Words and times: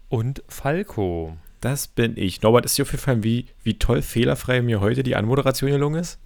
Und 0.07 0.43
Falco. 0.47 1.36
Das 1.59 1.88
bin 1.88 2.15
ich. 2.15 2.41
Norbert, 2.41 2.63
ist 2.63 2.77
dir 2.77 2.84
aufgefallen, 2.84 3.25
wie, 3.25 3.47
wie 3.63 3.79
toll 3.79 4.02
fehlerfrei 4.02 4.61
mir 4.61 4.79
heute 4.79 5.04
die 5.04 5.18
Anmoderation 5.18 5.71
gelungen 5.71 6.00
ist? 6.00 6.20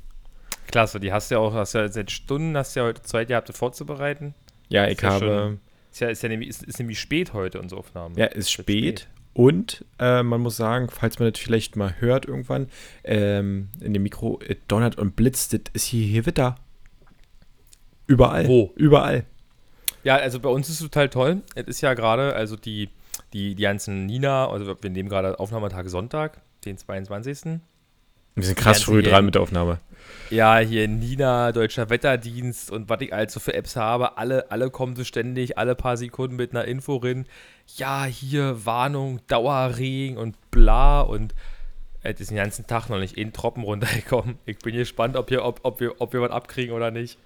Klasse, 0.68 1.00
die 1.00 1.12
hast 1.12 1.32
du 1.32 1.36
ja 1.36 1.42
auch, 1.42 1.56
hast 1.56 1.74
ja 1.74 1.90
seit 1.90 2.12
Stunden, 2.12 2.56
hast 2.56 2.76
du 2.76 2.82
ja 2.82 2.86
heute 2.86 3.02
Zeit 3.02 3.30
gehabt, 3.30 3.52
vorzubereiten. 3.52 4.36
Ja, 4.70 4.88
ich 4.88 5.04
habe. 5.04 5.26
Schon, 5.26 5.60
ist 5.98 6.02
ja, 6.02 6.10
ist 6.10 6.24
ja 6.24 6.30
nämlich, 6.30 6.50
ist, 6.50 6.64
ist 6.64 6.80
nämlich 6.80 7.00
spät 7.00 7.34
heute 7.34 7.60
unsere 7.60 7.80
Aufnahme. 7.80 8.16
Ja, 8.18 8.26
ist 8.26 8.52
spät. 8.52 9.02
spät. 9.02 9.08
Und 9.34 9.86
äh, 10.00 10.24
man 10.24 10.42
muss 10.42 10.58
sagen, 10.58 10.90
falls 10.90 11.20
man 11.20 11.32
das 11.32 11.40
vielleicht 11.40 11.76
mal 11.76 11.96
hört 12.00 12.26
irgendwann, 12.26 12.70
ähm, 13.04 13.70
in 13.82 13.94
dem 13.94 14.04
Mikro 14.04 14.40
es 14.48 14.58
donnert 14.68 14.98
und 14.98 15.16
blitzt, 15.16 15.54
das 15.54 15.62
ist 15.74 15.84
hier, 15.86 16.06
hier 16.06 16.26
Witter. 16.26 16.56
Überall. 18.08 18.48
Wo? 18.48 18.74
Überall. 18.76 19.26
Ja, 20.04 20.16
also 20.16 20.40
bei 20.40 20.50
uns 20.50 20.70
ist 20.70 20.76
es 20.76 20.82
total 20.82 21.10
toll. 21.10 21.42
Es 21.56 21.68
ist 21.68 21.82
ja 21.82 21.94
gerade, 21.94 22.34
also 22.36 22.56
die, 22.56 22.90
die, 23.34 23.56
die 23.56 23.64
ganzen 23.64 24.06
Nina, 24.06 24.50
also 24.50 24.76
wir 24.82 24.90
nehmen 24.90 25.10
gerade 25.10 25.40
Aufnahmetag 25.40 25.88
Sonntag, 25.88 26.42
den 26.66 26.78
22. 26.78 27.60
Wir 28.36 28.44
sind 28.44 28.58
krass 28.58 28.84
früh 28.84 29.02
dran 29.02 29.26
mit 29.26 29.36
der 29.36 29.42
Aufnahme. 29.42 29.80
Ja, 30.30 30.58
hier 30.60 30.88
Nina, 30.88 31.52
Deutscher 31.52 31.90
Wetterdienst 31.90 32.72
und 32.72 32.90
was 32.90 33.02
ich 33.02 33.14
also 33.14 33.40
für 33.40 33.54
Apps 33.54 33.76
habe, 33.76 34.18
alle, 34.18 34.52
alle 34.52 34.70
kommen 34.70 34.96
so 34.96 35.04
ständig, 35.04 35.58
alle 35.58 35.76
paar 35.76 35.98
Sekunden 35.98 36.36
mit 36.36 36.52
einer 36.52 36.66
Info 36.66 36.98
rein. 36.98 37.26
Ja, 37.78 38.06
hier 38.06 38.66
Warnung, 38.66 39.22
Dauerregen 39.28 40.18
und 40.18 40.36
bla 40.52 41.02
und 41.02 41.34
es 42.04 42.20
äh, 42.20 42.22
ist 42.22 42.30
den 42.32 42.38
ganzen 42.38 42.68
Tag 42.68 42.90
noch 42.90 43.00
nicht 43.00 43.18
in 43.18 43.34
Troppen 43.34 43.64
runtergekommen. 43.64 44.38
Ich 44.46 44.60
bin 44.60 44.76
gespannt, 44.76 45.16
ob, 45.16 45.30
hier, 45.30 45.44
ob, 45.44 45.60
ob, 45.64 45.80
wir, 45.80 46.00
ob 46.00 46.14
wir 46.14 46.22
was 46.22 46.32
abkriegen 46.32 46.76
oder 46.76 46.92
nicht. 46.92 47.18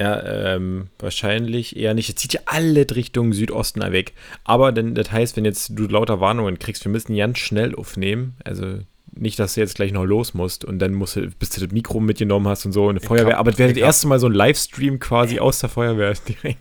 Ja, 0.00 0.54
ähm, 0.54 0.88
wahrscheinlich 0.98 1.76
eher 1.76 1.94
nicht. 1.94 2.08
Es 2.08 2.16
zieht 2.16 2.32
ja 2.32 2.40
alle 2.46 2.84
Richtung 2.94 3.32
Südosten 3.32 3.80
weg. 3.92 4.12
Aber 4.42 4.72
denn, 4.72 4.94
das 4.94 5.12
heißt, 5.12 5.36
wenn 5.36 5.44
jetzt 5.44 5.70
du 5.78 5.86
lauter 5.86 6.20
Warnungen 6.20 6.58
kriegst, 6.58 6.84
wir 6.84 6.90
müssen 6.90 7.16
ganz 7.16 7.38
schnell 7.38 7.76
aufnehmen. 7.76 8.36
Also 8.44 8.80
nicht, 9.16 9.38
dass 9.38 9.54
du 9.54 9.60
jetzt 9.60 9.76
gleich 9.76 9.92
noch 9.92 10.04
los 10.04 10.34
musst 10.34 10.64
und 10.64 10.78
dann 10.78 10.94
musst 10.94 11.16
du, 11.16 11.28
bis 11.30 11.50
du 11.50 11.60
das 11.60 11.72
Mikro 11.72 12.00
mitgenommen 12.00 12.48
hast 12.48 12.66
und 12.66 12.72
so 12.72 12.88
eine 12.88 13.00
Feuerwehr. 13.00 13.38
Aber 13.38 13.50
es 13.50 13.58
wäre 13.58 13.72
das 13.72 13.78
erste 13.78 14.08
Mal 14.08 14.18
so 14.18 14.26
ein 14.26 14.32
Livestream 14.32 14.98
quasi 14.98 15.38
aus 15.38 15.58
der 15.58 15.68
Feuerwehr 15.68 16.14
direkt. 16.28 16.58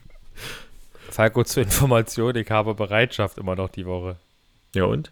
Falco 1.09 1.43
zur 1.43 1.63
Information, 1.63 2.35
ich 2.35 2.49
habe 2.49 2.73
Bereitschaft 2.73 3.37
immer 3.37 3.55
noch 3.55 3.69
die 3.69 3.85
Woche. 3.85 4.17
Ja 4.73 4.85
und? 4.85 5.11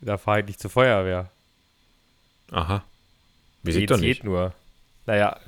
Da 0.00 0.18
fahre 0.18 0.40
ich 0.40 0.46
nicht 0.46 0.60
zur 0.60 0.70
Feuerwehr. 0.70 1.30
Aha. 2.50 2.84
Wie 3.62 3.72
sieht 3.72 3.90
doch 3.90 3.98
nicht. 3.98 4.20
Geht 4.20 4.24
nur. 4.24 4.52
Naja. 5.06 5.38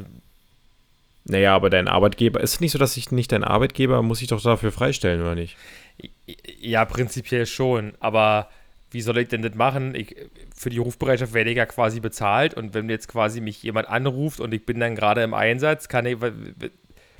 Naja, 1.24 1.54
aber 1.54 1.70
dein 1.70 1.88
Arbeitgeber, 1.88 2.40
ist 2.40 2.54
es 2.54 2.60
nicht 2.60 2.72
so, 2.72 2.78
dass 2.78 2.96
ich 2.96 3.12
nicht 3.12 3.32
dein 3.32 3.44
Arbeitgeber 3.44 4.02
muss 4.02 4.22
ich 4.22 4.28
doch 4.28 4.42
dafür 4.42 4.72
freistellen, 4.72 5.20
oder 5.20 5.34
nicht? 5.34 5.56
Ja, 6.58 6.84
prinzipiell 6.84 7.44
schon, 7.46 7.92
aber 8.00 8.48
wie 8.90 9.00
soll 9.00 9.18
ich 9.18 9.28
denn 9.28 9.42
das 9.42 9.54
machen? 9.54 9.94
Ich, 9.94 10.16
für 10.54 10.70
die 10.70 10.78
Rufbereitschaft 10.78 11.34
werde 11.34 11.50
ich 11.50 11.56
ja 11.56 11.66
quasi 11.66 12.00
bezahlt 12.00 12.54
und 12.54 12.74
wenn 12.74 12.88
jetzt 12.88 13.08
quasi 13.08 13.40
mich 13.40 13.62
jemand 13.62 13.88
anruft 13.88 14.40
und 14.40 14.52
ich 14.54 14.64
bin 14.64 14.80
dann 14.80 14.94
gerade 14.94 15.22
im 15.22 15.34
Einsatz, 15.34 15.88
kann 15.88 16.06
ich, 16.06 16.20
was, 16.20 16.32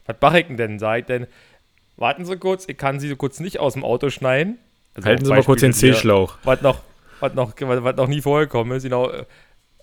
was 0.07 0.17
mache 0.21 0.41
ich 0.41 0.57
denn? 0.57 0.79
Sag 0.79 1.01
ich 1.01 1.05
denn, 1.07 1.27
warten 1.97 2.25
Sie 2.25 2.37
kurz, 2.37 2.65
ich 2.69 2.79
kann 2.79 3.01
Sie 3.01 3.09
so 3.09 3.17
kurz 3.17 3.41
nicht 3.41 3.61
aus 3.61 3.75
dem 3.75 3.85
Auto 3.85 4.11
schneiden. 4.11 4.59
Also 4.95 5.09
Halten 5.09 5.25
Sie 5.25 5.31
mal 5.31 5.43
kurz 5.43 5.61
den 5.61 5.73
C-Schlauch. 5.73 6.39
Was 6.45 6.63
noch, 6.63 6.81
was, 7.21 7.35
noch, 7.35 7.53
was 7.59 7.97
noch 7.97 8.09
nie 8.09 8.23
vorgekommen 8.23 8.77
ist, 8.77 8.85
genau. 8.85 9.11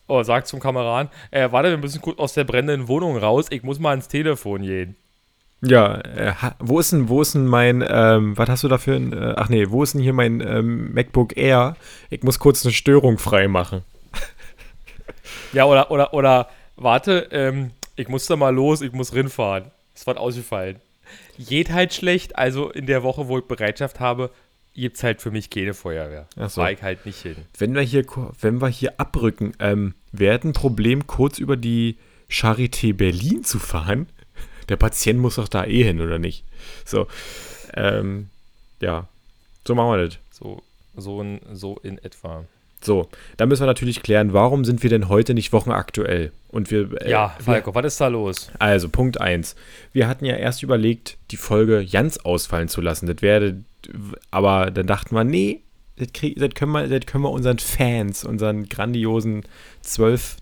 Oh, 0.07 0.21
sagt 0.21 0.47
zum 0.47 0.59
Kameraden, 0.59 1.09
äh, 1.31 1.51
warte, 1.51 1.71
wir 1.71 1.77
müssen 1.77 1.99
kurz 1.99 2.19
aus 2.19 2.33
der 2.33 2.43
brennenden 2.43 2.87
Wohnung 2.87 3.17
raus, 3.17 3.47
ich 3.49 3.63
muss 3.63 3.79
mal 3.79 3.89
ans 3.89 4.07
Telefon 4.07 4.61
gehen. 4.61 4.95
Ja, 5.61 5.99
äh, 6.01 6.33
wo 6.59 6.79
ist 6.79 6.91
denn, 6.91 7.09
wo 7.09 7.21
ist 7.21 7.33
denn 7.33 7.45
mein, 7.47 7.83
ähm, 7.87 8.37
was 8.37 8.49
hast 8.49 8.63
du 8.63 8.67
dafür? 8.67 8.97
Äh, 8.97 9.33
ach 9.37 9.49
nee, 9.49 9.69
wo 9.69 9.83
ist 9.83 9.93
denn 9.93 10.01
hier 10.01 10.13
mein 10.13 10.41
ähm, 10.41 10.93
MacBook 10.93 11.37
Air? 11.37 11.75
Ich 12.09 12.23
muss 12.23 12.39
kurz 12.39 12.65
eine 12.65 12.73
Störung 12.73 13.17
freimachen. 13.17 13.83
Ja, 15.53 15.65
oder, 15.65 15.89
oder, 15.89 16.13
oder, 16.13 16.49
warte, 16.75 17.29
ähm, 17.31 17.71
ich 17.95 18.09
muss 18.09 18.25
da 18.25 18.35
mal 18.35 18.53
los, 18.53 18.81
ich 18.81 18.91
muss 18.91 19.13
rinfahren. 19.13 19.71
Es 19.95 20.05
wird 20.05 20.17
ausgefallen. 20.17 20.81
Geht 21.39 21.71
halt 21.71 21.93
schlecht, 21.93 22.37
also 22.37 22.69
in 22.69 22.85
der 22.87 23.03
Woche, 23.03 23.27
wo 23.27 23.37
ich 23.37 23.45
Bereitschaft 23.45 23.99
habe, 23.99 24.31
gibt 24.73 24.97
es 24.97 25.03
halt 25.03 25.21
für 25.21 25.31
mich 25.31 25.49
keine 25.49 25.73
Feuerwehr. 25.73 26.27
Ach 26.37 26.49
so. 26.49 26.61
War 26.61 26.71
ich 26.71 26.81
halt 26.81 27.05
nicht 27.05 27.21
hin. 27.21 27.37
Wenn 27.57 27.73
wir 27.73 27.81
hier, 27.81 28.05
wenn 28.41 28.61
wir 28.61 28.67
hier 28.67 28.99
abrücken, 28.99 29.53
ähm, 29.59 29.93
wäre 30.11 30.39
ein 30.43 30.53
Problem, 30.53 31.07
kurz 31.07 31.39
über 31.39 31.55
die 31.55 31.97
Charité 32.29 32.93
Berlin 32.93 33.43
zu 33.43 33.59
fahren? 33.59 34.07
Der 34.69 34.77
Patient 34.77 35.19
muss 35.19 35.35
doch 35.35 35.47
da 35.47 35.65
eh 35.65 35.83
hin, 35.83 36.01
oder 36.01 36.19
nicht? 36.19 36.43
So, 36.85 37.07
ähm, 37.73 38.29
ja, 38.81 39.07
so 39.67 39.75
machen 39.75 39.91
wir 39.91 40.05
das. 40.05 40.17
So, 40.31 40.61
so, 40.95 41.21
in, 41.21 41.39
so 41.53 41.77
in 41.83 41.97
etwa. 41.99 42.45
So, 42.81 43.09
dann 43.37 43.49
müssen 43.49 43.63
wir 43.63 43.67
natürlich 43.67 44.03
klären, 44.03 44.33
warum 44.33 44.63
sind 44.63 44.83
wir 44.83 44.89
denn 44.89 45.09
heute 45.09 45.33
nicht 45.33 45.51
wochenaktuell? 45.53 46.31
Und 46.49 46.69
wir, 46.71 47.01
äh, 47.01 47.09
ja, 47.09 47.35
Falco, 47.39 47.71
wir, 47.71 47.75
was 47.75 47.93
ist 47.93 48.01
da 48.01 48.07
los? 48.07 48.51
Also, 48.59 48.89
Punkt 48.89 49.19
1. 49.19 49.55
Wir 49.91 50.07
hatten 50.07 50.25
ja 50.25 50.35
erst 50.35 50.61
überlegt, 50.61 51.17
die 51.31 51.37
Folge 51.37 51.85
ganz 51.85 52.17
ausfallen 52.17 52.69
zu 52.69 52.81
lassen. 52.81 53.07
Das 53.07 53.21
wäre, 53.21 53.55
aber 54.29 54.71
dann 54.71 54.87
dachten 54.87 55.15
wir, 55.15 55.23
nee, 55.23 55.61
das, 55.97 56.09
krieg, 56.13 56.37
das, 56.37 56.49
können 56.53 56.73
wir, 56.73 56.87
das 56.87 57.05
können 57.05 57.23
wir 57.23 57.31
unseren 57.31 57.59
Fans, 57.59 58.23
unseren 58.23 58.69
grandiosen 58.69 59.43
12 59.81 60.37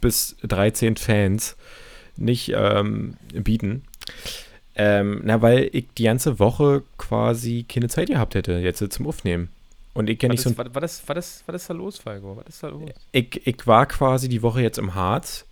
bis 0.00 0.36
13 0.42 0.96
Fans, 0.96 1.56
nicht 2.16 2.52
ähm, 2.54 3.16
bieten. 3.32 3.82
Ähm, 4.74 5.20
na, 5.24 5.42
weil 5.42 5.68
ich 5.72 5.86
die 5.98 6.04
ganze 6.04 6.38
Woche 6.38 6.82
quasi 6.96 7.64
keine 7.68 7.88
Zeit 7.88 8.08
gehabt 8.08 8.34
hätte, 8.34 8.52
jetzt 8.54 8.78
zum 8.92 9.06
Aufnehmen. 9.06 9.48
Und 9.94 10.08
ich 10.08 10.18
kenne 10.18 10.32
nicht 10.32 10.42
so. 10.42 10.56
Was, 10.56 10.68
was, 10.72 11.02
was, 11.06 11.18
ist, 11.18 11.44
was 11.46 11.56
ist 11.56 11.70
da 11.70 11.74
los, 11.74 11.98
Falco? 11.98 12.36
Was 12.36 12.46
ist 12.46 12.62
da 12.62 12.68
los? 12.68 12.90
Ich, 13.12 13.46
ich 13.46 13.66
war 13.66 13.86
quasi 13.86 14.28
die 14.28 14.42
Woche 14.42 14.62
jetzt 14.62 14.78
im 14.78 14.94
Harz. 14.94 15.46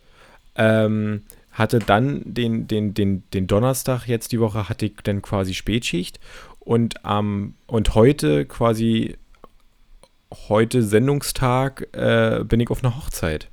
Ähm, 0.54 1.22
hatte 1.52 1.78
dann 1.80 2.22
den, 2.24 2.66
den, 2.66 2.94
den, 2.94 3.22
den 3.34 3.46
Donnerstag 3.46 4.06
jetzt 4.06 4.32
die 4.32 4.40
Woche 4.40 4.68
hatte 4.68 4.86
ich 4.86 4.96
dann 5.02 5.20
quasi 5.20 5.54
Spätschicht 5.54 6.20
und 6.60 6.94
ähm, 7.04 7.54
und 7.66 7.94
heute 7.94 8.46
quasi 8.46 9.16
heute 10.48 10.82
Sendungstag 10.82 11.88
äh, 11.92 12.44
bin 12.44 12.60
ich 12.60 12.70
auf 12.70 12.84
einer 12.84 12.96
Hochzeit 12.96 13.48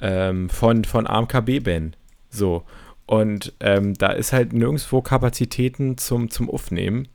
ähm, 0.00 0.48
von, 0.48 0.84
von 0.84 1.06
AMKB 1.06 1.60
Ben. 1.60 1.94
So. 2.30 2.64
Und 3.06 3.52
ähm, 3.60 3.94
da 3.94 4.08
ist 4.08 4.32
halt 4.32 4.52
nirgendwo 4.52 5.00
Kapazitäten 5.00 5.96
zum, 5.96 6.28
zum 6.30 6.50
Aufnehmen, 6.50 7.08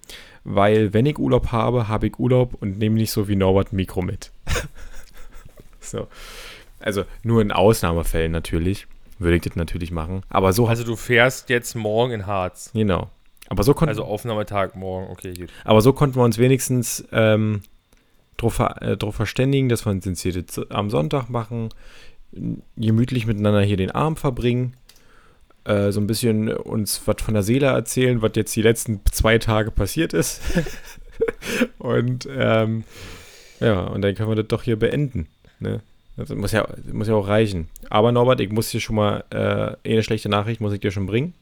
weil 0.44 0.94
wenn 0.94 1.06
ich 1.06 1.19
Urlaub 1.19 1.52
habe, 1.52 1.90
habe 1.90 2.08
ich 2.08 2.18
Urlaub 2.18 2.56
und 2.62 2.80
nehme 2.80 2.96
nicht 2.96 3.12
so 3.12 3.28
wie 3.28 3.36
Norbert 3.36 3.74
ein 3.74 3.75
Mikro 3.75 4.02
mit. 4.02 4.31
so. 5.81 6.08
Also 6.80 7.03
nur 7.24 7.42
in 7.42 7.52
Ausnahmefällen 7.52 8.31
natürlich 8.31 8.88
würde 9.19 9.36
ich 9.36 9.44
das 9.44 9.56
natürlich 9.56 9.92
machen. 9.92 10.24
Aber 10.30 10.53
so. 10.53 10.68
Also 10.68 10.84
du 10.84 10.96
fährst 10.96 11.50
jetzt 11.50 11.75
morgen 11.75 12.13
in 12.13 12.25
Harz. 12.25 12.72
Genau. 12.74 13.09
Aber 13.50 13.63
so 13.63 13.74
konnten. 13.74 13.90
Also 13.90 14.06
Aufnahmetag 14.06 14.75
morgen, 14.75 15.12
okay, 15.12 15.34
gut. 15.34 15.50
Aber 15.66 15.81
so 15.81 15.94
konnten 15.94 16.16
wir 16.16 16.24
uns 16.24 16.38
wenigstens 16.38 17.06
ähm, 17.12 17.62
drauf, 18.38 18.59
äh, 18.59 18.98
drauf 18.98 19.16
verständigen, 19.16 19.69
dass 19.69 19.86
wir 19.86 19.92
uns 19.92 20.24
jetzt 20.24 20.72
am 20.72 20.90
Sonntag 20.90 21.30
machen 21.30 21.69
gemütlich 22.78 23.25
miteinander 23.25 23.62
hier 23.62 23.78
den 23.78 23.92
Abend 23.92 24.19
verbringen, 24.19 24.75
äh, 25.66 25.92
so 25.92 26.00
ein 26.00 26.08
bisschen 26.08 26.50
uns 26.50 27.02
was 27.06 27.22
von 27.22 27.34
der 27.34 27.44
Seele 27.44 27.68
erzählen, 27.68 28.22
was 28.22 28.31
jetzt 28.36 28.56
die 28.56 28.62
letzten 28.62 29.02
zwei 29.12 29.38
Tage 29.38 29.72
passiert 29.72 30.14
ist. 30.14 30.42
und 31.78 32.28
ähm, 32.31 32.83
ja, 33.60 33.81
und 33.81 34.01
dann 34.01 34.16
können 34.16 34.30
wir 34.30 34.36
das 34.36 34.48
doch 34.48 34.63
hier 34.63 34.80
beenden. 34.80 35.28
Ne? 35.60 35.81
Das 36.18 36.30
muss 36.30 36.51
ja, 36.51 36.68
muss 36.92 37.07
ja 37.07 37.13
auch 37.13 37.28
reichen. 37.28 37.68
Aber 37.89 38.12
Norbert, 38.12 38.42
ich 38.42 38.51
muss 38.51 38.72
dir 38.72 38.80
schon 38.80 38.95
mal 38.95 39.24
äh, 39.30 39.89
eine 39.89 40.04
schlechte 40.04 40.30
Nachricht 40.30 40.62
muss 40.62 40.74
ich 40.74 40.80
dir 40.80 40.92
schon 40.92 41.06
bringen. 41.06 41.34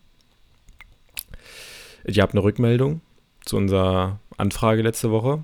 Ich 2.04 2.20
habe 2.20 2.34
eine 2.34 2.44
Rückmeldung 2.44 3.02
zu 3.46 3.58
unserer 3.58 4.20
Anfrage 4.38 4.82
letzte 4.82 5.12
Woche. 5.12 5.44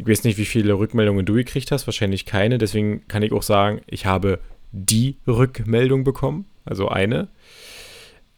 Ich 0.00 0.08
weiß 0.08 0.24
nicht, 0.24 0.38
wie 0.38 0.46
viele 0.46 0.72
Rückmeldungen 0.78 1.26
du 1.26 1.34
gekriegt 1.34 1.70
hast, 1.72 1.86
wahrscheinlich 1.86 2.24
keine. 2.24 2.56
Deswegen 2.56 3.06
kann 3.06 3.22
ich 3.22 3.32
auch 3.32 3.42
sagen, 3.42 3.82
ich 3.86 4.06
habe 4.06 4.38
die 4.72 5.16
Rückmeldung 5.26 6.04
bekommen, 6.04 6.46
also 6.64 6.88
eine. 6.88 7.28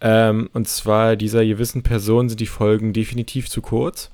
Ähm, 0.00 0.50
und 0.54 0.66
zwar 0.66 1.14
dieser 1.14 1.46
gewissen 1.46 1.84
Person 1.84 2.28
sind 2.28 2.40
die 2.40 2.46
Folgen 2.46 2.92
definitiv 2.92 3.48
zu 3.48 3.62
kurz. 3.62 4.10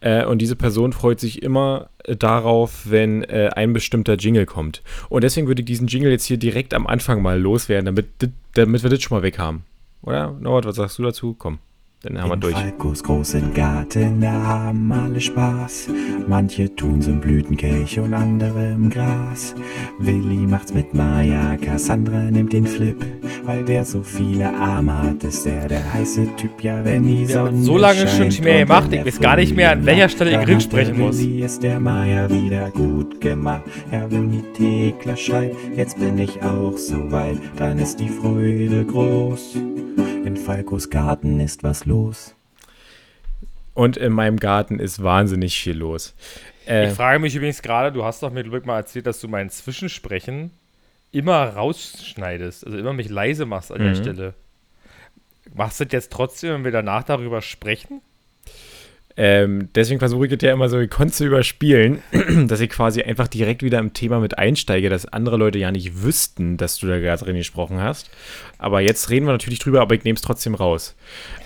Äh, 0.00 0.24
und 0.24 0.38
diese 0.42 0.56
Person 0.56 0.92
freut 0.92 1.20
sich 1.20 1.42
immer 1.44 1.88
äh, 2.02 2.16
darauf, 2.16 2.90
wenn 2.90 3.22
äh, 3.22 3.50
ein 3.54 3.72
bestimmter 3.72 4.14
Jingle 4.14 4.44
kommt. 4.44 4.82
Und 5.08 5.22
deswegen 5.22 5.46
würde 5.46 5.62
ich 5.62 5.66
diesen 5.66 5.86
Jingle 5.86 6.10
jetzt 6.10 6.24
hier 6.24 6.36
direkt 6.36 6.74
am 6.74 6.88
Anfang 6.88 7.22
mal 7.22 7.40
loswerden, 7.40 7.86
damit, 7.86 8.08
damit 8.54 8.82
wir 8.82 8.90
das 8.90 9.02
schon 9.02 9.16
mal 9.16 9.22
weg 9.22 9.38
haben. 9.38 9.62
Oder? 10.02 10.32
Norbert, 10.32 10.66
was 10.66 10.76
sagst 10.76 10.98
du 10.98 11.04
dazu? 11.04 11.36
Komm. 11.38 11.60
Dann 12.02 12.20
haben 12.20 12.28
wir 12.28 12.36
durch. 12.36 12.54
Falkos 12.54 13.02
großen 13.02 13.54
Garten, 13.54 14.20
da 14.20 14.30
haben 14.30 14.92
alle 14.92 15.18
Spaß. 15.18 15.88
Manche 16.28 16.74
tun's 16.76 17.06
im 17.06 17.20
Blütenkelch 17.20 17.98
und 17.98 18.12
andere 18.12 18.72
im 18.72 18.90
Gras. 18.90 19.54
Willi 19.98 20.46
macht's 20.46 20.74
mit 20.74 20.92
Maya, 20.92 21.56
Cassandra 21.56 22.30
nimmt 22.30 22.52
den 22.52 22.66
Flip. 22.66 23.02
Weil 23.44 23.64
der 23.64 23.84
so 23.84 24.02
viele 24.02 24.52
Arme 24.54 25.04
hat, 25.04 25.24
ist 25.24 25.46
er 25.46 25.68
der 25.68 25.94
heiße 25.94 26.28
Typ, 26.36 26.62
ja, 26.62 26.84
wenn 26.84 27.04
die 27.04 27.24
Sonne 27.24 27.62
so 27.62 27.78
lange 27.78 28.06
schon 28.06 28.26
nicht 28.26 28.44
mehr 28.44 28.66
gemacht, 28.66 28.88
ich 28.92 28.98
der 28.98 29.06
weiß 29.06 29.20
gar 29.20 29.36
nicht 29.36 29.56
mehr, 29.56 29.70
an 29.70 29.86
welcher 29.86 30.10
Stelle 30.10 30.32
ich 30.32 30.36
hat 30.36 30.62
sprechen 30.62 30.96
der 30.96 31.06
muss. 31.06 31.18
Willi 31.18 31.44
ist 31.44 31.62
der 31.62 31.80
Maya 31.80 32.28
wieder 32.28 32.70
gut 32.72 33.20
gemacht. 33.22 33.62
Ja, 33.90 34.10
wenn 34.10 34.30
die 34.30 34.42
Thekla 34.52 35.16
schreit, 35.16 35.56
jetzt 35.74 35.98
bin 35.98 36.18
ich 36.18 36.42
auch 36.42 36.76
so 36.76 37.10
weit, 37.10 37.38
dann 37.56 37.78
ist 37.78 38.00
die 38.00 38.08
Freude 38.08 38.84
groß. 38.84 39.56
In 40.26 40.36
Falkos 40.36 40.90
Garten 40.90 41.38
ist 41.38 41.62
was 41.62 41.84
los. 41.84 42.34
Und 43.74 43.96
in 43.96 44.12
meinem 44.12 44.38
Garten 44.38 44.80
ist 44.80 45.00
wahnsinnig 45.00 45.56
viel 45.56 45.76
los. 45.76 46.16
Äh, 46.66 46.88
Ich 46.88 46.94
frage 46.94 47.20
mich 47.20 47.36
übrigens 47.36 47.62
gerade, 47.62 47.92
du 47.92 48.04
hast 48.04 48.24
doch 48.24 48.32
mir 48.32 48.42
Glück 48.42 48.66
mal 48.66 48.74
erzählt, 48.76 49.06
dass 49.06 49.20
du 49.20 49.28
mein 49.28 49.50
Zwischensprechen 49.50 50.50
immer 51.12 51.50
rausschneidest, 51.50 52.66
also 52.66 52.76
immer 52.76 52.92
mich 52.92 53.08
leise 53.08 53.46
machst 53.46 53.70
an 53.70 53.78
der 53.78 53.90
Mhm. 53.90 53.94
Stelle. 53.94 54.34
Machst 55.54 55.78
du 55.78 55.84
das 55.84 55.92
jetzt 55.92 56.10
trotzdem, 56.12 56.54
wenn 56.54 56.64
wir 56.64 56.72
danach 56.72 57.04
darüber 57.04 57.40
sprechen? 57.40 58.00
Ähm, 59.18 59.70
deswegen 59.74 59.98
versuche 59.98 60.26
ich 60.26 60.32
es 60.32 60.42
ja 60.42 60.52
immer 60.52 60.68
so 60.68 60.76
gekonnt 60.76 61.14
zu 61.14 61.24
überspielen, 61.24 62.02
dass 62.48 62.60
ich 62.60 62.68
quasi 62.68 63.02
einfach 63.02 63.28
direkt 63.28 63.62
wieder 63.62 63.78
im 63.78 63.94
Thema 63.94 64.20
mit 64.20 64.36
einsteige, 64.38 64.90
dass 64.90 65.06
andere 65.06 65.36
Leute 65.38 65.58
ja 65.58 65.72
nicht 65.72 66.02
wüssten, 66.02 66.56
dass 66.58 66.76
du 66.78 66.86
da 66.86 66.98
gerade 66.98 67.24
drin 67.24 67.36
gesprochen 67.36 67.80
hast. 67.80 68.10
Aber 68.58 68.80
jetzt 68.80 69.08
reden 69.10 69.26
wir 69.26 69.32
natürlich 69.32 69.58
drüber, 69.58 69.80
aber 69.80 69.94
ich 69.94 70.04
nehme 70.04 70.16
es 70.16 70.22
trotzdem 70.22 70.54
raus. 70.54 70.94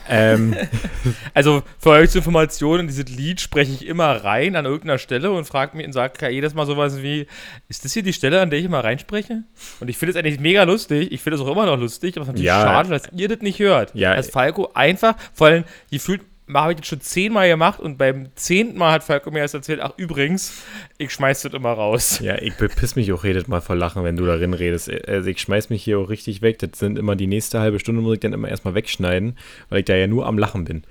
Ähm, 0.09 0.57
Also 1.35 1.63
für 1.79 1.91
euch 1.91 2.11
zur 2.11 2.21
Information, 2.21 2.81
in 2.81 2.87
dieses 2.89 3.07
Lied 3.09 3.41
spreche 3.41 3.73
ich 3.73 3.87
immer 3.87 4.25
rein 4.25 4.57
an 4.57 4.65
irgendeiner 4.65 4.99
Stelle 4.99 5.31
und 5.31 5.45
frage 5.45 5.77
mich 5.77 5.87
und 5.87 5.93
sage 5.93 6.29
jedes 6.31 6.55
Mal 6.55 6.67
sowas 6.67 7.03
wie, 7.03 7.27
ist 7.69 7.85
das 7.85 7.93
hier 7.93 8.03
die 8.03 8.13
Stelle, 8.13 8.41
an 8.41 8.51
der 8.51 8.59
ich 8.59 8.65
immer 8.65 8.83
reinspreche? 8.83 9.45
Und 9.81 9.89
ich 9.89 9.97
finde 9.97 10.11
es 10.11 10.17
eigentlich 10.17 10.41
mega 10.41 10.65
lustig, 10.65 11.13
ich 11.13 11.21
finde 11.23 11.37
es 11.37 11.43
auch 11.43 11.51
immer 11.53 11.67
noch 11.67 11.79
lustig, 11.79 12.17
aber 12.17 12.23
es 12.23 12.29
ist 12.29 12.33
natürlich 12.33 12.47
Ja. 12.47 12.63
schade, 12.63 12.89
dass 12.91 13.03
ihr 13.17 13.29
das 13.29 13.41
nicht 13.41 13.61
hört. 13.61 13.95
Ja. 13.95 14.17
Dass 14.17 14.31
Falco 14.31 14.71
einfach, 14.75 15.15
vor 15.33 15.47
allem, 15.49 15.65
gefühlt 15.91 16.23
habe 16.55 16.73
ich 16.73 16.79
das 16.79 16.87
schon 16.89 17.01
zehnmal 17.01 17.49
gemacht 17.49 17.81
und 17.81 17.99
beim 17.99 18.29
zehnten 18.35 18.79
Mal 18.79 18.93
hat 18.93 19.05
Falco 19.05 19.31
mir 19.31 19.41
erst 19.41 19.55
erzählt, 19.55 19.81
ach 19.81 19.93
übrigens, 19.97 20.63
ich 20.99 21.11
schmeiß 21.11 21.43
das 21.43 21.53
immer 21.53 21.73
raus. 21.73 22.19
ja, 22.23 22.41
ich 22.41 22.55
bepiss 22.55 22.97
mich 22.97 23.13
auch 23.13 23.25
jedes 23.25 23.49
Mal 23.49 23.61
vor 23.61 23.77
Lachen, 23.77 24.05
wenn 24.05 24.17
du 24.17 24.27
darin 24.27 24.55
redest. 24.55 24.91
Also 25.09 25.29
ich 25.29 25.41
schmeiß 25.41 25.71
mich 25.71 25.83
hier 25.83 25.99
auch 25.99 26.09
richtig 26.09 26.43
weg. 26.43 26.59
Das 26.59 26.79
sind 26.79 26.99
immer 26.99 27.17
die 27.17 27.27
nächste 27.27 27.61
halbe 27.61 27.79
Stunde, 27.79 28.03
muss 28.03 28.15
ich 28.15 28.21
dann 28.21 28.33
immer 28.33 28.49
erstmal 28.49 28.75
wegschneiden, 28.75 29.37
weil 29.69 29.81
ich 29.81 29.85
da 29.87 29.95
ja 29.95 30.07
nur 30.07 30.27
am 30.27 30.39
Lachen 30.39 30.65
bin. 30.65 30.85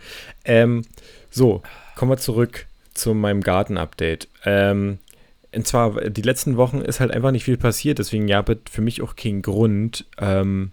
Ähm, 0.45 0.83
so, 1.29 1.61
kommen 1.95 2.11
wir 2.11 2.17
zurück 2.17 2.67
zu 2.93 3.13
meinem 3.13 3.41
Garten-Update. 3.41 4.27
Ähm, 4.45 4.99
und 5.53 5.65
zwar, 5.65 6.09
die 6.09 6.21
letzten 6.21 6.57
Wochen 6.57 6.81
ist 6.81 6.99
halt 6.99 7.11
einfach 7.11 7.31
nicht 7.31 7.43
viel 7.43 7.57
passiert, 7.57 7.99
deswegen 7.99 8.27
ja, 8.27 8.43
für 8.69 8.81
mich 8.81 9.01
auch 9.01 9.15
kein 9.15 9.41
Grund, 9.41 10.05
ähm, 10.19 10.71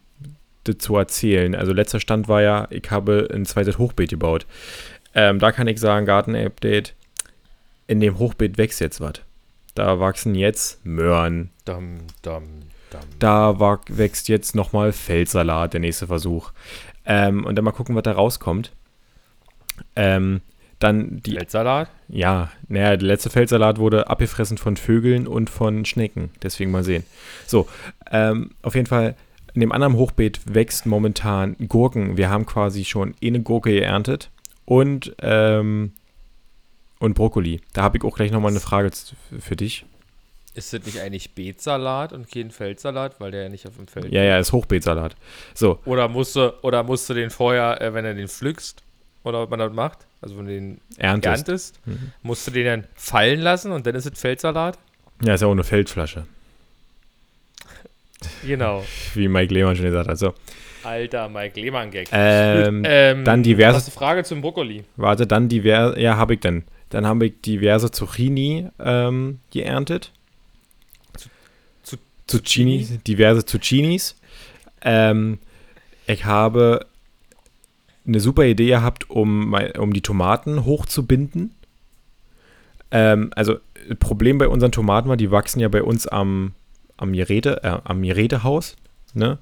das 0.69 0.79
zu 0.79 0.97
erzählen. 0.97 1.55
Also 1.55 1.73
letzter 1.73 2.01
Stand 2.01 2.29
war 2.29 2.43
ja, 2.43 2.67
ich 2.71 2.91
habe 2.91 3.29
ein 3.33 3.47
zweites 3.47 3.79
Hochbeet 3.79 4.11
gebaut. 4.11 4.47
Ähm, 5.15 5.39
da 5.39 5.53
kann 5.53 5.67
ich 5.67 5.81
sagen, 5.81 6.07
Garten-Update, 6.07 6.95
in 7.87 8.01
dem 8.01 8.19
Hochbeet 8.19 8.59
wächst 8.59 8.81
jetzt 8.81 9.01
was. 9.01 9.15
Da 9.75 10.01
wachsen 10.01 10.35
jetzt 10.35 10.85
Möhren. 10.85 11.51
Dum, 11.65 11.99
dum, 12.23 12.45
dum. 12.91 13.01
Da 13.19 13.59
wächst 13.89 14.29
jetzt 14.29 14.55
nochmal 14.55 14.93
Feldsalat, 14.93 15.75
der 15.75 15.81
nächste 15.81 16.07
Versuch. 16.07 16.53
Ähm, 17.05 17.45
und 17.45 17.57
dann 17.57 17.65
mal 17.65 17.73
gucken, 17.73 17.95
was 17.95 18.03
da 18.03 18.12
rauskommt. 18.12 18.73
Ähm, 19.95 20.41
dann 20.79 21.23
die, 21.23 21.33
Feldsalat? 21.33 21.89
ja, 22.09 22.51
naja, 22.69 22.97
der 22.97 23.09
letzte 23.09 23.31
Feldsalat 23.31 23.79
wurde 23.79 24.09
abgefressen 24.09 24.59
von 24.59 24.77
Vögeln 24.77 25.27
und 25.27 25.49
von 25.49 25.85
Schnecken. 25.85 26.31
Deswegen 26.43 26.71
mal 26.71 26.85
sehen. 26.85 27.05
So, 27.47 27.67
ähm, 28.11 28.51
auf 28.62 28.75
jeden 28.75 28.87
Fall, 28.87 29.15
in 29.56 29.61
dem 29.61 29.73
anderen 29.73 29.94
Hochbeet 29.94 30.41
wächst 30.55 30.85
momentan 30.87 31.56
Gurken. 31.69 32.17
Wir 32.19 32.29
haben 32.29 32.44
quasi 32.44 32.85
schon 32.85 33.14
eine 33.25 33.41
Gurke 33.41 33.70
geerntet 33.73 34.31
und, 34.67 35.17
ähm, 35.23 35.93
und 36.99 37.14
Brokkoli. 37.14 37.62
Da 37.73 37.82
habe 37.82 37.97
ich 37.97 38.05
auch 38.05 38.14
gleich 38.14 38.31
nochmal 38.31 38.50
eine 38.50 38.61
Frage 38.61 38.91
für 39.41 39.56
dich. 39.56 39.87
Ist 40.55 40.73
das 40.75 40.85
nicht 40.85 41.00
eigentlich 41.00 41.35
Beetsalat 41.35 42.12
und 42.12 42.31
kein 42.31 42.50
Feldsalat, 42.50 43.19
weil 43.19 43.31
der 43.31 43.44
ja 43.44 43.49
nicht 43.49 43.67
auf 43.67 43.76
dem 43.76 43.87
Feld 43.87 44.12
Ja, 44.12 44.23
ja, 44.23 44.38
ist 44.38 44.53
Hochbeetsalat. 44.53 45.17
So, 45.55 45.79
Oder 45.87 46.09
musst 46.09 46.37
du, 46.37 46.52
oder 46.62 46.82
musst 46.82 47.09
du 47.09 47.14
den 47.14 47.31
vorher, 47.31 47.81
äh, 47.81 47.93
wenn 47.94 48.05
du 48.05 48.14
den 48.14 48.29
pflückst, 48.29 48.82
oder 49.25 49.41
was 49.43 49.50
man 49.50 49.59
das 49.59 49.73
macht, 49.73 49.99
also 50.20 50.37
wenn 50.37 50.47
du 50.47 50.52
den 50.52 50.81
erntest. 50.99 51.26
erntest, 51.49 51.81
Mhm. 51.87 52.12
musst 52.23 52.47
du 52.47 52.50
den 52.50 52.64
dann 52.67 52.87
fallen 52.94 53.41
lassen 53.41 53.73
und 53.73 53.87
dann 53.87 53.94
ist 53.94 54.06
es 54.06 54.19
Feldsalat? 54.19 54.79
Ja, 55.25 55.32
ist 55.35 55.41
ja 55.41 55.47
auch 55.47 55.52
eine 55.52 55.64
Feldflasche, 55.64 56.26
Genau. 58.47 58.85
wie 59.15 59.29
Mike 59.29 59.53
Lehmann 59.53 59.77
schon 59.77 59.85
gesagt 59.87 60.09
hat. 60.09 60.19
So, 60.19 60.35
Alter, 60.83 61.29
Mike 61.29 61.61
Lehmann-Gag. 61.61 62.09
ähm, 62.13 62.83
Ähm, 62.87 63.25
dann 63.25 63.43
diverse- 63.43 63.77
Hast 63.77 63.89
du 63.89 63.93
Frage 63.93 64.25
zum 64.25 64.41
Brokkoli? 64.41 64.85
warte, 64.97 65.27
dann 65.27 65.49
diverse, 65.49 65.99
ja, 66.01 66.17
habe 66.17 66.35
ich 66.35 66.41
dann. 66.41 66.65
Dann 66.91 67.05
habe 67.07 67.27
ich 67.27 67.41
diverse 67.41 67.91
Zucchini 67.91 68.69
ähm, 68.79 69.41
geerntet. 69.51 70.13
Zu- 71.83 71.97
Zucchini, 72.29 72.87
diverse 73.07 73.45
Zucchinis. 73.45 74.17
Ähm, 74.83 75.39
ich 76.07 76.25
habe 76.25 76.87
eine 78.07 78.21
super 78.21 78.45
Idee 78.45 78.69
gehabt, 78.69 79.11
um, 79.11 79.53
um 79.79 79.93
die 79.93 80.01
Tomaten 80.03 80.65
hochzubinden. 80.65 81.53
Ähm, 82.93 83.31
also, 83.35 83.57
Problem 83.99 84.39
bei 84.39 84.47
unseren 84.47 84.71
Tomaten 84.71 85.09
war, 85.09 85.17
die 85.17 85.33
wachsen 85.33 85.59
ja 85.59 85.69
bei 85.69 85.83
uns 85.83 86.07
am, 86.07 86.55
am, 86.97 87.13
Gerede, 87.13 87.63
äh, 87.63 87.79
am 87.85 88.03
Gerätehaus. 88.03 88.77
Ne? 89.15 89.39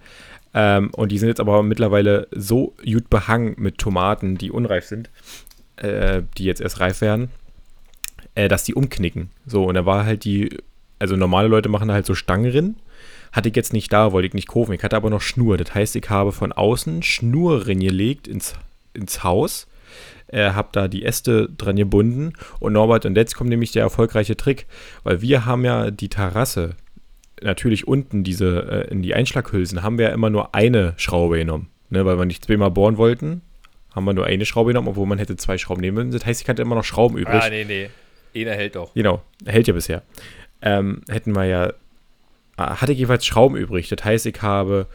Ähm, 0.55 0.91
und 0.95 1.11
die 1.11 1.19
sind 1.19 1.29
jetzt 1.29 1.41
aber 1.41 1.63
mittlerweile 1.63 2.29
so 2.31 2.75
gut 2.85 3.11
behangen 3.11 3.55
mit 3.59 3.79
Tomaten, 3.79 4.39
die 4.39 4.53
unreif 4.53 4.87
sind, 4.87 5.11
äh, 5.77 6.23
die 6.39 6.45
jetzt 6.45 6.61
erst 6.61 6.81
reif 6.81 7.01
werden, 7.01 7.31
äh, 8.37 8.49
dass 8.49 8.65
die 8.65 8.75
umknicken. 8.75 9.31
So, 9.47 9.65
und 9.65 9.75
da 9.75 9.85
war 9.85 10.07
halt 10.07 10.25
die, 10.25 10.57
also 11.01 11.17
normale 11.17 11.49
Leute 11.49 11.69
machen 11.69 11.89
da 11.89 11.95
halt 11.95 12.07
so 12.07 12.15
Stangen 12.15 12.51
drin. 12.51 12.77
Hatte 13.33 13.49
ich 13.49 13.57
jetzt 13.57 13.73
nicht 13.73 13.93
da, 13.93 14.13
wollte 14.13 14.29
ich 14.29 14.35
nicht 14.35 14.47
kaufen. 14.47 14.73
Ich 14.73 14.83
hatte 14.85 14.95
aber 14.95 15.11
noch 15.11 15.21
Schnur. 15.21 15.57
Das 15.57 15.75
heißt, 15.75 15.97
ich 15.97 16.09
habe 16.09 16.31
von 16.31 16.53
außen 16.53 17.03
Schnur 17.03 17.67
reingelegt 17.67 18.29
ins, 18.29 18.55
ins 18.93 19.25
Haus, 19.25 19.67
äh, 20.29 20.51
habe 20.51 20.69
da 20.71 20.87
die 20.87 21.05
Äste 21.05 21.49
dran 21.49 21.75
gebunden. 21.75 22.35
Und 22.61 22.75
Norbert, 22.75 23.07
und 23.07 23.17
jetzt 23.17 23.35
kommt 23.35 23.51
nämlich 23.51 23.73
der 23.73 23.83
erfolgreiche 23.83 24.37
Trick, 24.37 24.67
weil 25.03 25.21
wir 25.21 25.47
haben 25.47 25.65
ja 25.65 25.91
die 25.91 26.09
Terrasse, 26.09 26.77
natürlich 27.43 27.87
unten 27.87 28.25
diese, 28.25 28.87
äh, 28.89 28.91
in 28.91 29.03
die 29.03 29.15
Einschlaghülsen, 29.15 29.83
haben 29.83 29.99
wir 29.99 30.09
ja 30.09 30.15
immer 30.15 30.31
nur 30.31 30.55
eine 30.55 30.95
Schraube 30.97 31.39
genommen. 31.39 31.69
Ne, 31.91 32.05
weil 32.05 32.19
wir 32.19 32.25
nicht 32.25 32.45
zweimal 32.45 32.71
bohren 32.71 32.97
wollten, 32.97 33.43
haben 33.95 34.05
wir 34.05 34.15
nur 34.15 34.27
eine 34.27 34.45
Schraube 34.47 34.71
genommen, 34.71 34.89
obwohl 34.89 35.07
man 35.07 35.19
hätte 35.19 35.37
zwei 35.37 35.59
Schrauben 35.59 35.81
nehmen 35.81 35.97
müssen. 35.97 36.11
Das 36.11 36.27
heißt, 36.27 36.43
ich 36.43 36.49
hatte 36.49 36.63
immer 36.63 36.75
noch 36.75 36.85
Schrauben 36.85 37.17
übrig. 37.17 37.41
Ah, 37.41 37.49
nee, 37.51 37.65
nee. 37.65 37.91
Einer 38.35 38.57
hält 38.57 38.75
doch. 38.75 38.93
Genau, 38.95 39.23
hält 39.45 39.69
ja 39.69 39.75
bisher. 39.75 40.03
Ähm, 40.63 41.03
hätten 41.09 41.37
wir 41.37 41.45
ja, 41.45 41.73
ah, 42.57 42.81
hatte 42.81 42.93
ich 42.93 42.99
jeweils 42.99 43.25
Schrauben 43.25 43.57
übrig. 43.57 43.89
Das 43.89 44.05
heißt, 44.05 44.27
ich 44.27 44.43
habe 44.43 44.87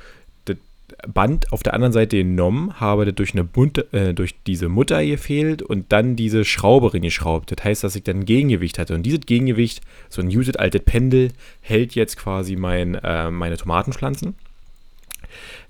Band 1.08 1.52
auf 1.52 1.64
der 1.64 1.74
anderen 1.74 1.94
Seite 1.94 2.18
genommen, 2.18 2.80
habe 2.80 3.12
durch, 3.14 3.34
eine 3.34 3.44
Bunte, 3.44 3.92
äh, 3.94 4.14
durch 4.14 4.36
diese 4.46 4.70
Mutter 4.70 5.06
gefehlt 5.06 5.62
und 5.62 5.92
dann 5.92 6.16
diese 6.16 6.46
Schraube 6.46 6.94
reingeschraubt. 6.94 7.52
Das 7.52 7.64
heißt, 7.64 7.84
dass 7.84 7.96
ich 7.96 8.04
dann 8.04 8.20
ein 8.20 8.26
Gegengewicht 8.26 8.80
hatte. 8.80 8.96
Und 8.96 9.04
dieses 9.04 9.22
Gegengewicht, 9.22 9.82
so 10.10 10.22
ein 10.22 10.28
used 10.28 10.60
altes 10.60 10.82
Pendel, 10.84 11.32
hält 11.62 11.96
jetzt 11.96 12.18
quasi 12.18 12.56
mein, 12.56 12.96
äh, 12.96 13.32
meine 13.32 13.58
Tomatenpflanzen. 13.58 14.36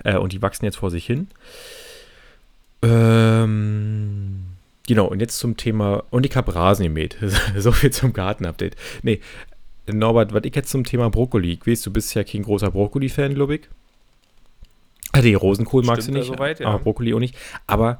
Äh, 0.04 0.18
und 0.18 0.34
die 0.34 0.42
wachsen 0.42 0.66
jetzt 0.66 0.78
vor 0.78 0.92
sich 0.92 1.06
hin. 1.06 1.28
Ähm, 2.82 4.44
genau, 4.88 5.08
und 5.08 5.20
jetzt 5.20 5.38
zum 5.38 5.58
Thema, 5.58 6.04
und 6.10 6.26
ich 6.26 6.36
habe 6.36 6.56
Rasen 6.56 6.84
gemäht. 6.84 7.18
so 7.58 7.72
viel 7.72 7.92
zum 7.92 8.14
Garten-Update. 8.14 8.76
Nee, 9.04 9.20
Norbert, 9.92 10.34
was 10.34 10.44
ich 10.44 10.56
jetzt 10.56 10.70
zum 10.70 10.84
Thema 10.84 11.10
Brokkoli, 11.10 11.54
ich 11.54 11.68
weiß, 11.68 11.82
du 11.82 11.92
bist 11.92 12.14
ja 12.14 12.24
kein 12.24 12.44
großer 12.44 12.72
Brokkoli-Fan, 12.72 13.36
glaube 13.36 13.56
ich. 13.56 13.62
Ah, 15.12 15.22
nee, 15.22 15.34
Rosenkohl 15.34 15.84
magst 15.84 16.08
du 16.08 16.12
Stimmt 16.12 16.18
nicht, 16.18 16.28
soweit, 16.28 16.60
ja. 16.60 16.68
aber 16.68 16.80
Brokkoli 16.80 17.14
auch 17.14 17.20
nicht. 17.20 17.36
Aber, 17.68 18.00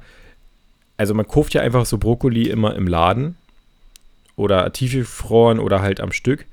also 0.96 1.14
man 1.14 1.26
kauft 1.26 1.54
ja 1.54 1.62
einfach 1.62 1.84
so 1.86 1.98
Brokkoli 1.98 2.48
immer 2.48 2.74
im 2.76 2.86
Laden 2.86 3.36
oder 4.36 4.72
tiefgefroren 4.72 5.58
oder 5.58 5.82
halt 5.82 6.00
am 6.00 6.12
Stück. 6.12 6.46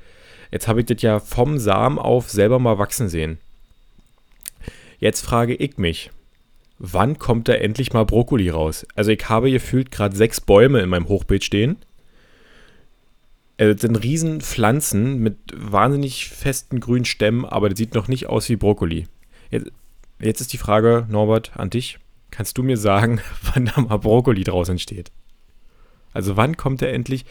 Jetzt 0.52 0.68
habe 0.68 0.80
ich 0.80 0.86
das 0.88 1.02
ja 1.02 1.20
vom 1.20 1.60
Samen 1.60 2.00
auf 2.00 2.30
selber 2.30 2.58
mal 2.60 2.78
wachsen 2.80 3.10
sehen. 3.10 3.38
Jetzt 5.00 5.22
frage 5.22 5.54
ich 5.54 5.78
mich, 5.78 6.10
wann 6.80 7.20
kommt 7.20 7.48
da 7.48 7.54
endlich 7.54 7.94
mal 7.94 8.06
Brokkoli 8.06 8.50
raus? 8.50 8.86
Also 8.96 9.12
ich 9.12 9.30
habe 9.30 9.52
gefühlt 9.52 9.92
gerade 9.92 10.16
sechs 10.16 10.42
Bäume 10.42 10.80
in 10.80 10.90
meinem 10.90 11.08
Hochbeet 11.08 11.44
stehen. 11.44 11.78
Äh, 13.58 13.74
Das 13.74 13.82
sind 13.82 13.96
riesen 13.98 14.42
Pflanzen 14.42 15.20
mit 15.20 15.38
wahnsinnig 15.54 16.30
festen 16.30 16.80
grünen 16.80 17.06
Stämmen, 17.06 17.46
aber 17.46 17.70
das 17.70 17.78
sieht 17.78 17.94
noch 17.94 18.08
nicht 18.08 18.28
aus 18.28 18.50
wie 18.50 18.56
Brokkoli. 18.56 19.08
Jetzt, 19.52 19.72
jetzt 20.20 20.42
ist 20.42 20.54
die 20.54 20.58
Frage, 20.58 21.06
Norbert, 21.10 21.52
an 21.56 21.70
dich. 21.70 22.00
kannst 22.32 22.58
du 22.58 22.64
mir 22.64 22.78
sagen, 22.78 23.22
wann 23.54 23.66
da 23.66 23.82
mal 23.82 23.98
Brokkoli 23.98 24.44
draußen 24.44 24.80
steht? 24.80 25.12
Also 26.14 26.36
wann 26.38 26.58
kommt 26.58 26.82
er 26.82 26.94
endlich? 26.94 27.26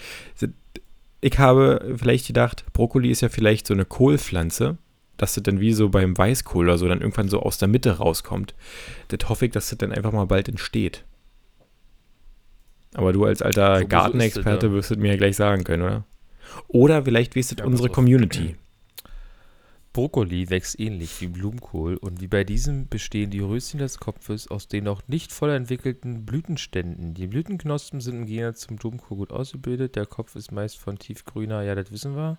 Ich 1.21 1.38
habe 1.38 1.95
vielleicht 1.97 2.26
gedacht, 2.26 2.64
Brokkoli 2.73 3.11
ist 3.11 3.21
ja 3.23 3.28
vielleicht 3.28 3.66
so 3.66 3.75
eine 3.75 3.85
Kohlpflanze, 3.85 4.78
dass 5.16 5.35
das 5.35 5.43
dann 5.43 5.61
wie 5.61 5.73
so 5.73 5.88
beim 5.88 6.16
Weißkohl 6.16 6.66
oder 6.66 6.78
so 6.78 6.87
dann 6.87 7.00
irgendwann 7.00 7.28
so 7.28 7.40
aus 7.40 7.59
der 7.59 7.69
Mitte 7.69 7.93
rauskommt. 7.99 8.55
Das 9.09 9.28
hoffe 9.28 9.47
ich, 9.47 9.52
dass 9.52 9.71
das 9.71 9.78
dann 9.78 9.93
einfach 9.93 10.12
mal 10.12 10.26
bald 10.26 10.49
entsteht. 10.49 11.05
Aber 12.95 13.12
du 13.12 13.25
als 13.25 13.43
alter 13.43 13.85
Gartenexperte 13.85 14.73
wirst 14.73 14.90
es 14.90 14.99
mir 14.99 15.09
ja 15.12 15.16
gleich 15.16 15.37
sagen 15.37 15.64
können, 15.64 15.83
oder? 15.83 16.05
Oder 16.69 17.05
vielleicht 17.05 17.35
weißt 17.37 17.52
es 17.52 17.59
Ja, 17.59 17.64
unsere. 17.64 17.88
Community. 17.88 18.57
Brokkoli 19.97 20.50
wächst 20.50 20.79
ähnlich 20.79 21.23
wie 21.23 21.29
Blumenkohl 21.29 21.97
und 21.97 22.21
wie 22.21 22.26
bei 22.26 22.45
diesem 22.45 22.87
bestehen 22.87 23.31
die 23.31 23.41
Röschen 23.41 23.79
des 23.79 23.99
Kopfes 23.99 24.47
aus 24.47 24.69
den 24.69 24.85
noch 24.85 25.09
nicht 25.09 25.33
voll 25.33 25.49
entwickelten 25.49 26.26
Blütenständen. 26.26 27.15
Die 27.15 27.26
Blütenknospen 27.26 28.03
sind 28.03 28.17
im 28.17 28.26
Gegensatz 28.26 28.61
zum 28.61 28.76
Blumenkohl 28.76 29.17
gut 29.17 29.33
ausgebildet. 29.33 29.97
Der 29.97 30.05
Kopf 30.05 30.37
ist 30.37 30.53
meist 30.53 30.76
von 30.76 30.99
tiefgrüner, 30.99 31.62
ja, 31.62 31.75
das 31.75 31.91
wissen 31.93 32.15
wir. 32.15 32.37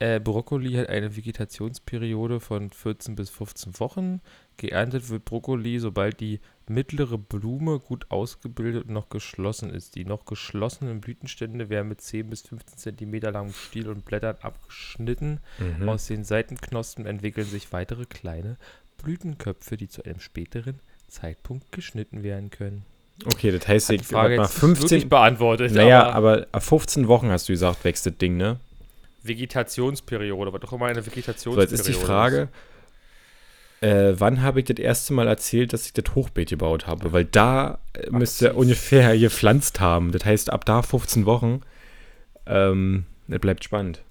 Äh, 0.00 0.18
Brokkoli 0.18 0.72
hat 0.72 0.88
eine 0.88 1.14
Vegetationsperiode 1.14 2.40
von 2.40 2.70
14 2.70 3.14
bis 3.14 3.30
15 3.30 3.78
Wochen. 3.78 4.20
Geerntet 4.56 5.08
wird 5.10 5.24
Brokkoli, 5.24 5.78
sobald 5.78 6.18
die 6.18 6.40
mittlere 6.68 7.18
Blume 7.18 7.78
gut 7.78 8.10
ausgebildet 8.10 8.86
und 8.86 8.92
noch 8.92 9.08
geschlossen 9.08 9.70
ist. 9.70 9.94
Die 9.94 10.04
noch 10.04 10.24
geschlossenen 10.24 11.00
Blütenstände 11.00 11.68
werden 11.68 11.88
mit 11.88 12.00
10 12.00 12.30
bis 12.30 12.42
15 12.42 12.78
Zentimeter 12.78 13.30
langem 13.32 13.52
Stiel 13.52 13.88
und 13.88 14.04
Blättern 14.04 14.36
abgeschnitten. 14.40 15.40
Mhm. 15.58 15.88
Aus 15.88 16.06
den 16.06 16.24
Seitenknospen 16.24 17.06
entwickeln 17.06 17.46
sich 17.46 17.72
weitere 17.72 18.06
kleine 18.06 18.56
Blütenköpfe, 19.02 19.76
die 19.76 19.88
zu 19.88 20.04
einem 20.04 20.20
späteren 20.20 20.80
Zeitpunkt 21.08 21.70
geschnitten 21.72 22.22
werden 22.22 22.50
können. 22.50 22.84
Okay, 23.26 23.52
das 23.52 23.68
heißt, 23.68 23.90
ich 23.90 24.00
die 24.00 24.06
Frage 24.06 24.36
nach 24.36 24.50
jetzt 24.50 24.62
wirklich 24.62 24.80
15, 24.80 25.08
beantwortet. 25.08 25.72
naja, 25.72 26.10
aber 26.10 26.32
aber 26.32 26.46
ab 26.50 26.62
15 26.62 27.06
Wochen 27.06 27.30
hast 27.30 27.48
du 27.48 27.52
gesagt, 27.52 27.84
wächst 27.84 28.06
das 28.06 28.16
Ding, 28.16 28.36
ne? 28.36 28.58
Vegetationsperiode, 29.22 30.52
was 30.52 30.60
doch 30.60 30.72
immer 30.72 30.86
eine 30.86 31.02
So, 31.02 31.06
Vegetationsperiode 31.06 31.70
jetzt 31.70 31.72
ist 31.72 31.88
die 31.88 31.92
Frage, 31.92 32.48
äh, 33.84 34.18
wann 34.18 34.40
habe 34.42 34.60
ich 34.60 34.66
das 34.66 34.78
erste 34.78 35.12
Mal 35.12 35.26
erzählt, 35.28 35.72
dass 35.72 35.86
ich 35.86 35.92
das 35.92 36.14
Hochbeet 36.14 36.48
gebaut 36.50 36.86
habe? 36.86 37.12
Weil 37.12 37.24
da 37.24 37.78
äh, 37.92 38.10
müsste 38.10 38.46
Aktiv. 38.48 38.60
ungefähr 38.60 39.18
gepflanzt 39.18 39.80
haben. 39.80 40.12
Das 40.12 40.24
heißt, 40.24 40.50
ab 40.50 40.64
da 40.64 40.82
15 40.82 41.26
Wochen, 41.26 41.60
ähm, 42.46 43.04
das 43.28 43.40
bleibt 43.40 43.64
spannend. 43.64 44.02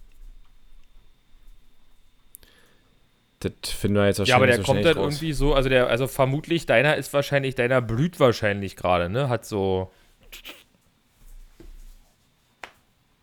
Das 3.40 3.52
finden 3.72 3.98
wir 3.98 4.06
jetzt 4.06 4.20
wahrscheinlich 4.20 4.30
Ja, 4.30 4.36
aber 4.38 4.48
der 4.48 4.58
so 4.58 4.64
kommt 4.64 4.86
dann 4.86 4.98
raus. 4.98 5.14
irgendwie 5.16 5.34
so, 5.34 5.54
also 5.54 5.68
der, 5.70 5.88
also 5.88 6.08
vermutlich 6.08 6.66
deiner 6.66 6.96
ist 6.96 7.12
wahrscheinlich, 7.14 7.56
deiner 7.56 7.82
blüht 7.82 8.20
wahrscheinlich 8.20 8.76
gerade, 8.76 9.10
ne? 9.10 9.28
Hat 9.28 9.46
so. 9.46 9.92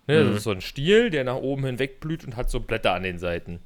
Ne, 0.06 0.24
Mhm. 0.24 0.28
Das 0.28 0.36
ist 0.38 0.42
so 0.44 0.50
ein 0.50 0.60
Stiel, 0.60 1.10
der 1.10 1.24
nach 1.24 1.36
oben 1.36 1.64
hinweg 1.64 2.00
blüht 2.00 2.24
und 2.24 2.36
hat 2.36 2.50
so 2.50 2.60
Blätter 2.60 2.92
an 2.92 3.02
den 3.04 3.18
Seiten. 3.18 3.60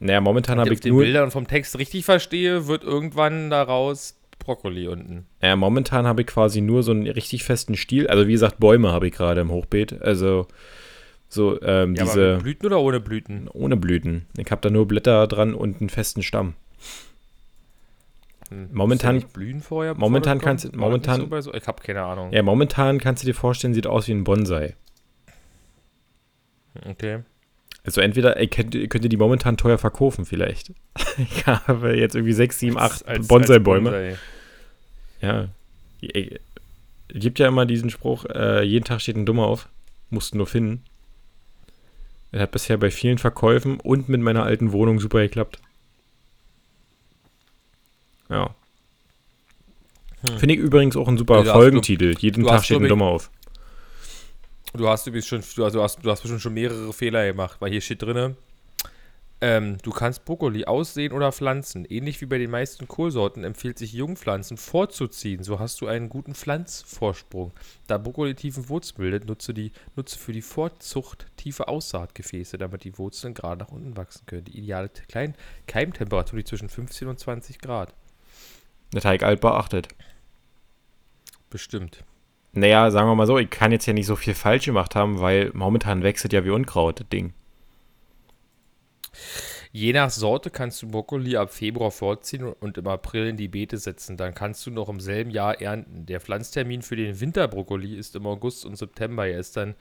Naja, 0.00 0.20
momentan 0.20 0.58
habe 0.58 0.70
ich 0.70 0.74
ich 0.76 0.80
den 0.80 0.94
nur, 0.94 1.02
Bildern 1.02 1.30
vom 1.30 1.46
Text 1.46 1.78
richtig 1.78 2.04
verstehe, 2.04 2.66
wird 2.66 2.82
irgendwann 2.84 3.50
daraus 3.50 4.16
Brokkoli 4.38 4.88
unten. 4.88 5.26
naja, 5.42 5.54
momentan 5.56 6.06
habe 6.06 6.22
ich 6.22 6.26
quasi 6.26 6.62
nur 6.62 6.82
so 6.82 6.92
einen 6.92 7.06
richtig 7.06 7.44
festen 7.44 7.76
Stiel. 7.76 8.08
Also 8.08 8.26
wie 8.26 8.32
gesagt, 8.32 8.58
Bäume 8.58 8.90
habe 8.92 9.06
ich 9.08 9.12
gerade 9.14 9.42
im 9.42 9.50
Hochbeet. 9.50 10.00
Also 10.00 10.46
so 11.28 11.60
ähm, 11.62 11.94
Ja, 11.94 12.04
diese 12.04 12.34
mit 12.36 12.42
Blüten 12.42 12.66
oder 12.66 12.80
ohne 12.80 12.98
Blüten? 13.00 13.48
ohne 13.48 13.76
Blüten. 13.76 14.26
Ich 14.38 14.50
habe 14.50 14.62
da 14.62 14.70
nur 14.70 14.88
Blätter 14.88 15.26
dran 15.26 15.54
und 15.54 15.80
einen 15.80 15.90
festen 15.90 16.22
Stamm. 16.22 16.54
Hm. 18.48 18.70
Momentan- 18.72 19.16
nicht 19.16 19.32
blühen 19.34 19.60
vorher. 19.60 19.94
momentan 19.94 20.40
kannst- 20.40 20.64
nicht 20.64 20.74
momentan- 20.76 21.20
So 21.30 21.40
so? 21.42 21.54
Ich 21.54 21.66
habe 21.66 21.82
keine 21.82 22.02
Ahnung. 22.02 22.32
Ja, 22.32 22.42
momentan 22.42 22.98
kannst 22.98 23.22
du 23.22 23.26
dir 23.26 23.34
vorstellen, 23.34 23.74
sieht 23.74 23.86
aus 23.86 24.08
wie 24.08 24.12
ein 24.12 24.24
Bonsai. 24.24 24.74
Okay. 26.88 27.20
Also 27.84 28.00
entweder, 28.00 28.36
ey, 28.36 28.46
könnt, 28.46 28.74
ihr- 28.74 28.88
könnt 28.88 29.04
ihr 29.04 29.08
die 29.08 29.16
momentan 29.16 29.56
teuer 29.56 29.78
verkaufen 29.78 30.24
vielleicht. 30.26 30.72
ich 31.18 31.46
habe 31.46 31.96
jetzt 31.96 32.14
irgendwie 32.14 32.34
sechs, 32.34 32.58
sieben, 32.58 32.76
acht 32.78 33.04
Bonsai-Bäume. 33.28 33.90
Bonsai. 33.90 34.18
Ja. 35.22 35.48
Ey, 36.02 36.38
gibt 37.08 37.38
ja 37.38 37.48
immer 37.48 37.66
diesen 37.66 37.90
Spruch, 37.90 38.24
äh, 38.26 38.62
jeden 38.62 38.84
Tag 38.84 39.00
steht 39.00 39.16
ein 39.16 39.26
Dummer 39.26 39.46
auf. 39.46 39.68
Musst 40.10 40.32
du 40.34 40.38
nur 40.38 40.46
finden. 40.46 40.82
Er 42.32 42.42
hat 42.42 42.52
bisher 42.52 42.76
bei 42.76 42.90
vielen 42.90 43.18
Verkäufen 43.18 43.80
und 43.80 44.08
mit 44.08 44.20
meiner 44.20 44.44
alten 44.44 44.72
Wohnung 44.72 45.00
super 45.00 45.20
geklappt. 45.20 45.58
Ja. 48.28 48.54
Hm. 50.28 50.38
Finde 50.38 50.54
ich 50.54 50.60
übrigens 50.60 50.96
auch 50.96 51.08
ein 51.08 51.18
super 51.18 51.38
hast- 51.40 51.50
Folgentitel. 51.50 52.14
Jeden 52.18 52.44
Tag 52.44 52.52
hast, 52.58 52.66
steht 52.66 52.80
ein 52.82 52.88
Dummer 52.88 53.06
auf. 53.06 53.30
Du 54.72 54.88
hast 54.88 55.06
übrigens 55.06 55.26
schon, 55.26 55.42
du, 55.56 55.82
hast, 55.82 55.98
du 56.02 56.10
hast 56.10 56.22
bestimmt 56.22 56.40
schon 56.40 56.54
mehrere 56.54 56.92
Fehler 56.92 57.26
gemacht, 57.26 57.56
weil 57.60 57.70
hier 57.70 57.80
steht 57.80 58.02
drinne, 58.02 58.36
ähm, 59.42 59.78
du 59.82 59.90
kannst 59.90 60.26
Brokkoli 60.26 60.66
aussehen 60.66 61.12
oder 61.12 61.32
pflanzen. 61.32 61.86
Ähnlich 61.86 62.20
wie 62.20 62.26
bei 62.26 62.36
den 62.36 62.50
meisten 62.50 62.86
Kohlsorten 62.86 63.42
empfiehlt 63.42 63.78
sich 63.78 63.94
Jungpflanzen 63.94 64.58
vorzuziehen. 64.58 65.42
So 65.42 65.58
hast 65.58 65.80
du 65.80 65.86
einen 65.86 66.10
guten 66.10 66.34
Pflanzvorsprung. 66.34 67.52
Da 67.86 67.96
Brokkoli 67.96 68.34
tiefen 68.34 68.68
Wurzeln 68.68 68.98
bildet, 68.98 69.26
nutze, 69.26 69.54
die, 69.54 69.72
nutze 69.96 70.18
für 70.18 70.32
die 70.32 70.42
Vorzucht 70.42 71.26
tiefe 71.36 71.68
Aussaatgefäße, 71.68 72.58
damit 72.58 72.84
die 72.84 72.98
Wurzeln 72.98 73.32
gerade 73.32 73.62
nach 73.62 73.70
unten 73.70 73.96
wachsen 73.96 74.26
können. 74.26 74.44
Die 74.44 74.58
ideale 74.58 74.90
Klein 74.90 75.34
Keimtemperatur 75.66 76.36
liegt 76.36 76.48
zwischen 76.48 76.68
15 76.68 77.08
und 77.08 77.18
20 77.18 77.60
Grad. 77.60 77.94
Der 78.92 79.00
Teig 79.00 79.22
alt 79.22 79.40
beachtet. 79.40 79.88
Bestimmt. 81.48 82.04
Naja, 82.52 82.90
sagen 82.90 83.08
wir 83.08 83.14
mal 83.14 83.26
so, 83.26 83.38
ich 83.38 83.50
kann 83.50 83.72
jetzt 83.72 83.86
ja 83.86 83.92
nicht 83.92 84.06
so 84.06 84.16
viel 84.16 84.34
falsch 84.34 84.66
gemacht 84.66 84.94
haben, 84.96 85.20
weil 85.20 85.50
momentan 85.54 86.02
wechselt 86.02 86.32
ja 86.32 86.44
wie 86.44 86.50
Unkraut, 86.50 87.00
das 87.00 87.08
Ding. 87.08 87.32
Je 89.72 89.92
nach 89.92 90.10
Sorte 90.10 90.50
kannst 90.50 90.82
du 90.82 90.88
Brokkoli 90.88 91.36
ab 91.36 91.52
Februar 91.52 91.92
vorziehen 91.92 92.42
und 92.44 92.76
im 92.76 92.88
April 92.88 93.28
in 93.28 93.36
die 93.36 93.46
Beete 93.46 93.76
setzen. 93.76 94.16
Dann 94.16 94.34
kannst 94.34 94.66
du 94.66 94.72
noch 94.72 94.88
im 94.88 94.98
selben 94.98 95.30
Jahr 95.30 95.60
ernten. 95.60 96.06
Der 96.06 96.20
Pflanztermin 96.20 96.82
für 96.82 96.96
den 96.96 97.20
Winterbrokkoli 97.20 97.94
ist 97.94 98.16
im 98.16 98.26
August 98.26 98.64
und 98.64 98.76
September. 98.76 99.28
Er 99.28 99.38
ist 99.38 99.56
dann 99.56 99.76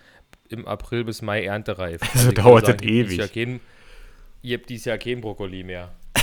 im 0.49 0.67
April 0.67 1.05
bis 1.05 1.23
Mai 1.23 1.43
erntereif. 1.43 2.01
Also 2.13 2.27
würde 2.27 2.41
dauert 2.41 2.63
das 2.63 2.69
habt 2.73 2.83
dieses 2.83 3.13
ewig. 3.13 3.17
Jahr 3.17 3.27
kein, 3.29 3.59
ihr 4.43 4.57
habt 4.59 4.69
dieses 4.69 4.85
Jahr 4.85 4.99
kein 4.99 5.21
Brokkoli 5.21 5.63
mehr. 5.63 5.95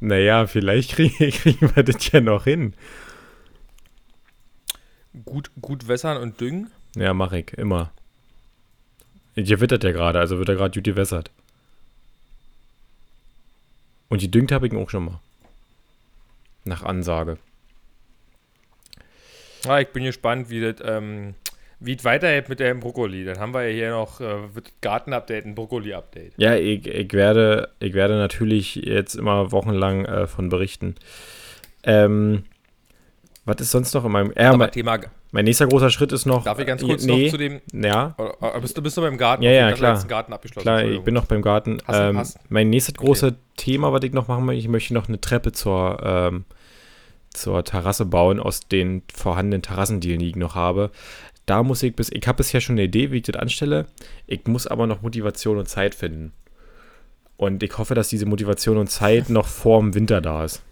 Naja, 0.00 0.46
vielleicht 0.46 0.92
kriegen, 0.92 1.30
kriegen 1.32 1.74
wir 1.74 1.82
das 1.82 2.10
ja 2.12 2.20
noch 2.20 2.44
hin. 2.44 2.74
Gut, 5.24 5.50
gut 5.60 5.88
wässern 5.88 6.16
und 6.18 6.40
düngen. 6.40 6.70
Ja, 6.96 7.14
mach 7.14 7.32
ich, 7.32 7.52
immer. 7.54 7.92
Hier 9.34 9.60
wittert 9.60 9.84
ja 9.84 9.92
gerade, 9.92 10.18
also 10.18 10.38
wird 10.38 10.48
er 10.48 10.56
gerade 10.56 10.74
gut 10.74 10.84
gewässert. 10.84 11.30
Und 14.08 14.20
gedüngt 14.20 14.52
habe 14.52 14.66
ich 14.66 14.72
ihn 14.72 14.82
auch 14.82 14.90
schon 14.90 15.04
mal. 15.04 15.20
Nach 16.64 16.82
Ansage. 16.82 17.38
Ah, 19.66 19.80
ich 19.80 19.88
bin 19.88 20.04
gespannt, 20.04 20.50
wie 20.50 20.60
das 20.60 20.76
ähm, 20.84 21.34
wie 21.80 21.94
es 21.94 22.04
weitergeht 22.04 22.48
mit 22.48 22.60
dem 22.60 22.80
Brokkoli. 22.80 23.24
Dann 23.24 23.38
haben 23.38 23.54
wir 23.54 23.68
ja 23.68 23.74
hier 23.74 23.90
noch 23.90 24.20
äh, 24.20 24.48
Garten-Update, 24.80 25.46
ein 25.46 25.54
Brokkoli-Update. 25.54 26.32
Ja, 26.36 26.56
ich, 26.56 26.86
ich, 26.86 27.12
werde, 27.12 27.70
ich 27.78 27.94
werde 27.94 28.16
natürlich 28.16 28.76
jetzt 28.76 29.14
immer 29.14 29.52
wochenlang 29.52 30.04
äh, 30.04 30.26
von 30.26 30.48
berichten. 30.48 30.96
Ähm, 31.84 32.44
was 33.48 33.56
ist 33.60 33.70
sonst 33.70 33.94
noch 33.94 34.04
in 34.04 34.12
meinem. 34.12 34.32
Aber 34.36 34.56
mein, 34.56 34.70
Thema, 34.70 34.98
mein 35.32 35.44
nächster 35.44 35.66
großer 35.66 35.90
Schritt 35.90 36.12
ist 36.12 36.26
noch. 36.26 36.44
darf 36.44 36.58
ich 36.58 36.66
ganz 36.66 36.82
äh, 36.82 36.86
kurz 36.86 37.04
nee, 37.04 37.24
noch 37.24 37.30
zu 37.30 37.36
dem, 37.38 37.60
Ja, 37.72 38.14
Oder, 38.18 38.60
bist 38.60 38.76
du 38.76 38.82
bist 38.82 38.96
du 38.96 39.00
beim 39.00 39.16
Garten? 39.16 39.42
Ja, 39.42 39.50
Okay, 39.50 39.58
ja, 39.58 39.72
klar. 39.72 40.04
Garten 40.06 40.32
abgeschlossen. 40.32 40.62
Klar, 40.62 40.84
ich 40.84 41.00
bin 41.00 41.14
noch 41.14 41.26
beim 41.26 41.42
Garten. 41.42 41.78
Hast 41.86 41.98
ähm, 41.98 42.18
hast- 42.18 42.38
mein 42.48 42.70
nächstes 42.70 42.94
große 42.94 43.34
Thema, 43.56 43.92
was 43.92 44.02
ich 44.04 44.12
noch 44.12 44.28
machen 44.28 44.44
möchte, 44.44 44.60
ich 44.60 44.68
möchte 44.68 44.94
noch 44.94 45.08
eine 45.08 45.20
Treppe 45.20 45.52
zur, 45.52 45.98
ähm, 46.02 46.44
zur 47.30 47.64
Terrasse 47.64 48.04
bauen, 48.04 48.38
aus 48.38 48.60
den 48.60 49.02
vorhandenen 49.12 49.62
Terrassendielen, 49.62 50.20
die 50.20 50.28
ich 50.28 50.36
noch 50.36 50.54
habe. 50.54 50.90
Da 51.46 51.62
muss 51.62 51.82
ich 51.82 51.96
bis, 51.96 52.10
ich 52.10 52.26
habe 52.26 52.36
bisher 52.36 52.60
schon 52.60 52.74
eine 52.74 52.84
Idee, 52.84 53.10
wie 53.10 53.16
ich 53.16 53.22
das 53.22 53.36
anstelle. 53.36 53.86
Ich 54.26 54.46
muss 54.46 54.66
aber 54.66 54.86
noch 54.86 55.02
Motivation 55.02 55.56
und 55.58 55.68
Zeit 55.68 55.94
finden. 55.94 56.32
Und 57.38 57.62
ich 57.62 57.78
hoffe, 57.78 57.94
dass 57.94 58.08
diese 58.08 58.26
Motivation 58.26 58.76
und 58.76 58.90
Zeit 58.90 59.30
noch 59.30 59.46
vor 59.46 59.80
dem 59.80 59.94
Winter 59.94 60.20
da 60.20 60.44
ist. 60.44 60.62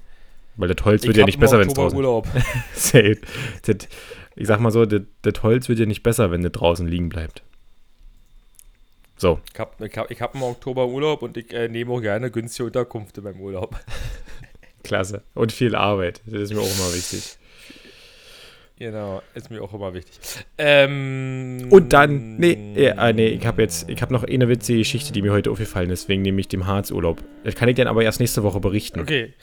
Weil 0.57 0.69
das 0.69 0.85
Holz 0.85 1.03
Ich 1.03 1.09
wird 1.09 1.19
ja 1.19 1.23
hab 1.23 1.27
nicht 1.27 1.41
besser, 1.41 1.59
wenn 1.59 1.69
es 1.69 1.75
draußen 1.75 1.97
Urlaub. 1.97 2.27
Safe. 2.75 3.19
Das, 3.63 3.89
ich 4.35 4.47
sag 4.47 4.61
mal 4.61 4.71
so, 4.71 4.87
das, 4.87 5.03
das 5.23 5.43
Holz 5.43 5.69
wird 5.69 5.79
ja 5.79 5.87
nicht 5.87 6.03
besser, 6.03 6.31
wenn 6.31 6.43
das 6.43 6.53
draußen 6.53 6.87
liegen 6.87 7.09
bleibt. 7.09 7.43
So, 9.19 9.41
Ich 9.53 9.59
habe 9.59 9.87
ich 9.87 9.97
hab, 9.97 10.11
ich 10.11 10.21
hab 10.21 10.35
im 10.35 10.43
Oktober 10.43 10.89
Urlaub 10.89 11.23
und 11.23 11.37
ich 11.39 11.53
äh, 11.53 11.69
nehme 11.69 11.93
auch 11.93 12.01
gerne 12.01 12.31
günstige 12.31 12.67
Unterkünfte 12.67 13.23
beim 13.23 13.41
Urlaub. 13.41 13.79
klasse. 14.83 15.23
Und 15.35 15.53
viel 15.53 15.75
Arbeit. 15.75 16.21
Das 16.27 16.43
ist 16.43 16.53
mir 16.53 16.61
auch 16.61 16.79
immer 16.79 16.95
wichtig. 16.95 17.39
genau, 18.79 19.23
ist 19.35 19.51
mir 19.51 19.63
auch 19.63 19.73
immer 19.73 19.95
wichtig. 19.95 20.19
Ähm, 20.59 21.67
Und 21.71 21.93
dann, 21.93 22.37
nee, 22.37 22.53
äh, 22.77 23.13
nee, 23.13 23.29
ich 23.29 23.47
habe 23.47 23.63
jetzt, 23.63 23.89
ich 23.89 24.01
habe 24.03 24.13
noch 24.13 24.25
eine 24.25 24.49
witzige 24.49 24.79
Geschichte, 24.79 25.13
die 25.13 25.23
mir 25.23 25.33
heute 25.33 25.51
aufgefallen 25.51 25.91
ist, 25.91 26.09
wegen 26.09 26.23
nämlich 26.23 26.49
dem 26.49 26.67
Harzurlaub. 26.67 27.23
Das 27.45 27.55
kann 27.55 27.69
ich 27.69 27.77
dann 27.77 27.89
aber 27.89 28.03
erst 28.03 28.21
nächste 28.21 28.43
Woche 28.43 28.61
berichten. 28.61 29.01
Okay. 29.01 29.35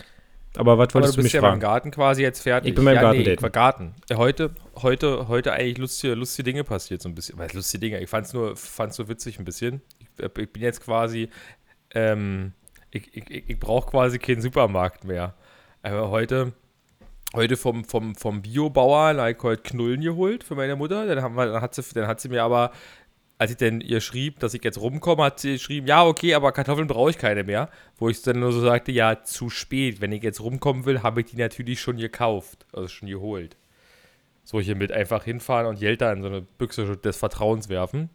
Aber 0.57 0.77
was 0.77 0.89
Aber 0.89 0.93
wolltest 0.95 1.15
du 1.15 1.21
du, 1.21 1.23
mich 1.23 1.33
ja 1.33 1.41
beim 1.41 1.51
fragen? 1.51 1.61
Garten 1.61 1.91
quasi 1.91 2.21
jetzt 2.21 2.41
fertig. 2.41 2.69
Ich 2.69 2.75
bin 2.75 2.85
beim 2.85 2.95
ja, 2.95 3.01
Garten 3.01 3.21
nee, 3.21 3.33
ich 3.33 3.51
Garten. 3.51 3.95
Äh, 4.09 4.15
Heute, 4.15 4.51
heute, 4.75 5.27
heute 5.27 5.51
eigentlich 5.53 5.77
lustige, 5.79 6.13
lustige 6.13 6.43
Dinge 6.43 6.63
passiert 6.63 7.01
so 7.01 7.09
ein 7.09 7.15
bisschen. 7.15 7.39
Was 7.39 7.53
lustige 7.53 7.79
Dinge? 7.81 7.99
Ich 7.99 8.09
fand's 8.09 8.33
nur, 8.33 8.55
fand's 8.55 8.97
nur 8.97 9.07
witzig 9.07 9.39
ein 9.39 9.45
bisschen. 9.45 9.81
Ich, 9.99 10.23
äh, 10.23 10.29
ich 10.41 10.53
bin 10.53 10.61
jetzt 10.61 10.81
quasi, 10.81 11.29
ähm, 11.95 12.53
ich, 12.91 13.15
ich, 13.15 13.29
ich, 13.29 13.49
ich 13.49 13.59
brauche 13.59 13.89
quasi 13.89 14.19
keinen 14.19 14.41
Supermarkt 14.41 15.05
mehr. 15.05 15.33
Aber 15.81 16.11
heute, 16.11 16.53
heute 17.35 17.57
vom, 17.57 17.83
vom, 17.83 18.15
vom 18.15 18.41
Biobauern 18.43 19.17
habe 19.17 19.31
ich 19.31 19.41
heute 19.41 19.63
Knullen 19.63 20.01
geholt 20.01 20.43
für 20.43 20.55
meine 20.55 20.75
Mutter. 20.75 21.07
Dann, 21.07 21.23
haben 21.23 21.35
wir, 21.35 21.47
dann, 21.47 21.61
hat 21.61 21.73
sie, 21.73 21.81
dann 21.95 22.07
hat 22.07 22.21
sie 22.21 22.29
mir 22.29 22.43
aber, 22.43 22.71
als 23.43 23.51
ich 23.51 23.57
dann 23.57 23.81
ihr 23.81 23.99
schrieb, 23.99 24.39
dass 24.39 24.53
ich 24.53 24.63
jetzt 24.63 24.79
rumkomme, 24.79 25.21
hat 25.21 25.41
sie 25.41 25.53
geschrieben, 25.53 25.85
ja, 25.85 26.05
okay, 26.05 26.33
aber 26.33 26.53
Kartoffeln 26.53 26.87
brauche 26.87 27.09
ich 27.09 27.17
keine 27.17 27.43
mehr. 27.43 27.69
Wo 27.97 28.07
ich 28.07 28.21
dann 28.21 28.39
nur 28.39 28.53
so 28.53 28.61
sagte, 28.61 28.93
ja, 28.93 29.21
zu 29.21 29.49
spät. 29.49 29.99
Wenn 29.99 30.13
ich 30.13 30.23
jetzt 30.23 30.39
rumkommen 30.39 30.85
will, 30.85 31.03
habe 31.03 31.19
ich 31.19 31.27
die 31.27 31.35
natürlich 31.35 31.81
schon 31.81 31.97
gekauft, 31.97 32.65
also 32.71 32.87
schon 32.87 33.09
geholt. 33.09 33.57
So 34.45 34.61
hiermit 34.61 34.93
einfach 34.93 35.25
hinfahren 35.25 35.67
und 35.67 35.77
Geld 35.77 35.99
da 35.99 36.13
in 36.13 36.21
so 36.21 36.29
eine 36.29 36.39
Büchse 36.39 36.95
des 36.95 37.17
Vertrauens 37.17 37.67
werfen. 37.67 38.09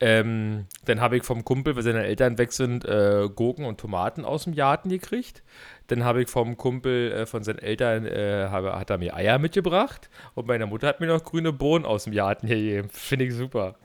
Ähm, 0.00 0.66
dann 0.84 1.00
habe 1.00 1.16
ich 1.16 1.22
vom 1.22 1.44
Kumpel, 1.44 1.76
weil 1.76 1.84
seine 1.84 2.02
Eltern 2.02 2.36
weg 2.36 2.50
sind, 2.50 2.84
äh, 2.84 3.28
Gurken 3.32 3.66
und 3.66 3.78
Tomaten 3.78 4.24
aus 4.24 4.44
dem 4.44 4.56
Garten 4.56 4.88
gekriegt. 4.88 5.44
Dann 5.86 6.02
habe 6.02 6.22
ich 6.22 6.28
vom 6.28 6.56
Kumpel 6.56 7.12
äh, 7.12 7.26
von 7.26 7.44
seinen 7.44 7.60
Eltern, 7.60 8.04
äh, 8.04 8.48
habe, 8.50 8.72
hat 8.72 8.90
er 8.90 8.98
mir 8.98 9.14
Eier 9.14 9.38
mitgebracht. 9.38 10.10
Und 10.34 10.48
meine 10.48 10.66
Mutter 10.66 10.88
hat 10.88 10.98
mir 10.98 11.06
noch 11.06 11.22
grüne 11.22 11.52
Bohnen 11.52 11.84
aus 11.84 12.02
dem 12.02 12.14
Garten 12.14 12.48
gegeben. 12.48 12.88
Finde 12.92 13.26
ich 13.26 13.34
super. 13.34 13.76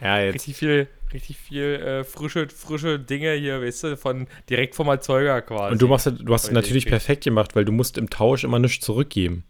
Ja, 0.00 0.20
jetzt. 0.20 0.34
Richtig 0.34 0.56
viel, 0.56 0.88
richtig 1.12 1.36
viel 1.36 1.62
äh, 1.62 2.04
frische, 2.04 2.48
frische 2.48 2.98
Dinge 2.98 3.32
hier, 3.34 3.60
weißt 3.60 3.84
du, 3.84 3.96
von, 3.96 4.26
direkt 4.48 4.74
vom 4.74 4.88
Erzeuger 4.88 5.42
quasi. 5.42 5.72
Und 5.72 5.82
du 5.82 5.88
machst, 5.88 6.10
du 6.18 6.32
hast 6.32 6.50
natürlich 6.52 6.86
perfekt 6.86 7.24
gemacht, 7.24 7.54
weil 7.54 7.64
du 7.64 7.72
musst 7.72 7.98
im 7.98 8.08
Tausch 8.08 8.44
immer 8.44 8.58
nichts 8.58 8.84
zurückgeben. 8.84 9.44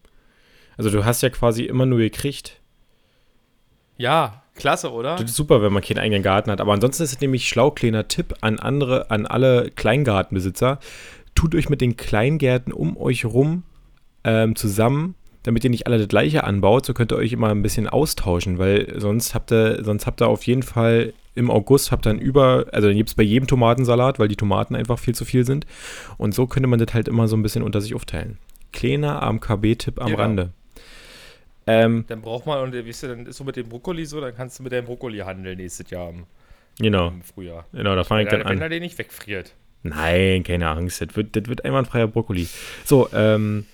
Also 0.76 0.90
du 0.90 1.04
hast 1.04 1.23
ja 1.23 1.30
quasi 1.30 1.64
immer 1.64 1.87
nur 1.87 1.99
gekriegt. 1.99 2.61
Ja, 3.97 4.42
klasse, 4.54 4.92
oder? 4.92 5.16
Das 5.16 5.26
ist 5.30 5.37
super, 5.37 5.62
wenn 5.62 5.73
man 5.73 5.83
keinen 5.83 5.99
eigenen 5.99 6.23
Garten 6.23 6.50
hat. 6.50 6.61
Aber 6.61 6.73
ansonsten 6.73 7.02
ist 7.02 7.12
es 7.12 7.21
nämlich 7.21 7.49
schlau, 7.49 7.71
kleiner 7.71 8.09
Tipp 8.09 8.35
an 8.40 8.59
andere, 8.59 9.11
an 9.11 9.26
alle 9.26 9.71
Kleingartenbesitzer. 9.71 10.80
Tut 11.35 11.54
euch 11.54 11.69
mit 11.69 11.80
den 11.80 11.97
Kleingärten 11.97 12.73
um 12.73 12.97
euch 12.97 13.25
rum 13.25 13.62
ähm, 14.25 14.57
zusammen, 14.57 15.14
damit 15.42 15.64
ihr 15.64 15.70
nicht 15.70 15.87
alle 15.87 15.99
das 15.99 16.09
gleiche 16.09 16.44
anbaut. 16.44 16.87
So 16.87 16.94
könnt 16.94 17.12
ihr 17.12 17.16
euch 17.16 17.32
immer 17.32 17.49
ein 17.49 17.62
bisschen 17.62 17.88
austauschen, 17.88 18.59
weil 18.59 18.99
sonst 19.00 19.35
habt 19.35 19.52
ihr, 19.52 19.82
sonst 19.85 20.06
habt 20.06 20.20
ihr 20.23 20.28
auf 20.28 20.42
jeden 20.44 20.62
Fall 20.62 21.12
im 21.37 21.50
August 21.50 21.92
habt 21.92 22.06
ihr 22.06 22.11
dann 22.11 22.18
über, 22.18 22.66
also 22.73 22.88
dann 22.88 22.97
gibt 22.97 23.09
es 23.09 23.14
bei 23.14 23.23
jedem 23.23 23.47
Tomatensalat, 23.47 24.18
weil 24.18 24.28
die 24.28 24.37
Tomaten 24.37 24.75
einfach 24.75 24.99
viel 24.99 25.14
zu 25.14 25.25
viel 25.25 25.47
sind. 25.47 25.64
Und 26.18 26.35
so 26.35 26.47
könnte 26.47 26.68
man 26.68 26.78
das 26.78 26.92
halt 26.92 27.06
immer 27.09 27.28
so 27.28 27.37
ein 27.37 27.42
bisschen 27.42 27.62
unter 27.62 27.80
sich 27.80 27.94
aufteilen. 27.94 28.37
Kleiner 28.73 29.23
AMKB-Tipp 29.23 30.00
am 30.00 30.09
Genau. 30.09 30.18
Rande. 30.18 30.50
Ähm, 31.66 32.04
Dann 32.09 32.20
braucht 32.20 32.47
man, 32.47 32.61
und 32.62 32.75
weißt 32.75 33.04
du, 33.04 33.06
dann 33.09 33.26
ist 33.26 33.37
so 33.37 33.44
mit 33.44 33.54
dem 33.56 33.68
Brokkoli 33.68 34.04
so, 34.06 34.20
dann 34.20 34.35
kannst 34.35 34.59
du 34.59 34.62
mit 34.64 34.73
deinem 34.73 34.87
Brokkoli 34.87 35.18
handeln 35.18 35.56
nächstes 35.59 35.88
Jahr 35.90 36.11
im, 36.11 36.25
genau, 36.78 37.09
im 37.09 37.23
Frühjahr. 37.23 37.64
genau, 37.73 37.94
da 37.94 38.02
fange 38.02 38.25
ich 38.25 38.28
dann 38.28 38.42
an. 38.42 38.49
wenn 38.56 38.62
er 38.62 38.68
den 38.68 38.82
nicht 38.82 38.99
wegfriert. 38.99 39.54
Nein, 39.82 40.42
keine 40.42 40.68
Angst. 40.68 41.00
Das 41.00 41.14
wird, 41.16 41.37
das 41.37 41.47
wird 41.47 41.64
einwandfreier 41.64 42.09
Brokkoli. 42.09 42.49
So, 42.85 43.09
ähm, 43.14 43.66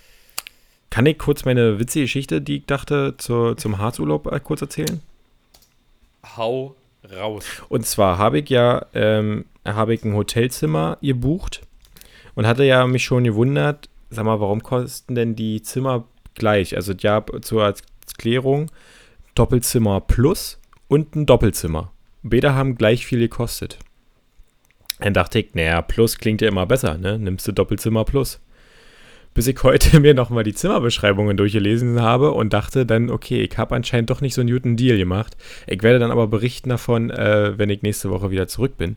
kann 0.97 1.05
ich 1.05 1.19
kurz 1.19 1.45
meine 1.45 1.79
witzige 1.79 2.07
Geschichte, 2.07 2.41
die 2.41 2.57
ich 2.57 2.65
dachte, 2.65 3.17
zur, 3.19 3.59
zum 3.59 3.77
Harzurlaub 3.77 4.33
äh, 4.33 4.41
kurz 4.41 4.63
erzählen? 4.63 5.03
Hau 6.39 6.75
raus. 7.15 7.45
Und 7.69 7.85
zwar 7.85 8.17
habe 8.17 8.39
ich 8.39 8.49
ja, 8.49 8.87
ähm, 8.95 9.45
habe 9.67 9.93
ich 9.93 10.03
ein 10.07 10.15
Hotelzimmer 10.15 10.97
gebucht 11.03 11.61
und 12.35 12.47
hatte 12.47 12.65
ja 12.65 12.87
mich 12.87 13.05
schon 13.05 13.25
gewundert, 13.25 13.91
sag 14.09 14.25
mal, 14.25 14.41
warum 14.41 14.63
kosten 14.63 15.15
denn 15.15 15.37
die 15.37 15.61
Zimmer 15.61 16.05
gleich? 16.35 16.75
Also 16.77 16.95
ja, 16.95 17.23
zur 17.43 17.75
Klärung, 18.17 18.71
Doppelzimmer 19.35 20.01
plus 20.01 20.59
und 20.89 21.15
ein 21.15 21.27
Doppelzimmer. 21.27 21.93
Beide 22.23 22.55
haben 22.55 22.75
gleich 22.75 23.05
viel 23.05 23.19
gekostet. 23.19 23.79
Dann 25.01 25.13
dachte 25.13 25.41
ich, 25.41 25.53
naja, 25.53 25.83
plus 25.83 26.17
klingt 26.17 26.41
ja 26.41 26.49
immer 26.49 26.65
besser, 26.65 26.97
ne? 26.97 27.19
Nimmst 27.19 27.47
du 27.47 27.53
Doppelzimmer 27.53 28.07
plus. 28.07 28.41
Bis 29.37 29.47
ich 29.47 29.63
heute 29.63 30.01
mir 30.01 30.15
nochmal 30.15 30.45
die 30.45 30.55
Zimmerbeschreibungen 30.55 31.37
durchgelesen 31.37 32.01
habe 32.01 32.33
und 32.33 32.55
dachte 32.55 32.87
dann, 32.87 33.11
okay, 33.11 33.43
ich 33.43 33.59
habe 33.59 33.75
anscheinend 33.75 34.09
doch 34.09 34.23
nicht 34.23 34.33
so 34.33 34.41
einen 34.41 34.51
guten 34.51 34.79
Deal 34.79 34.97
gemacht. 34.97 35.37
Ich 35.67 35.83
werde 35.83 35.99
dann 35.99 36.11
aber 36.11 36.27
berichten 36.27 36.71
davon, 36.71 37.11
äh, 37.11 37.59
wenn 37.59 37.69
ich 37.69 37.83
nächste 37.83 38.09
Woche 38.09 38.31
wieder 38.31 38.49
zurück 38.49 38.79
bin. 38.79 38.97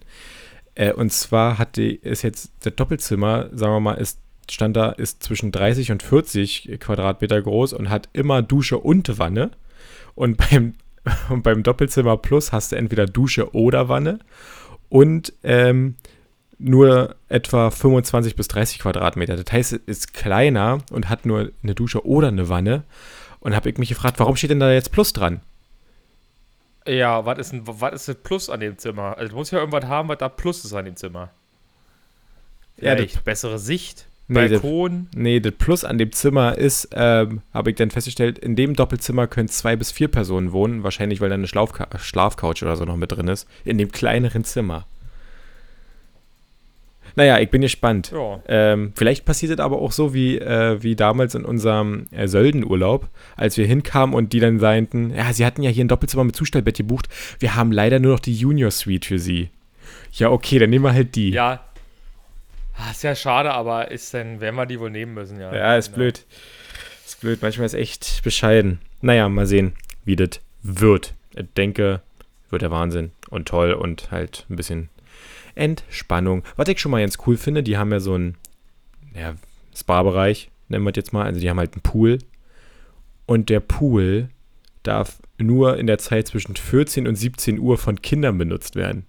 Äh, 0.75 0.93
und 0.93 1.12
zwar 1.12 1.58
hat 1.58 1.75
die, 1.75 1.93
ist 1.93 2.21
jetzt 2.21 2.54
das 2.62 2.73
Doppelzimmer, 2.73 3.49
sagen 3.52 3.73
wir 3.73 3.80
mal, 3.82 3.95
ist, 3.95 4.21
stand 4.49 4.78
da, 4.78 4.91
ist 4.91 5.21
zwischen 5.23 5.52
30 5.52 5.91
und 5.91 6.04
40 6.04 6.80
Quadratmeter 6.80 7.41
groß 7.41 7.73
und 7.73 7.89
hat 7.89 8.08
immer 8.13 8.41
Dusche 8.41 8.78
und 8.78 9.19
Wanne. 9.19 9.52
Und 10.15 10.38
beim, 10.38 10.75
und 11.30 11.43
beim 11.43 11.63
Doppelzimmer 11.63 12.15
Plus 12.15 12.54
hast 12.54 12.71
du 12.71 12.78
entweder 12.78 13.08
Dusche 13.08 13.54
oder 13.54 13.89
Wanne 13.89 14.19
und 14.88 15.34
ähm, 15.43 15.95
nur 16.60 17.15
etwa 17.30 17.72
25 17.72 18.36
bis 18.36 18.48
30 18.50 18.80
Quadratmeter. 18.80 19.36
Das 19.38 19.52
heißt, 19.52 19.74
es 19.74 19.80
ist 19.86 20.13
kleiner 20.13 20.80
und 20.91 21.10
hat 21.10 21.26
nur 21.26 21.52
eine 21.63 21.74
Dusche 21.76 22.06
oder 22.06 22.28
eine 22.28 22.50
Wanne. 22.50 22.84
Und 23.39 23.56
habe 23.56 23.69
ich 23.69 23.78
mich 23.78 23.89
gefragt, 23.89 24.19
warum 24.19 24.36
steht 24.36 24.50
denn 24.52 24.60
da 24.60 24.72
jetzt 24.72 24.91
Plus 24.91 25.13
dran? 25.13 25.39
Ja, 26.86 27.26
was 27.26 27.38
ist, 27.39 27.54
ein, 27.54 27.62
was 27.65 27.93
ist 27.93 28.08
das 28.10 28.15
Plus 28.15 28.50
an 28.50 28.60
dem 28.60 28.78
Zimmer? 28.78 29.17
Also, 29.17 29.32
du 29.32 29.36
musst 29.38 29.52
ja 29.52 29.60
irgendwas 29.60 29.86
haben, 29.86 30.10
was 30.10 30.17
da 30.17 30.28
Plus 30.28 30.65
ist 30.65 30.74
an 30.74 30.86
dem 30.86 30.95
Zimmer. 30.95 31.30
Ja, 32.78 32.95
Vielleicht 32.95 33.24
bessere 33.24 33.60
Sicht, 33.60 34.06
Nee, 34.28 34.48
das- 34.48 34.62
Balkon. 34.62 35.08
Nee, 35.15 35.39
das 35.39 35.54
Plus 35.58 35.84
an 35.84 35.98
dem 35.98 36.12
Zimmer 36.12 36.58
ist, 36.58 36.89
ähm, 36.93 37.41
habe 37.54 37.72
ich 37.72 37.76
dann 37.78 37.89
festgestellt, 37.91 38.38
in 38.39 38.56
dem 38.56 38.76
Doppelzimmer 38.76 39.28
können 39.28 39.48
zwei 39.50 39.76
bis 39.76 39.91
vier 39.91 40.08
Personen 40.08 40.52
wohnen. 40.52 40.84
Wahrscheinlich, 40.84 41.19
weil 41.19 41.30
da 41.30 41.36
eine 41.36 41.48
Schlafka 41.48 41.88
Schlafcouch 41.98 42.62
oder 42.62 42.76
so 42.76 42.86
noch 42.86 42.95
mit 42.95 43.12
drin 43.12 43.28
ist. 43.28 43.48
In 43.65 43.78
dem 43.78 43.91
kleineren 43.91 44.43
Zimmer. 44.43 44.86
Naja, 47.15 47.39
ich 47.39 47.50
bin 47.50 47.62
gespannt. 47.62 48.12
Ja. 48.13 48.39
Ähm, 48.48 48.93
vielleicht 48.95 49.26
passiert 49.26 49.52
es 49.54 49.60
aber 49.60 49.80
auch 49.80 49.91
so 49.91 50.13
wie, 50.13 50.38
äh, 50.38 50.82
wie 50.82 50.95
damals 50.95 51.36
in 51.36 51.45
unserem 51.45 52.06
äh, 52.12 52.28
Söldenurlaub, 52.28 53.08
als 53.36 53.58
wir 53.58 53.65
hinkamen 53.65 54.15
und 54.15 54.34
die 54.34 54.39
dann 54.39 54.60
seinten, 54.60 55.13
ja, 55.13 55.32
sie 55.34 55.45
hatten 55.45 55.62
ja 55.63 55.69
hier 55.69 55.84
ein 55.86 55.88
Doppelzimmer 55.89 56.24
mit 56.24 56.36
Zustellbett 56.36 56.78
gebucht. 56.78 57.08
Wir 57.39 57.56
haben 57.56 57.72
leider 57.72 58.00
nur 58.00 58.13
noch 58.13 58.19
die 58.19 58.34
Junior 58.36 58.72
Suite 58.72 59.06
für 59.06 59.19
sie. 59.19 59.50
Ja, 60.13 60.30
okay, 60.30 60.60
dann 60.60 60.69
nehmen 60.69 60.86
wir 60.86 60.93
halt 60.93 61.15
die. 61.15 61.32
Ja. 61.32 61.63
Ah, 62.78 62.91
Ist 62.91 63.04
ja 63.04 63.13
schade, 63.15 63.52
aber 63.52 63.91
ist 63.91 64.13
dann, 64.13 64.39
werden 64.39 64.56
wir 64.56 64.65
die 64.65 64.80
wohl 64.80 64.89
nehmen 64.89 65.13
müssen, 65.13 65.39
ja. 65.39 65.54
Ja, 65.54 65.76
ist 65.76 65.88
Genau. 65.88 65.98
blöd. 65.98 66.26
Ist 67.06 67.19
blöd. 67.22 67.39
Manchmal 67.41 67.65
ist 67.65 67.74
echt 67.74 68.22
bescheiden. 68.24 68.80
Naja, 69.02 69.28
mal 69.28 69.45
sehen, 69.45 69.74
wie 70.06 70.15
das 70.15 70.39
wird. 70.63 71.13
Ich 71.36 71.45
denke, 71.58 72.02
wird 72.50 72.62
der 72.62 72.72
Wahnsinn 72.72 73.12
und 73.30 73.48
toll 73.48 73.74
und 73.74 74.12
halt 74.12 74.45
ein 74.50 74.56
bisschen 74.56 74.89
Entspannung. 75.60 76.43
Was 76.56 76.67
ich 76.69 76.80
schon 76.80 76.91
mal 76.91 77.02
ganz 77.02 77.17
cool 77.28 77.38
finde, 77.38 77.62
die 77.63 77.78
haben 77.78 77.91
ja 77.91 78.00
so 78.00 78.13
einen 78.13 78.36
ja, 79.13 79.36
Spa-Bereich, 79.76 80.50
nennen 80.69 80.84
wir 80.86 80.91
es 80.91 80.98
jetzt 80.98 81.13
mal. 81.13 81.26
Also 81.26 81.39
die 81.39 81.50
haben 81.50 81.60
halt 81.60 81.74
einen 81.74 81.82
Pool. 81.82 82.19
Und 83.26 83.50
der 83.50 83.60
Pool 83.60 84.30
darf 84.84 85.19
nur 85.38 85.78
in 85.78 85.88
der 85.88 85.98
Zeit 85.98 86.28
zwischen 86.28 86.56
14 86.56 87.08
und 87.08 87.15
17 87.15 87.60
Uhr 87.60 87.78
von 87.78 88.02
Kindern 88.02 88.38
benutzt 88.38 88.76
werden. 88.76 89.06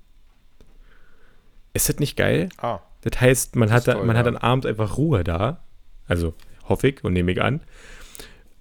Ist 1.72 1.88
das 1.88 1.98
nicht 1.98 2.16
geil? 2.16 2.48
Ah, 2.58 2.80
Das 3.02 3.20
heißt, 3.20 3.56
man, 3.56 3.68
Das 3.68 3.74
hat, 3.74 3.78
ist 3.80 3.88
da, 3.88 3.92
toll, 3.94 4.04
man 4.06 4.16
hat 4.16 4.26
ja. 4.26 4.32
dann 4.32 4.40
abends 4.42 4.66
einfach 4.66 4.96
Ruhe 4.96 5.24
da. 5.24 5.62
Also 6.06 6.34
hoffe 6.68 6.88
ich 6.88 7.04
und 7.04 7.12
nehme 7.12 7.32
ich 7.32 7.40
an. 7.40 7.60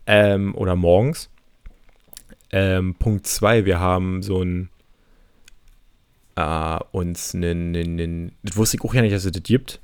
Ähm, 0.06 0.56
oder 0.56 0.76
morgens. 0.76 1.30
Ähm, 2.52 2.96
Punkt 2.96 3.28
2, 3.28 3.66
wir 3.66 3.80
haben 3.80 4.24
so 4.24 4.42
ein 4.42 4.70
äh, 6.40 6.80
uns 6.92 7.36
einen, 7.36 8.32
das 8.44 8.56
wusste 8.56 8.78
ich 8.78 8.84
auch 8.84 8.94
ja 8.94 9.02
nicht, 9.02 9.14
dass 9.14 9.26
es 9.26 9.32
das 9.32 9.44
gibt, 9.44 9.80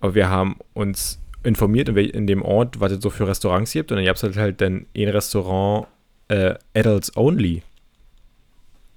aber 0.00 0.14
wir 0.14 0.28
haben 0.28 0.56
uns 0.72 1.20
informiert, 1.42 1.88
in, 1.90 1.96
in 1.96 2.26
dem 2.26 2.42
Ort, 2.42 2.80
was 2.80 2.92
es 2.92 3.02
so 3.02 3.10
für 3.10 3.28
Restaurants 3.28 3.72
gibt 3.72 3.92
und 3.92 3.98
dann 3.98 4.06
gab 4.06 4.16
es 4.16 4.22
halt, 4.22 4.36
halt 4.36 4.60
dann 4.60 4.86
ein 4.96 5.08
Restaurant 5.08 5.86
äh, 6.28 6.54
Adults 6.74 7.14
Only. 7.16 7.62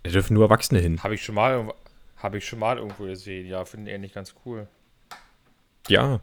Da 0.04 0.12
dürfen 0.12 0.36
nur 0.36 0.46
Erwachsene 0.46 0.80
hin. 0.80 1.04
habe 1.04 1.16
ich 1.16 1.24
schon 1.24 1.36
mal 1.36 1.74
habe 2.18 2.40
ich 2.40 2.48
schon 2.48 2.60
mal 2.60 2.78
irgendwo 2.78 3.04
gesehen. 3.04 3.46
Ja, 3.48 3.64
finde 3.66 3.92
ich 3.92 3.96
eigentlich 3.96 4.14
ganz 4.14 4.34
cool. 4.46 4.68
Ja, 5.88 6.20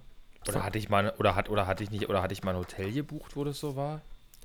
Oder 0.49 0.65
hatte 0.65 0.79
ich 0.79 0.89
mal 0.89 1.15
oder 1.19 1.37
hat 1.37 1.49
oder 1.51 1.67
hatte 1.67 1.85
ich 1.85 1.91
nicht 1.91 2.09
oder 2.09 2.21
hatte 2.23 2.33
ich 2.33 2.43
mal 2.43 2.53
ein 2.53 2.59
Hotel 2.59 2.91
gebucht, 2.91 3.37
wo 3.37 3.45
das 3.45 3.61
so 3.61 3.77
war? 3.77 4.01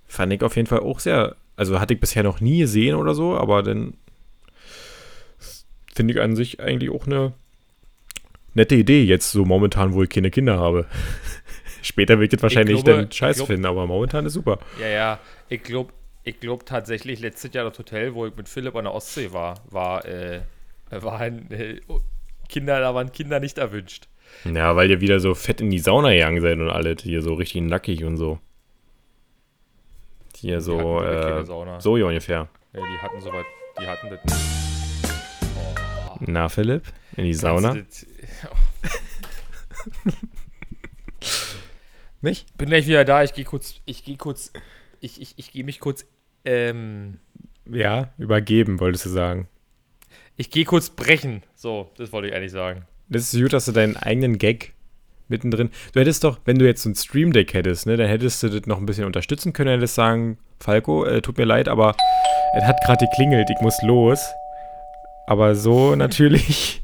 Fand 0.08 0.32
ich 0.34 0.44
auf 0.44 0.56
jeden 0.56 0.68
Fall 0.68 0.80
auch 0.80 1.00
sehr. 1.00 1.36
Also 1.56 1.80
hatte 1.80 1.94
ich 1.94 2.00
bisher 2.00 2.24
noch 2.24 2.40
nie 2.40 2.60
gesehen 2.60 2.96
oder 2.96 3.16
so, 3.16 3.38
aber 3.38 3.64
dann 3.64 3.96
finde 6.00 6.14
ich 6.14 6.22
an 6.22 6.34
sich 6.34 6.62
eigentlich 6.62 6.92
auch 6.92 7.06
eine 7.08 7.34
nette 8.54 8.76
Idee, 8.76 9.04
jetzt 9.04 9.34
so 9.34 9.44
momentan, 9.44 9.94
wo 9.94 10.02
ich 10.02 10.10
keine 10.10 10.32
Kinder 10.32 10.58
habe. 10.58 10.86
Später 11.82 12.22
wird 12.22 12.32
das 12.32 12.42
wahrscheinlich 12.42 12.86
glaube- 12.86 13.02
dann 13.02 13.12
scheiß 13.12 13.36
glaub- 13.36 13.48
finden, 13.48 13.66
aber 13.66 13.86
momentan 13.86 14.26
ist 14.26 14.32
super. 14.32 14.60
Ja, 14.80 14.88
ja. 14.88 15.20
Ich 15.50 15.62
glaube 15.62 15.92
ich 16.24 16.40
glaub 16.40 16.66
tatsächlich 16.66 17.20
letztes 17.20 17.54
Jahr 17.54 17.70
das 17.70 17.78
Hotel, 17.78 18.14
wo 18.14 18.26
ich 18.26 18.34
mit 18.34 18.48
Philipp 18.48 18.78
an 18.78 18.86
der 18.86 18.94
Ostsee 18.94 19.34
war, 19.34 19.56
war, 19.70 20.06
äh, 20.06 20.40
waren 20.90 21.52
äh, 21.52 21.82
Kinder, 22.48 22.80
da 22.80 22.96
waren 22.96 23.12
Kinder 23.12 23.42
nicht 23.42 23.58
erwünscht. 23.58 24.08
Ja, 24.46 24.78
weil 24.78 24.90
ihr 24.90 25.02
wieder 25.02 25.20
so 25.20 25.36
fett 25.36 25.60
in 25.60 25.70
die 25.70 25.80
Sauna 25.80 26.14
gegangen 26.14 26.40
seid 26.40 26.60
und 26.60 26.70
alle 26.70 26.96
hier 26.98 27.22
so 27.22 27.34
richtig 27.34 27.64
nackig 27.64 28.06
und 28.06 28.16
so. 28.16 28.40
Hier 30.38 30.62
so, 30.62 31.02
äh, 31.02 31.44
so 31.80 31.94
ungefähr. 31.96 32.48
Ja, 32.72 32.80
die 32.80 33.02
hatten 33.02 33.20
soweit, 33.20 33.46
die 33.82 33.86
hatten 33.86 34.10
das 34.10 34.24
nicht. 34.24 34.79
Na, 36.22 36.50
Philipp? 36.50 36.84
In 37.16 37.26
die 37.26 37.34
Sauna? 37.34 37.74
du 37.74 37.86
Nicht? 42.22 42.46
Bin 42.58 42.70
gleich 42.70 42.88
wieder 42.88 43.06
da. 43.06 43.24
Ich 43.24 43.34
gehe 43.34 43.46
kurz, 43.46 43.76
ich 43.86 44.04
gehe 44.04 44.18
kurz, 44.18 44.52
ich, 45.00 45.22
ich, 45.22 45.34
ich 45.38 45.52
gehe 45.52 45.64
mich 45.64 45.80
kurz, 45.80 46.06
ähm, 46.46 47.20
Ja, 47.70 48.10
übergeben, 48.18 48.80
wolltest 48.80 49.06
du 49.06 49.10
sagen. 49.10 49.48
ich 50.38 50.50
gehe 50.52 50.66
kurz 50.66 50.90
brechen. 50.90 51.44
So, 51.56 51.92
das 51.98 52.12
wollte 52.12 52.28
ich 52.30 52.34
eigentlich 52.36 52.52
sagen. 52.52 52.86
Das 53.10 53.34
ist 53.34 53.42
gut, 53.42 53.54
dass 53.54 53.66
du 53.66 53.72
deinen 53.72 53.98
eigenen 53.98 54.38
Gag 54.38 54.74
mittendrin. 55.28 55.70
Du 55.94 56.00
hättest 56.00 56.24
doch, 56.24 56.40
wenn 56.46 56.60
du 56.60 56.66
jetzt 56.66 56.84
so 56.84 56.90
ein 56.90 56.96
Stream 56.96 57.34
Deck 57.34 57.54
hättest, 57.54 57.86
ne, 57.86 57.98
dann 57.98 58.08
hättest 58.08 58.44
du 58.44 58.50
das 58.50 58.66
noch 58.68 58.78
ein 58.78 58.86
bisschen 58.86 59.06
unterstützen 59.06 59.54
können, 59.54 59.70
hättest 59.72 59.96
sagen, 59.96 60.38
Falco, 60.60 61.06
äh, 61.06 61.22
tut 61.22 61.38
mir 61.38 61.46
leid, 61.46 61.68
aber 61.68 61.96
es 62.58 62.64
hat 62.64 62.82
gerade 62.86 63.06
geklingelt, 63.06 63.50
ich 63.50 63.62
muss 63.62 63.82
los. 63.84 64.20
Aber 65.30 65.56
so 65.56 65.96
natürlich 65.96 66.82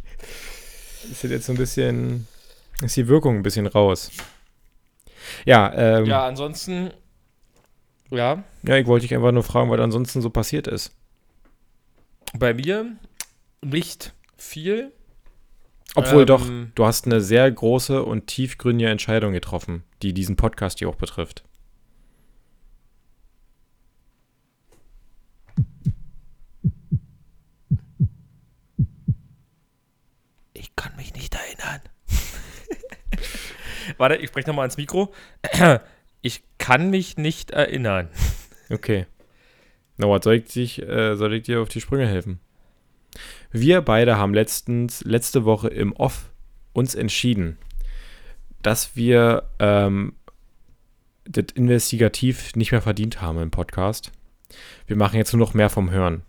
ist 1.12 1.24
jetzt 1.24 1.48
so 1.48 1.54
ein 1.54 1.58
bisschen, 1.58 2.28
ist 2.84 2.96
die 2.96 3.08
Wirkung 3.08 3.38
ein 3.38 3.44
bisschen 3.44 3.66
raus. 3.66 4.12
Ja, 5.46 5.74
ähm, 5.74 6.06
ja. 6.06 6.12
Ja, 6.20 6.28
ansonsten, 6.28 6.92
ja, 8.12 8.44
ich 8.64 8.86
wollte 8.86 9.08
dich 9.08 9.16
einfach 9.16 9.32
nur 9.32 9.42
fragen, 9.44 9.72
was 9.72 9.80
ansonsten 9.80 10.22
so 10.22 10.30
passiert 10.30 10.68
ist. 10.68 10.92
bei 12.38 12.54
mir 12.54 12.96
nicht 13.64 14.14
viel. 14.38 14.92
Obwohl 15.96 16.22
Ähm, 16.22 16.28
doch, 16.28 16.48
du 16.76 16.86
hast 16.86 17.06
eine 17.08 17.22
sehr 17.22 17.50
große 17.50 18.04
und 18.04 18.28
tiefgründige 18.28 18.92
Entscheidung 18.92 19.34
getroffen, 19.34 19.84
die 20.04 20.14
diesen 20.14 20.36
Podcast 20.36 20.80
hier 20.80 20.90
auch 20.90 20.96
betrifft. 20.96 21.44
Ich 30.54 30.76
kann 30.76 30.96
mich 30.96 31.14
nicht 31.14 31.34
erinnern. 31.36 31.82
Warte, 33.98 34.16
ich 34.16 34.28
spreche 34.28 34.48
nochmal 34.48 34.66
ins 34.66 34.78
Mikro. 34.78 35.14
Ich 36.22 36.42
kann 36.58 36.90
mich 36.90 37.18
nicht 37.18 37.52
erinnern. 37.52 38.10
Okay. 38.72 39.06
Na, 39.98 40.10
was 40.10 40.24
soll 40.24 40.38
ich, 40.38 40.46
dich, 40.46 40.82
äh, 40.82 41.16
soll 41.16 41.36
ich 41.36 41.44
dir 41.44 41.62
auf 41.62 41.70
die 41.70 41.80
Sprünge 41.80 42.08
helfen? 42.08 42.40
Wir 43.52 43.82
beide 43.82 44.18
haben 44.18 44.34
letztens, 44.34 45.04
letzte 45.04 45.46
Woche 45.46 45.68
im 45.68 45.94
Off 45.94 46.32
uns 46.74 46.96
entschieden, 46.96 47.60
dass 48.64 48.96
wir 48.96 49.44
ähm, 49.60 50.14
das 51.26 51.46
investigativ 51.54 52.56
nicht 52.56 52.72
mehr 52.72 52.82
verdient 52.82 53.22
haben 53.22 53.40
im 53.40 53.52
Podcast. 53.52 54.12
Wir 54.88 54.96
machen 54.96 55.18
jetzt 55.18 55.32
nur 55.32 55.40
noch 55.40 55.54
mehr 55.54 55.70
vom 55.70 55.92
Hören. 55.92 56.24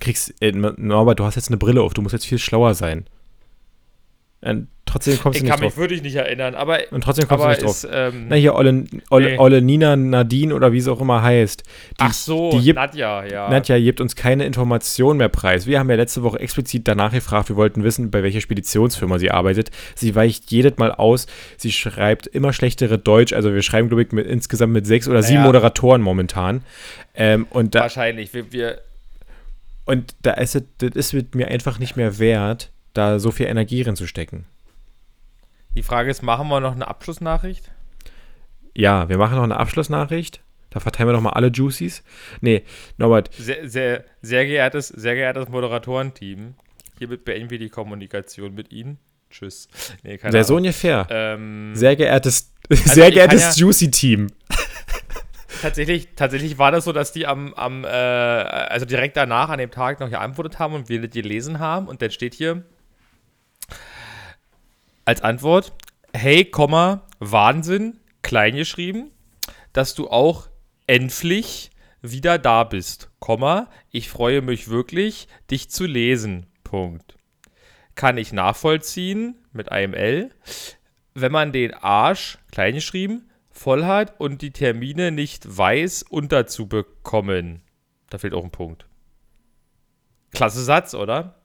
Kriegst, 0.00 0.34
äh, 0.42 0.52
Norbert, 0.52 1.20
du 1.20 1.24
hast 1.24 1.36
jetzt 1.36 1.48
eine 1.48 1.56
Brille 1.56 1.82
auf, 1.82 1.94
du 1.94 2.02
musst 2.02 2.12
jetzt 2.12 2.26
viel 2.26 2.38
schlauer 2.38 2.74
sein. 2.74 3.06
Und 4.40 4.68
trotzdem 4.86 5.18
kommst 5.18 5.36
Ich 5.36 5.40
du 5.42 5.46
nicht 5.46 5.52
kann 5.52 5.60
mich 5.60 5.70
drauf. 5.74 5.78
wirklich 5.78 6.00
nicht 6.00 6.14
erinnern, 6.14 6.54
aber, 6.54 6.78
Und 6.92 7.02
trotzdem 7.02 7.26
kommst 7.26 7.44
aber 7.44 7.54
du 7.56 7.60
nicht 7.64 7.66
drauf. 7.66 7.84
ist, 7.84 7.88
ähm, 7.92 8.26
Na 8.28 8.36
hier, 8.36 8.54
Olle, 8.54 8.84
Olle, 9.10 9.30
Nee. 9.32 9.38
Olle 9.38 9.60
Nina 9.62 9.96
Nadine 9.96 10.54
oder 10.54 10.72
wie 10.72 10.78
es 10.78 10.86
auch 10.86 11.00
immer 11.00 11.22
heißt. 11.22 11.62
Die, 11.62 11.94
ach 11.98 12.12
so, 12.12 12.52
die 12.52 12.62
gibt, 12.62 12.76
Nadja, 12.76 13.24
ja. 13.24 13.50
Nadja 13.50 13.76
gibt 13.80 14.00
uns 14.00 14.14
keine 14.14 14.46
Informationen 14.46 15.18
mehr 15.18 15.28
preis. 15.28 15.66
Wir 15.66 15.80
haben 15.80 15.90
ja 15.90 15.96
letzte 15.96 16.22
Woche 16.22 16.38
explizit 16.38 16.86
danach 16.86 17.10
gefragt, 17.12 17.48
wir 17.48 17.56
wollten 17.56 17.82
wissen, 17.82 18.12
bei 18.12 18.22
welcher 18.22 18.40
Speditionsfirma 18.40 19.18
sie 19.18 19.32
arbeitet. 19.32 19.72
Sie 19.96 20.14
weicht 20.14 20.52
jedes 20.52 20.78
Mal 20.78 20.92
aus. 20.92 21.26
Sie 21.56 21.72
schreibt 21.72 22.28
immer 22.28 22.52
schlechtere 22.52 22.96
Deutsch. 22.96 23.32
Also 23.32 23.52
wir 23.52 23.62
schreiben, 23.62 23.88
glaube 23.88 24.02
ich, 24.04 24.12
mit, 24.12 24.24
insgesamt 24.28 24.72
mit 24.72 24.86
sechs 24.86 25.08
oder 25.08 25.24
sieben 25.24 25.40
Naja. 25.40 25.46
Moderatoren 25.48 26.00
momentan. 26.00 26.62
Ähm, 27.16 27.48
und, 27.50 27.74
da, 27.74 27.80
Wahrscheinlich. 27.80 28.32
Wir, 28.32 28.52
wir, 28.52 28.78
und 29.84 30.14
da 30.22 30.34
ist 30.34 30.54
es, 30.54 30.62
das 30.78 30.90
ist 30.94 31.12
mit 31.12 31.34
mir 31.34 31.48
einfach 31.48 31.80
nicht 31.80 31.96
mehr 31.96 32.20
wert, 32.20 32.70
da 32.98 33.18
so 33.18 33.30
viel 33.30 33.46
Energie 33.46 33.80
reinzustecken. 33.82 34.44
die 35.74 35.82
Frage 35.82 36.10
ist, 36.10 36.22
machen 36.22 36.48
wir 36.48 36.60
noch 36.60 36.74
eine 36.74 36.86
Abschlussnachricht? 36.88 37.70
Ja, 38.74 39.08
wir 39.08 39.16
machen 39.18 39.36
noch 39.36 39.42
eine 39.44 39.56
Abschlussnachricht. 39.56 40.40
Da 40.70 40.80
verteilen 40.80 41.08
wir 41.08 41.12
noch 41.14 41.22
mal 41.22 41.30
alle 41.30 41.48
Juicies. 41.48 42.02
Nee, 42.42 42.62
Norbert, 42.98 43.32
Sehr, 43.34 43.66
sehr, 43.68 44.04
sehr 44.20 44.44
geehrtes, 44.44 44.88
sehr 44.88 45.14
geehrtes 45.14 45.48
Moderatorenteam, 45.48 46.54
hiermit 46.98 47.24
beenden 47.24 47.48
wir 47.50 47.58
die 47.58 47.70
Kommunikation 47.70 48.54
mit 48.54 48.70
Ihnen. 48.70 48.98
Tschüss. 49.30 49.68
Nee, 50.02 50.18
keine 50.18 50.32
Wäre 50.34 50.44
so 50.44 50.54
Ahnung. 50.54 50.64
ungefähr. 50.66 51.06
Ähm, 51.10 51.74
Sehr 51.74 51.96
geehrtes, 51.96 52.52
ich 52.68 52.80
sehr 52.84 53.10
geehrtes 53.10 53.56
ja- 53.56 53.62
Juicy-Team. 53.66 54.26
tatsächlich, 55.62 56.08
tatsächlich 56.16 56.58
war 56.58 56.70
das 56.70 56.84
so, 56.84 56.92
dass 56.92 57.12
die 57.12 57.26
am, 57.26 57.54
am 57.54 57.84
äh, 57.84 57.88
also 57.88 58.86
direkt 58.86 59.16
danach 59.16 59.48
an 59.48 59.58
dem 59.58 59.70
Tag 59.70 60.00
noch 60.00 60.10
geantwortet 60.10 60.58
haben 60.58 60.74
und 60.74 60.88
wir 60.88 61.00
das 61.02 61.10
gelesen 61.10 61.58
haben 61.58 61.88
und 61.88 62.00
dann 62.02 62.10
steht 62.10 62.34
hier 62.34 62.62
als 65.08 65.22
Antwort, 65.22 65.72
hey, 66.12 66.44
Komma, 66.44 67.06
Wahnsinn, 67.18 67.98
klein 68.20 68.56
geschrieben, 68.56 69.10
dass 69.72 69.94
du 69.94 70.10
auch 70.10 70.50
endlich 70.86 71.70
wieder 72.02 72.36
da 72.36 72.62
bist, 72.62 73.10
Komma, 73.18 73.70
ich 73.90 74.10
freue 74.10 74.42
mich 74.42 74.68
wirklich, 74.68 75.26
dich 75.50 75.70
zu 75.70 75.86
lesen, 75.86 76.44
Punkt. 76.62 77.16
Kann 77.94 78.18
ich 78.18 78.34
nachvollziehen, 78.34 79.38
mit 79.50 79.72
einem 79.72 79.94
L, 79.94 80.30
wenn 81.14 81.32
man 81.32 81.52
den 81.52 81.72
Arsch, 81.72 82.36
klein 82.52 82.74
geschrieben, 82.74 83.30
voll 83.50 83.86
hat 83.86 84.20
und 84.20 84.42
die 84.42 84.52
Termine 84.52 85.10
nicht 85.10 85.56
weiß, 85.56 86.02
unterzubekommen. 86.02 87.62
Da 88.10 88.18
fehlt 88.18 88.34
auch 88.34 88.44
ein 88.44 88.50
Punkt. 88.50 88.86
Klasse 90.32 90.62
Satz, 90.62 90.92
oder? 90.92 91.37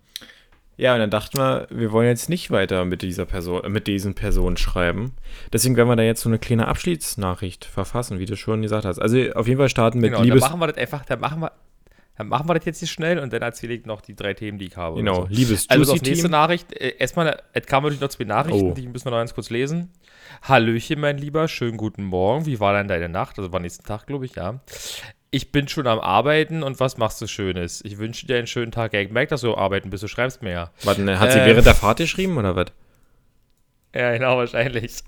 Ja, 0.75 0.93
und 0.93 0.99
dann 1.01 1.09
dachten 1.11 1.37
wir, 1.37 1.67
wir 1.69 1.91
wollen 1.91 2.07
jetzt 2.07 2.29
nicht 2.29 2.49
weiter 2.49 2.83
mit 2.85 3.01
dieser 3.03 3.25
Person, 3.25 3.63
äh, 3.63 3.69
mit 3.69 3.85
diesen 3.87 4.15
Personen 4.15 4.57
schreiben. 4.57 5.13
Deswegen 5.51 5.75
werden 5.77 5.87
wir 5.89 5.95
da 5.95 6.03
jetzt 6.03 6.21
so 6.21 6.29
eine 6.29 6.39
kleine 6.39 6.67
Abschiedsnachricht 6.67 7.65
verfassen, 7.65 8.19
wie 8.19 8.25
du 8.25 8.35
schon 8.35 8.61
gesagt 8.63 8.85
hast. 8.85 8.99
Also 8.99 9.17
auf 9.33 9.47
jeden 9.47 9.59
Fall 9.59 9.69
starten 9.69 9.99
mit 9.99 10.09
genau, 10.11 10.19
dann 10.19 10.27
Liebes. 10.27 10.41
machen 10.41 10.59
wir 10.59 10.67
das 10.67 10.77
einfach, 10.77 11.05
dann 11.05 11.19
machen 11.19 11.41
wir, 11.41 11.51
dann 12.17 12.27
machen 12.27 12.47
wir 12.49 12.55
das 12.55 12.65
jetzt 12.65 12.79
hier 12.79 12.87
schnell 12.87 13.19
und 13.19 13.31
dann 13.33 13.41
erzähle 13.43 13.73
ich 13.75 13.85
noch 13.85 14.01
die 14.01 14.15
drei 14.15 14.33
Themen, 14.33 14.57
die 14.57 14.65
ich 14.65 14.77
habe. 14.77 14.97
Genau, 14.97 15.21
so. 15.23 15.27
liebes 15.29 15.69
Also 15.69 15.83
Juicy 15.83 15.93
auf 15.95 16.01
nächste 16.07 16.23
Team. 16.23 16.31
Nachricht. 16.31 16.73
Äh, 16.73 16.95
erstmal, 16.97 17.41
es 17.53 17.65
kamen 17.67 17.83
natürlich 17.85 18.01
noch 18.01 18.09
zwei 18.09 18.23
Nachrichten, 18.23 18.71
Oh. 18.71 18.73
die 18.73 18.87
müssen 18.87 19.05
wir 19.05 19.11
noch 19.11 19.17
ganz 19.19 19.33
kurz 19.35 19.49
lesen. 19.51 19.91
Hallöchen, 20.41 20.99
mein 20.99 21.17
Lieber, 21.19 21.47
schönen 21.47 21.77
guten 21.77 22.03
Morgen. 22.03 22.45
Wie 22.47 22.59
war 22.59 22.73
denn 22.73 22.87
deine 22.87 23.09
Nacht? 23.09 23.37
Also 23.37 23.51
war 23.53 23.59
nächsten 23.59 23.85
Tag, 23.85 24.07
glaube 24.07 24.25
ich, 24.25 24.35
ja. 24.35 24.59
Ich 25.33 25.51
bin 25.51 25.67
schon 25.67 25.87
am 25.87 25.99
Arbeiten 25.99 26.61
und 26.61 26.79
was 26.79 26.97
machst 26.97 27.19
du 27.19 27.25
Schönes? 27.25 27.81
Ich 27.83 27.97
wünsche 27.97 28.27
dir 28.27 28.37
einen 28.37 28.45
schönen 28.45 28.71
Tag. 28.71 28.93
Ja, 28.93 28.99
ich 29.01 29.09
merke, 29.09 29.31
dass 29.31 29.41
du 29.41 29.55
arbeiten 29.55 29.89
bist, 29.89 30.03
du 30.03 30.07
schreibst 30.07 30.43
mir 30.43 30.51
ja. 30.51 30.71
Warte, 30.83 31.01
ne, 31.01 31.19
hat 31.19 31.31
sie 31.31 31.39
Äh, 31.39 31.47
während 31.47 31.65
der 31.65 31.73
Fahrt 31.73 31.97
geschrieben 31.97 32.37
oder 32.37 32.55
was? 32.55 32.67
Ja, 33.95 34.11
genau, 34.11 34.37
wahrscheinlich. 34.37 34.99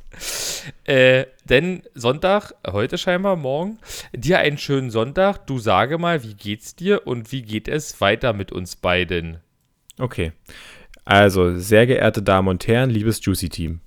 Äh, 0.86 1.26
denn 1.44 1.84
Sonntag, 1.94 2.56
heute 2.66 2.98
scheinbar, 2.98 3.36
morgen, 3.36 3.78
dir 4.14 4.40
einen 4.40 4.58
schönen 4.58 4.90
Sonntag. 4.90 5.46
Du 5.46 5.60
sage 5.60 6.00
mal, 6.00 6.24
wie 6.24 6.34
geht's 6.34 6.76
dir 6.76 7.06
und 7.06 7.32
wie 7.32 7.44
geht 7.44 7.68
es 7.68 8.02
weiter 8.02 8.34
mit 8.34 8.52
uns 8.52 8.76
beiden? 8.78 9.38
Okay. 10.00 10.32
Also, 11.04 11.60
sehr 11.60 11.86
geehrte 11.86 12.24
Damen 12.24 12.48
und 12.48 12.66
Herren, 12.66 12.90
liebes 12.90 13.24
Juicy 13.24 13.50
Team. 13.50 13.82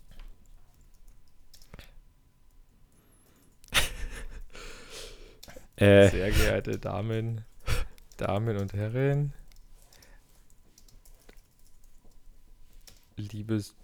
Äh, 5.80 6.08
Sehr 6.08 6.30
geehrte 6.30 6.78
Damen, 6.78 7.44
Damen 8.16 8.56
und 8.56 8.72
Herren, 8.72 9.32
liebes 13.16 13.74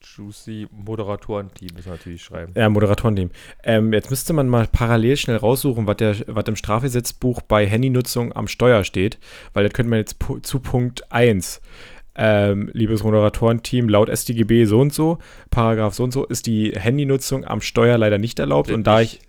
Juicy 0.00 0.68
Moderatorenteam, 0.70 1.70
müssen 1.74 1.86
wir 1.86 1.92
natürlich 1.92 2.22
schreiben. 2.22 2.52
Ja, 2.54 2.68
Moderatorenteam. 2.68 3.30
Ähm, 3.64 3.92
jetzt 3.92 4.10
müsste 4.10 4.32
man 4.32 4.48
mal 4.48 4.66
parallel 4.66 5.16
schnell 5.16 5.36
raussuchen, 5.36 5.86
was, 5.86 5.96
der, 5.96 6.16
was 6.26 6.44
im 6.46 6.56
Strafgesetzbuch 6.56 7.42
bei 7.42 7.66
Handynutzung 7.66 8.32
am 8.34 8.48
Steuer 8.48 8.84
steht, 8.84 9.18
weil 9.54 9.64
das 9.64 9.72
könnte 9.72 9.90
man 9.90 9.98
jetzt 9.98 10.16
zu 10.42 10.60
Punkt 10.60 11.10
1. 11.12 11.60
Ähm, 12.20 12.70
liebes 12.72 13.04
Moderatorenteam, 13.04 13.88
laut 13.88 14.08
StGB 14.08 14.64
so 14.64 14.80
und 14.80 14.92
so, 14.92 15.18
Paragraph 15.50 15.94
so 15.94 16.04
und 16.04 16.12
so, 16.12 16.24
ist 16.24 16.46
die 16.46 16.72
Handynutzung 16.72 17.44
am 17.44 17.60
Steuer 17.60 17.96
leider 17.96 18.18
nicht 18.18 18.40
erlaubt. 18.40 18.70
Und 18.70 18.86
da 18.86 19.00
ich, 19.00 19.20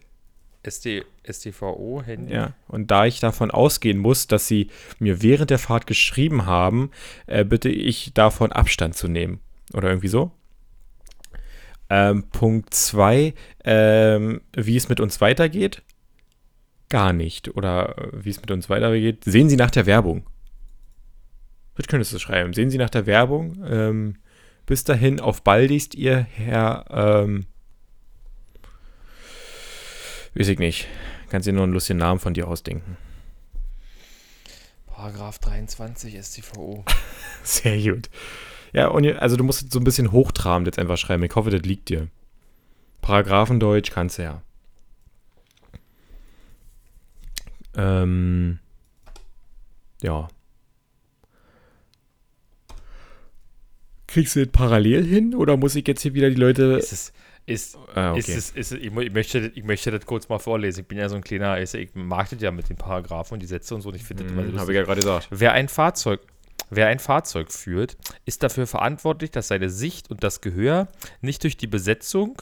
SD, 0.63 1.05
STVO, 1.23 2.01
Handy. 2.05 2.33
ja, 2.33 2.53
und 2.67 2.91
da 2.91 3.05
ich 3.05 3.19
davon 3.19 3.49
ausgehen 3.49 3.97
muss, 3.97 4.27
dass 4.27 4.47
sie 4.47 4.69
mir 4.99 5.21
während 5.21 5.49
der 5.49 5.59
Fahrt 5.59 5.87
geschrieben 5.87 6.45
haben, 6.45 6.91
äh, 7.27 7.45
bitte 7.45 7.69
ich 7.69 8.13
davon 8.13 8.51
Abstand 8.51 8.95
zu 8.95 9.07
nehmen. 9.07 9.39
Oder 9.73 9.89
irgendwie 9.89 10.09
so. 10.09 10.31
Ähm, 11.89 12.23
Punkt 12.29 12.73
2, 12.73 13.33
ähm, 13.63 14.41
wie 14.55 14.75
es 14.75 14.89
mit 14.89 14.99
uns 14.99 15.21
weitergeht? 15.21 15.81
Gar 16.89 17.13
nicht. 17.13 17.55
Oder 17.55 17.97
äh, 17.97 18.25
wie 18.25 18.29
es 18.29 18.41
mit 18.41 18.51
uns 18.51 18.69
weitergeht? 18.69 19.23
Sehen 19.23 19.49
Sie 19.49 19.55
nach 19.55 19.71
der 19.71 19.85
Werbung. 19.85 20.25
Das 21.75 21.87
könntest 21.87 22.13
du 22.13 22.19
schreiben. 22.19 22.53
Sehen 22.53 22.69
Sie 22.69 22.77
nach 22.77 22.89
der 22.89 23.05
Werbung. 23.05 23.63
Ähm, 23.65 24.17
bis 24.65 24.83
dahin 24.83 25.19
auf 25.19 25.43
baldigst, 25.43 25.95
ihr 25.95 26.17
Herr, 26.19 26.85
ähm, 26.91 27.45
weiß 30.39 30.47
ich 30.47 30.59
nicht. 30.59 30.87
Kannst 31.29 31.47
dir 31.47 31.53
nur 31.53 31.63
einen 31.63 31.73
lustigen 31.73 31.99
Namen 31.99 32.19
von 32.19 32.33
dir 32.33 32.47
ausdenken. 32.47 32.97
Paragraph 34.87 35.39
23 35.39 36.17
StVO. 36.21 36.83
Sehr 37.43 37.77
gut. 37.79 38.09
Ja, 38.73 38.87
und 38.87 39.05
also 39.05 39.35
du 39.35 39.43
musst 39.43 39.71
so 39.71 39.79
ein 39.79 39.83
bisschen 39.83 40.11
hochtrabend 40.11 40.67
jetzt 40.67 40.79
einfach 40.79 40.97
schreiben. 40.97 41.23
Ich 41.23 41.35
hoffe, 41.35 41.49
das 41.49 41.61
liegt 41.61 41.89
dir. 41.89 42.07
Paragraphendeutsch 43.01 43.91
kannst 43.91 44.17
du 44.17 44.23
ja. 44.23 44.41
Ähm, 47.75 48.59
ja. 50.01 50.27
Kriegst 54.07 54.35
du 54.35 54.45
das 54.45 54.51
parallel 54.51 55.05
hin 55.05 55.35
oder 55.35 55.55
muss 55.55 55.75
ich 55.75 55.87
jetzt 55.87 56.01
hier 56.01 56.13
wieder 56.13 56.29
die 56.29 56.35
Leute. 56.35 56.77
Es, 56.77 56.91
ist, 56.91 57.13
Ah, 57.95 58.11
okay. 58.11 58.19
ist 58.19 58.55
ist 58.55 58.57
es, 58.57 58.71
ich, 58.71 58.91
möchte, 58.91 59.41
das- 59.41 59.51
ich 59.55 59.63
möchte 59.63 59.91
das 59.91 60.05
kurz 60.05 60.29
mal 60.29 60.39
vorlesen. 60.39 60.81
Ich 60.81 60.87
bin 60.87 60.97
ja 60.97 61.09
so 61.09 61.15
ein 61.15 61.23
kleiner, 61.23 61.59
ich, 61.61 61.73
ich 61.73 61.89
mag 61.95 62.29
das 62.29 62.41
ja 62.41 62.51
mit 62.51 62.69
den 62.69 62.77
Paragraphen 62.77 63.33
und 63.35 63.39
die 63.41 63.47
Sätze 63.47 63.75
und 63.75 63.81
so. 63.81 63.89
Und 63.89 63.95
ich 63.95 64.03
finde 64.03 64.23
Hm. 64.25 64.59
Habe 64.59 64.71
ich 64.71 64.75
ja 64.75 64.83
gerade 64.83 65.01
gesagt. 65.01 65.27
Wer 65.31 65.53
ein 65.53 65.67
Fahrzeug, 65.69 66.21
wer 66.69 66.87
ein 66.87 66.99
Fahrzeug 66.99 67.51
führt, 67.51 67.97
ist 68.25 68.43
dafür 68.43 68.67
verantwortlich, 68.67 69.31
dass 69.31 69.47
seine 69.47 69.69
Sicht 69.69 70.09
und 70.11 70.23
das 70.23 70.41
Gehör 70.41 70.87
nicht 71.21 71.43
durch 71.43 71.57
die 71.57 71.67
Besetzung, 71.67 72.41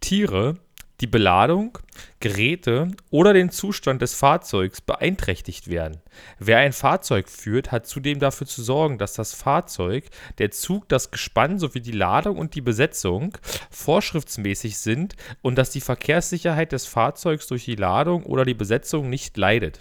Tiere, 0.00 0.56
die 1.00 1.06
Beladung, 1.06 1.78
Geräte 2.20 2.88
oder 3.10 3.32
den 3.32 3.50
Zustand 3.50 4.02
des 4.02 4.14
Fahrzeugs 4.14 4.80
beeinträchtigt 4.80 5.68
werden. 5.68 6.02
Wer 6.38 6.58
ein 6.58 6.72
Fahrzeug 6.72 7.28
führt, 7.28 7.72
hat 7.72 7.86
zudem 7.86 8.18
dafür 8.18 8.46
zu 8.46 8.62
sorgen, 8.62 8.98
dass 8.98 9.14
das 9.14 9.32
Fahrzeug, 9.32 10.04
der 10.38 10.50
Zug, 10.50 10.88
das 10.88 11.10
Gespann 11.10 11.58
sowie 11.58 11.80
die 11.80 11.92
Ladung 11.92 12.36
und 12.36 12.54
die 12.54 12.60
Besetzung 12.60 13.36
vorschriftsmäßig 13.70 14.78
sind 14.78 15.16
und 15.40 15.56
dass 15.56 15.70
die 15.70 15.80
Verkehrssicherheit 15.80 16.72
des 16.72 16.86
Fahrzeugs 16.86 17.46
durch 17.46 17.64
die 17.64 17.76
Ladung 17.76 18.24
oder 18.24 18.44
die 18.44 18.54
Besetzung 18.54 19.08
nicht 19.08 19.36
leidet. 19.36 19.80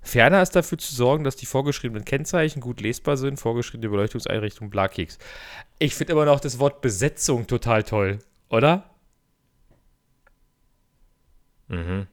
Ferner 0.00 0.40
ist 0.40 0.56
dafür 0.56 0.78
zu 0.78 0.94
sorgen, 0.94 1.24
dass 1.24 1.36
die 1.36 1.46
vorgeschriebenen 1.46 2.04
Kennzeichen 2.04 2.60
gut 2.60 2.80
lesbar 2.80 3.18
sind, 3.18 3.38
vorgeschriebene 3.38 3.90
Beleuchtungseinrichtungen, 3.90 4.70
Blakeks. 4.70 5.18
Ich 5.78 5.94
finde 5.94 6.14
immer 6.14 6.24
noch 6.24 6.40
das 6.40 6.58
Wort 6.58 6.80
Besetzung 6.80 7.46
total 7.46 7.82
toll, 7.82 8.18
oder? 8.48 8.88
Mhm. 11.68 12.06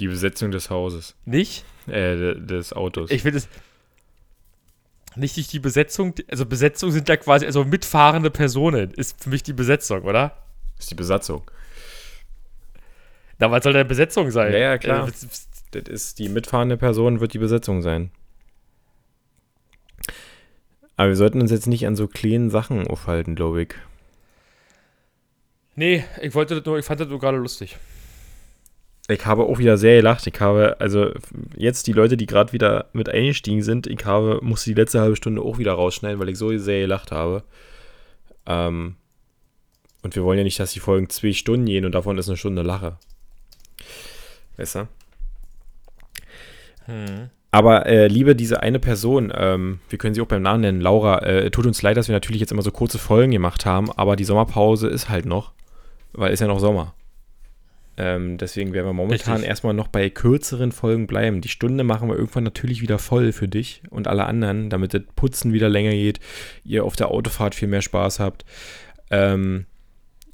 Die 0.00 0.08
Besetzung 0.08 0.50
des 0.50 0.70
Hauses. 0.70 1.14
Nicht? 1.24 1.64
Äh, 1.86 2.16
de- 2.16 2.40
des 2.40 2.72
Autos. 2.72 3.10
Ich 3.10 3.22
finde 3.22 3.38
es 3.38 3.48
nicht 5.16 5.36
durch 5.36 5.46
die 5.46 5.60
Besetzung, 5.60 6.14
also 6.28 6.44
Besetzung 6.44 6.90
sind 6.90 7.08
ja 7.08 7.16
quasi, 7.16 7.46
also 7.46 7.64
mitfahrende 7.64 8.30
Personen 8.30 8.90
ist 8.92 9.22
für 9.22 9.30
mich 9.30 9.44
die 9.44 9.52
Besetzung, 9.52 10.02
oder? 10.02 10.36
ist 10.76 10.90
die 10.90 10.96
Besatzung. 10.96 11.48
Na, 13.38 13.48
was 13.50 13.62
soll 13.62 13.72
denn 13.72 13.86
Besetzung 13.86 14.30
sein? 14.32 14.52
Ja, 14.52 14.58
ja, 14.58 14.78
klar. 14.78 15.06
Äh, 15.06 15.10
Das 15.10 15.88
ist 15.88 16.18
die 16.18 16.28
mitfahrende 16.28 16.76
Person, 16.76 17.20
wird 17.20 17.32
die 17.32 17.38
Besetzung 17.38 17.80
sein. 17.82 18.10
Aber 20.96 21.08
wir 21.08 21.16
sollten 21.16 21.40
uns 21.40 21.50
jetzt 21.50 21.66
nicht 21.66 21.86
an 21.86 21.96
so 21.96 22.06
kleinen 22.08 22.50
Sachen 22.50 22.86
aufhalten, 22.86 23.34
glaube 23.34 23.62
ich. 23.62 23.74
Nee, 25.76 26.04
ich 26.22 26.34
wollte 26.34 26.54
das 26.54 26.64
nur, 26.64 26.78
ich 26.78 26.84
fand 26.84 27.00
das 27.00 27.08
nur 27.08 27.18
gerade 27.18 27.38
lustig. 27.38 27.76
Ich 29.08 29.26
habe 29.26 29.44
auch 29.44 29.58
wieder 29.58 29.76
sehr 29.76 29.96
gelacht. 29.96 30.26
Ich 30.26 30.40
habe, 30.40 30.76
also 30.80 31.12
jetzt 31.56 31.86
die 31.86 31.92
Leute, 31.92 32.16
die 32.16 32.26
gerade 32.26 32.52
wieder 32.52 32.86
mit 32.92 33.08
eingestiegen 33.08 33.62
sind, 33.62 33.86
ich 33.86 34.04
habe, 34.06 34.38
musste 34.42 34.70
die 34.70 34.80
letzte 34.80 35.00
halbe 35.00 35.16
Stunde 35.16 35.42
auch 35.42 35.58
wieder 35.58 35.72
rausschneiden, 35.72 36.18
weil 36.18 36.30
ich 36.30 36.38
so 36.38 36.56
sehr 36.56 36.80
gelacht 36.80 37.12
habe. 37.12 37.42
Ähm, 38.46 38.96
und 40.02 40.16
wir 40.16 40.24
wollen 40.24 40.38
ja 40.38 40.44
nicht, 40.44 40.58
dass 40.58 40.72
die 40.72 40.80
Folgen 40.80 41.10
zwei 41.10 41.32
Stunden 41.32 41.66
gehen 41.66 41.84
und 41.84 41.92
davon 41.92 42.16
ist 42.16 42.28
eine 42.28 42.36
Stunde 42.36 42.62
Lache. 42.62 42.96
Weißt 44.56 44.76
du? 44.76 44.88
Hm. 46.86 47.30
Aber 47.50 47.86
äh, 47.86 48.08
liebe 48.08 48.34
diese 48.34 48.62
eine 48.62 48.78
Person, 48.80 49.32
ähm, 49.34 49.80
wir 49.88 49.98
können 49.98 50.14
sie 50.14 50.20
auch 50.20 50.26
beim 50.26 50.42
Namen 50.42 50.62
nennen, 50.62 50.80
Laura, 50.80 51.22
äh, 51.22 51.50
tut 51.50 51.66
uns 51.66 51.82
leid, 51.82 51.96
dass 51.96 52.08
wir 52.08 52.14
natürlich 52.14 52.40
jetzt 52.40 52.52
immer 52.52 52.62
so 52.62 52.70
kurze 52.70 52.98
Folgen 52.98 53.32
gemacht 53.32 53.64
haben, 53.64 53.92
aber 53.92 54.16
die 54.16 54.24
Sommerpause 54.24 54.88
ist 54.88 55.08
halt 55.08 55.24
noch, 55.24 55.52
weil 56.14 56.32
ist 56.32 56.40
ja 56.40 56.46
noch 56.46 56.60
Sommer. 56.60 56.94
Ähm, 57.96 58.38
deswegen 58.38 58.72
werden 58.72 58.86
wir 58.86 58.92
momentan 58.92 59.34
Richtig. 59.34 59.48
erstmal 59.48 59.74
noch 59.74 59.86
bei 59.86 60.10
kürzeren 60.10 60.72
Folgen 60.72 61.06
bleiben. 61.06 61.40
Die 61.40 61.48
Stunde 61.48 61.84
machen 61.84 62.08
wir 62.08 62.16
irgendwann 62.16 62.42
natürlich 62.42 62.80
wieder 62.80 62.98
voll 62.98 63.32
für 63.32 63.46
dich 63.46 63.82
und 63.90 64.08
alle 64.08 64.24
anderen, 64.24 64.68
damit 64.68 64.94
das 64.94 65.02
Putzen 65.14 65.52
wieder 65.52 65.68
länger 65.68 65.92
geht, 65.92 66.18
ihr 66.64 66.84
auf 66.84 66.96
der 66.96 67.10
Autofahrt 67.10 67.54
viel 67.54 67.68
mehr 67.68 67.82
Spaß 67.82 68.18
habt. 68.18 68.44
Ähm, 69.10 69.66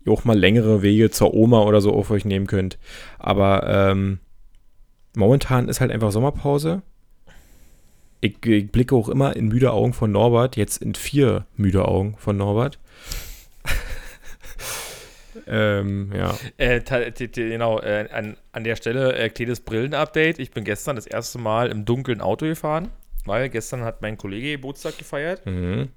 ihr 0.07 0.13
auch 0.13 0.25
mal 0.25 0.39
längere 0.39 0.81
Wege 0.81 1.11
zur 1.11 1.35
Oma 1.35 1.61
oder 1.63 1.83
so 1.83 1.93
auf 1.93 2.11
euch 2.11 2.25
nehmen 2.25 2.47
könnt. 2.47 2.79
Aber 3.19 3.67
ähm, 3.67 4.21
momentan 5.15 5.69
ist 5.69 5.83
halt 5.83 5.91
einfach 5.91 6.13
Sommerpause. 6.13 6.81
Ich, 8.23 8.45
ich 8.47 8.73
blicke 8.73 8.95
auch 8.95 9.11
immer 9.11 9.37
in 9.37 9.49
müde 9.49 9.73
Augen 9.73 9.93
von 9.93 10.13
Norbert, 10.13 10.57
jetzt 10.57 10.83
in 10.83 10.95
vier 10.95 11.47
müde 11.57 11.87
Augen 11.87 12.15
von 12.19 12.39
Norbert. 12.39 12.79
Ähm, 15.51 16.13
ja. 16.15 16.39
Äh, 16.59 16.81
genau, 16.81 17.81
äh, 17.81 18.09
an, 18.13 18.37
an 18.53 18.63
der 18.65 18.77
Stelle 18.77 19.15
äh, 19.17 19.29
kleines 19.29 19.61
Brillen-Update. 19.61 20.39
Ich 20.39 20.53
bin 20.53 20.65
gestern 20.65 20.95
das 20.95 21.07
erste 21.07 21.39
Mal 21.39 21.71
im 21.71 21.85
dunklen 21.85 22.21
Auto 22.21 22.47
gefahren, 22.47 22.89
weil 23.25 23.49
gestern 23.49 23.83
hat 23.83 24.01
mein 24.01 24.17
Kollege 24.17 24.53
Geburtstag 24.53 24.97
gefeiert. 24.97 25.45
Mhm. 25.47 25.89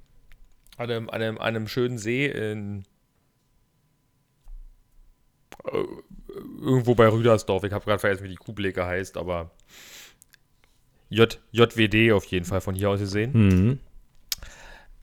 An 0.77 0.89
einem, 0.89 1.09
an 1.09 1.21
einem, 1.21 1.37
an 1.37 1.43
einem 1.55 1.67
schönen 1.67 1.99
See 1.99 2.25
in. 2.25 2.83
äh, 5.65 5.83
Irgendwo 6.59 6.95
bei 6.95 7.07
Rüdersdorf. 7.07 7.63
Ich 7.63 7.73
habe 7.73 7.85
gerade 7.85 7.99
vergessen, 7.99 8.23
wie 8.23 8.29
die 8.29 8.35
Kuhbleke 8.35 8.83
heißt, 8.85 9.17
aber. 9.17 9.51
J, 11.09 11.39
JWD 11.51 12.11
auf 12.13 12.25
jeden 12.25 12.45
Fall 12.45 12.59
von 12.59 12.73
hier 12.73 12.89
aus 12.89 12.99
gesehen. 12.99 13.31
Mhm. 13.33 13.79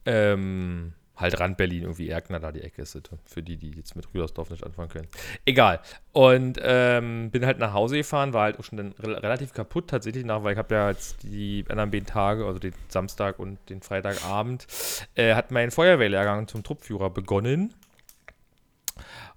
Ähm, 0.05 0.93
halt 1.21 1.39
Rand 1.39 1.57
Berlin, 1.57 1.83
irgendwie 1.83 2.09
Erkner 2.09 2.39
da 2.39 2.51
die 2.51 2.61
Ecke 2.61 2.81
ist 2.81 2.99
für 3.25 3.41
die, 3.41 3.55
die 3.57 3.71
jetzt 3.71 3.95
mit 3.95 4.13
Rüdersdorf 4.13 4.49
nicht 4.49 4.65
anfangen 4.65 4.89
können. 4.89 5.07
Egal. 5.45 5.79
Und 6.11 6.59
ähm, 6.61 7.29
bin 7.31 7.45
halt 7.45 7.59
nach 7.59 7.73
Hause 7.73 7.95
gefahren, 7.97 8.33
war 8.33 8.43
halt 8.43 8.59
auch 8.59 8.63
schon 8.63 8.77
dann 8.77 8.91
re 8.99 9.21
relativ 9.23 9.53
kaputt 9.53 9.89
tatsächlich 9.89 10.25
nach, 10.25 10.43
weil 10.43 10.53
ich 10.53 10.57
habe 10.57 10.73
ja 10.75 10.89
jetzt 10.89 11.23
die 11.23 11.63
anderen 11.69 11.91
beiden 11.91 12.05
Tage, 12.07 12.45
also 12.45 12.59
den 12.59 12.73
Samstag 12.89 13.39
und 13.39 13.57
den 13.69 13.81
Freitagabend, 13.81 14.67
äh, 15.15 15.35
hat 15.35 15.51
mein 15.51 15.71
Feuerwehrlehrgang 15.71 16.47
zum 16.47 16.63
Truppführer 16.63 17.09
begonnen. 17.09 17.73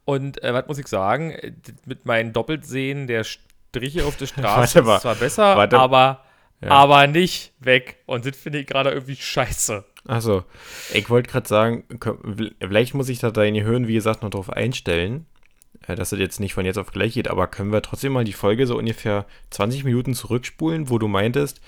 Und 0.04 0.42
äh, 0.42 0.52
was 0.52 0.66
muss 0.66 0.78
ich 0.78 0.88
sagen, 0.88 1.30
äh, 1.30 1.52
mit 1.86 2.04
meinen 2.06 2.32
Doppeltsehen 2.32 3.06
der 3.06 3.24
Striche 3.24 4.04
auf 4.04 4.16
der 4.16 4.26
Straße 4.26 4.80
ist 4.80 5.00
zwar 5.00 5.14
besser, 5.14 5.56
Warte. 5.56 5.78
aber, 5.78 6.24
Ja. 6.60 6.70
aber 6.70 7.06
nicht 7.06 7.52
weg. 7.60 7.96
Und 8.06 8.26
das 8.26 8.36
finde 8.36 8.60
ich 8.60 8.66
gerade 8.66 8.90
irgendwie 8.90 9.16
scheiße. 9.16 9.84
Achso, 10.06 10.44
ich 10.92 11.08
wollte 11.08 11.30
gerade 11.30 11.48
sagen, 11.48 11.84
vielleicht 12.60 12.94
muss 12.94 13.08
ich 13.08 13.20
da 13.20 13.30
deine 13.30 13.64
Höhen, 13.64 13.88
wie 13.88 13.94
gesagt, 13.94 14.22
noch 14.22 14.30
drauf 14.30 14.50
einstellen, 14.50 15.26
äh, 15.86 15.94
dass 15.94 16.12
es 16.12 16.18
jetzt 16.18 16.40
nicht 16.40 16.54
von 16.54 16.66
jetzt 16.66 16.78
auf 16.78 16.92
gleich 16.92 17.14
geht, 17.14 17.28
aber 17.28 17.46
können 17.46 17.72
wir 17.72 17.82
trotzdem 17.82 18.12
mal 18.12 18.24
die 18.24 18.34
Folge 18.34 18.66
so 18.66 18.76
ungefähr 18.76 19.26
20 19.50 19.84
Minuten 19.84 20.14
zurückspulen, 20.14 20.90
wo 20.90 20.98
du 20.98 21.08
meintest, 21.08 21.60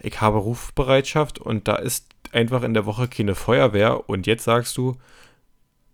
ich 0.00 0.20
habe 0.20 0.38
Rufbereitschaft 0.38 1.38
und 1.38 1.66
da 1.66 1.76
ist 1.76 2.08
einfach 2.32 2.62
in 2.62 2.74
der 2.74 2.86
Woche 2.86 3.08
keine 3.08 3.34
Feuerwehr 3.34 4.08
und 4.08 4.26
jetzt 4.26 4.44
sagst 4.44 4.76
du, 4.76 4.96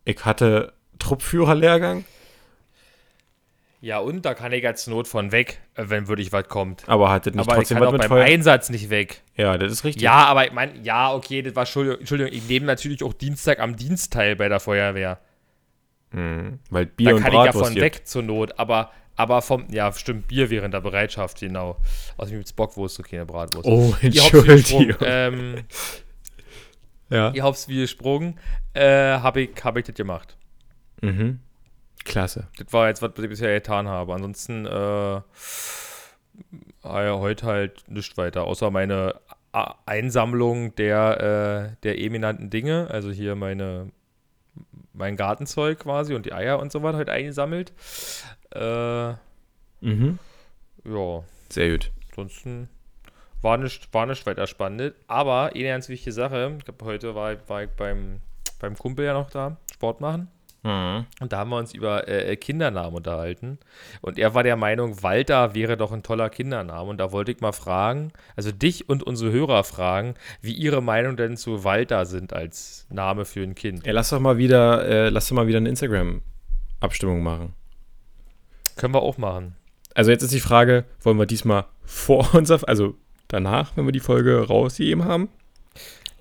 ich 0.04 0.24
hatte 0.24 0.72
Truppführerlehrgang, 0.98 2.04
Ja, 3.82 3.98
und 3.98 4.26
da 4.26 4.34
kann 4.34 4.52
ich 4.52 4.66
als 4.66 4.86
Not 4.86 5.08
von 5.08 5.32
weg, 5.32 5.60
äh, 5.74 5.84
wenn 5.88 6.06
wirklich 6.06 6.32
was 6.32 6.48
kommt. 6.48 6.86
aber 6.86 7.10
hattet 7.10 7.34
nicht 7.34 7.42
aber 7.42 7.52
ich 7.52 7.58
trotzdem 7.60 7.76
kann 7.76 7.82
was 7.82 7.88
auch 7.88 7.92
mit 7.92 8.00
beim 8.02 8.08
Feuer? 8.08 8.24
Einsatz 8.24 8.68
nicht 8.68 8.90
weg. 8.90 9.22
Ja, 9.36 9.56
das 9.56 9.72
ist 9.72 9.84
richtig. 9.84 10.02
Ja, 10.02 10.26
aber 10.26 10.46
ich 10.46 10.52
meine, 10.52 10.78
ja, 10.82 11.12
okay, 11.14 11.40
das 11.40 11.56
war, 11.56 11.62
Entschuldigung, 11.62 12.00
Entschuldigung, 12.00 12.32
ich 12.32 12.46
nehme 12.46 12.66
natürlich 12.66 13.02
auch 13.02 13.14
Dienstag 13.14 13.58
am 13.58 13.76
Dienst 13.76 14.12
teil 14.12 14.36
bei 14.36 14.48
der 14.48 14.60
Feuerwehr. 14.60 15.18
Mhm, 16.12 16.58
weil 16.68 16.86
Bier 16.86 17.10
Da 17.10 17.16
und 17.16 17.22
kann 17.22 17.32
ich 17.32 17.36
ja 17.38 17.44
Bratwurst 17.44 17.72
von 17.72 17.80
weg 17.80 18.06
zur 18.06 18.22
Not, 18.22 18.58
aber, 18.58 18.90
aber 19.16 19.40
vom, 19.40 19.66
ja, 19.70 19.90
stimmt, 19.92 20.28
Bier 20.28 20.50
während 20.50 20.74
der 20.74 20.80
Bereitschaft, 20.80 21.40
genau. 21.40 21.78
Außerdem 22.18 22.38
gibt 22.40 22.48
es 22.48 22.52
Bockwurst 22.52 22.98
und 22.98 23.08
keine 23.08 23.24
Bratwurst. 23.24 23.66
Oh. 23.66 23.94
Entschuldigung. 24.02 24.94
Ähm, 25.00 25.64
ja. 27.08 27.30
ihr 27.30 27.42
habt's 27.42 27.66
widersprungen. 27.66 28.38
Äh, 28.74 29.18
habe 29.18 29.42
ich, 29.42 29.50
hab 29.64 29.76
ich 29.78 29.86
das 29.86 29.94
gemacht. 29.94 30.36
Mhm. 31.00 31.40
Klasse. 32.04 32.48
Das 32.58 32.72
war 32.72 32.88
jetzt, 32.88 33.02
was 33.02 33.12
ich 33.18 33.28
bisher 33.28 33.52
getan 33.54 33.88
habe. 33.88 34.14
Ansonsten, 34.14 34.66
äh, 34.66 35.20
ja, 36.82 37.18
heute 37.18 37.46
halt 37.46 37.84
nichts 37.88 38.16
weiter, 38.16 38.44
außer 38.44 38.70
meine 38.70 39.20
A 39.52 39.74
Einsammlung 39.84 40.74
der, 40.76 41.72
äh, 41.74 41.82
der 41.82 41.98
eminenten 42.00 42.50
Dinge, 42.50 42.88
also 42.90 43.10
hier 43.10 43.34
meine, 43.34 43.90
mein 44.92 45.16
Gartenzeug 45.16 45.80
quasi 45.80 46.14
und 46.14 46.24
die 46.26 46.32
Eier 46.32 46.58
und 46.60 46.70
so 46.72 46.82
weiter 46.82 46.98
heute 46.98 47.12
eingesammelt. 47.12 47.72
Äh, 48.52 49.14
Mhm. 49.82 50.18
ja, 50.84 51.22
Sehr 51.48 51.70
gut. 51.70 51.90
ansonsten 52.10 52.68
war 53.40 53.56
nicht, 53.56 53.92
war 53.94 54.04
nicht 54.06 54.26
weiter 54.26 54.46
spannend. 54.46 54.94
Aber 55.06 55.52
eine 55.54 55.64
ganz 55.68 55.88
wichtige 55.88 56.12
Sache, 56.12 56.54
ich 56.58 56.64
glaube, 56.66 56.84
heute 56.84 57.14
war, 57.14 57.34
war 57.48 57.62
ich 57.62 57.70
beim, 57.70 58.20
beim 58.58 58.76
Kumpel 58.76 59.06
ja 59.06 59.14
noch 59.14 59.30
da, 59.30 59.56
Sport 59.72 60.00
machen. 60.02 60.28
Mhm. 60.62 61.06
Und 61.20 61.32
da 61.32 61.38
haben 61.38 61.50
wir 61.50 61.56
uns 61.56 61.72
über 61.72 62.06
äh, 62.08 62.36
Kindernamen 62.36 62.94
unterhalten. 62.94 63.58
Und 64.00 64.18
er 64.18 64.34
war 64.34 64.42
der 64.42 64.56
Meinung, 64.56 65.02
Walter 65.02 65.54
wäre 65.54 65.76
doch 65.76 65.92
ein 65.92 66.02
toller 66.02 66.28
Kindername. 66.28 66.90
Und 66.90 66.98
da 66.98 67.12
wollte 67.12 67.32
ich 67.32 67.40
mal 67.40 67.52
fragen, 67.52 68.12
also 68.36 68.52
dich 68.52 68.88
und 68.88 69.02
unsere 69.02 69.32
Hörer 69.32 69.64
fragen, 69.64 70.14
wie 70.42 70.52
ihre 70.52 70.82
Meinung 70.82 71.16
denn 71.16 71.36
zu 71.36 71.64
Walter 71.64 72.04
sind 72.04 72.32
als 72.32 72.86
Name 72.90 73.24
für 73.24 73.42
ein 73.42 73.54
Kind. 73.54 73.86
Ja, 73.86 73.92
lass 73.92 74.10
doch 74.10 74.20
mal 74.20 74.38
wieder, 74.38 74.86
äh, 74.86 75.08
lass 75.08 75.28
doch 75.28 75.36
mal 75.36 75.46
wieder 75.46 75.58
eine 75.58 75.68
Instagram-Abstimmung 75.70 77.22
machen. 77.22 77.54
Können 78.76 78.94
wir 78.94 79.02
auch 79.02 79.18
machen. 79.18 79.56
Also 79.94 80.10
jetzt 80.10 80.22
ist 80.22 80.32
die 80.32 80.40
Frage, 80.40 80.84
wollen 81.00 81.18
wir 81.18 81.26
diesmal 81.26 81.64
vor 81.84 82.34
uns, 82.34 82.50
also 82.50 82.94
danach, 83.28 83.76
wenn 83.76 83.86
wir 83.86 83.92
die 83.92 84.00
Folge 84.00 84.46
rausgegeben 84.46 85.04
haben? 85.04 85.28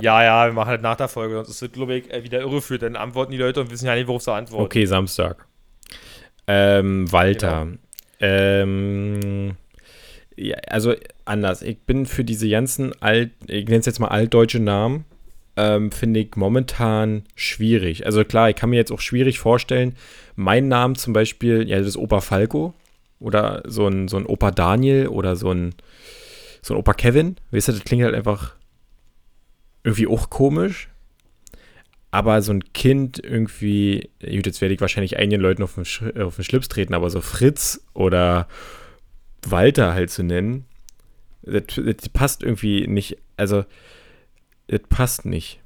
Ja, 0.01 0.23
ja, 0.23 0.45
wir 0.45 0.53
machen 0.53 0.69
halt 0.69 0.81
nach 0.81 0.95
der 0.95 1.09
Folge, 1.09 1.35
sonst 1.35 1.49
ist 1.49 1.61
es, 1.61 1.71
glaube 1.71 1.95
ich, 1.95 2.13
äh, 2.13 2.23
wieder 2.23 2.39
irreführt. 2.39 2.83
Dann 2.83 2.95
antworten 2.95 3.31
die 3.31 3.37
Leute 3.37 3.61
und 3.61 3.71
wissen 3.71 3.85
ja 3.85 3.95
nicht, 3.95 4.07
worauf 4.07 4.21
sie 4.21 4.33
antworten. 4.33 4.63
Okay, 4.63 4.85
Samstag. 4.85 5.45
Ähm, 6.47 7.11
Walter. 7.11 7.67
Ähm, 8.19 9.55
ja, 10.35 10.57
also 10.69 10.95
anders. 11.25 11.61
Ich 11.61 11.79
bin 11.79 12.05
für 12.05 12.23
diese 12.23 12.49
ganzen 12.49 12.99
alt, 13.01 13.31
ich 13.47 13.65
nenne 13.65 13.79
es 13.79 13.85
jetzt 13.85 13.99
mal 13.99 14.07
altdeutsche 14.07 14.59
Namen, 14.59 15.05
ähm, 15.57 15.91
finde 15.91 16.21
ich 16.21 16.35
momentan 16.35 17.23
schwierig. 17.35 18.05
Also 18.05 18.23
klar, 18.23 18.49
ich 18.49 18.55
kann 18.55 18.69
mir 18.69 18.77
jetzt 18.77 18.91
auch 18.91 19.01
schwierig 19.01 19.39
vorstellen, 19.39 19.95
meinen 20.35 20.69
Namen 20.69 20.95
zum 20.95 21.11
Beispiel, 21.11 21.67
ja, 21.67 21.77
das 21.77 21.87
ist 21.87 21.97
Opa 21.97 22.21
Falco 22.21 22.73
oder 23.19 23.63
so 23.67 23.85
ein, 23.87 24.07
so 24.07 24.15
ein 24.15 24.25
Opa 24.25 24.51
Daniel 24.51 25.07
oder 25.07 25.35
so 25.35 25.51
ein, 25.51 25.75
so 26.61 26.73
ein 26.73 26.79
Opa 26.79 26.93
Kevin. 26.93 27.35
Weißt 27.51 27.67
du, 27.67 27.73
das 27.73 27.83
klingt 27.83 28.03
halt 28.03 28.15
einfach 28.15 28.55
irgendwie 29.83 30.07
auch 30.07 30.29
komisch. 30.29 30.89
Aber 32.11 32.41
so 32.41 32.51
ein 32.51 32.73
Kind 32.73 33.19
irgendwie, 33.23 34.09
gut, 34.19 34.47
jetzt 34.47 34.61
werde 34.61 34.73
ich 34.73 34.81
wahrscheinlich 34.81 35.17
einigen 35.17 35.41
Leuten 35.41 35.61
auf 35.61 35.75
den, 35.75 35.85
Sch 35.85 36.01
auf 36.17 36.35
den 36.35 36.43
Schlips 36.43 36.67
treten, 36.67 36.95
aber 36.95 37.09
so 37.11 37.21
Fritz 37.21 37.85
oder 37.93 38.47
Walter 39.47 39.93
halt 39.93 40.09
zu 40.09 40.23
nennen, 40.23 40.65
das, 41.43 41.63
das 41.75 42.09
passt 42.09 42.41
irgendwie 42.43 42.87
nicht. 42.87 43.17
Also, 43.37 43.63
das 44.67 44.81
passt 44.89 45.25
nicht. 45.25 45.59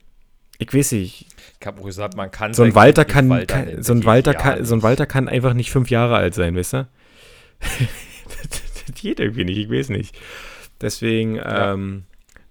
Ich 0.60 0.74
weiß 0.74 0.92
nicht. 0.94 1.28
Ich 1.60 1.66
habe 1.68 1.82
gesagt, 1.82 2.16
man 2.16 2.30
kann 2.30 2.54
So 2.54 2.64
ein 2.64 2.76
Walter 2.76 3.06
kann, 3.06 3.30
kann 3.48 3.66
nennen. 3.66 3.84
so 3.84 3.94
ein 3.94 4.00
Das 4.02 4.06
Walter 4.06 4.34
kann, 4.34 4.66
so 4.66 4.76
ein. 4.76 4.84
Walter 4.84 5.06
kann 5.06 5.28
einfach 5.30 5.54
nicht 5.54 5.72
fünf 5.72 5.90
Jahre 5.90 6.18
alt 6.18 6.36
sein, 6.36 6.56
weißt 6.56 6.74
du? 6.74 6.88
das, 7.60 8.50
das 8.86 8.96
geht 9.02 9.20
irgendwie 9.20 9.46
nicht, 9.46 9.58
ich 9.58 9.70
weiß 9.70 9.90
nicht. 9.90 10.16
Deswegen 10.82 11.36
Ja. 11.38 11.74
ähm, 11.74 12.04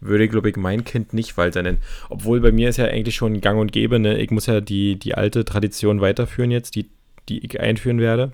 würde, 0.02 0.28
glaube 0.28 0.50
ich, 0.50 0.56
mein 0.56 0.84
Kind 0.84 1.12
nicht 1.12 1.36
Walter 1.36 1.62
nennen. 1.62 1.78
Obwohl 2.10 2.40
bei 2.40 2.52
mir 2.52 2.68
ist 2.68 2.76
ja 2.76 2.86
eigentlich 2.86 3.14
schon 3.14 3.40
gang 3.40 3.58
und 3.60 3.72
gäbe, 3.72 3.98
ne? 3.98 4.18
Ich 4.18 4.30
muss 4.30 4.46
ja 4.46 4.60
die, 4.60 4.98
die 4.98 5.14
alte 5.14 5.44
Tradition 5.44 6.00
weiterführen 6.00 6.50
jetzt, 6.50 6.74
die, 6.74 6.90
die 7.28 7.44
ich 7.44 7.60
einführen 7.60 8.00
werde. 8.00 8.32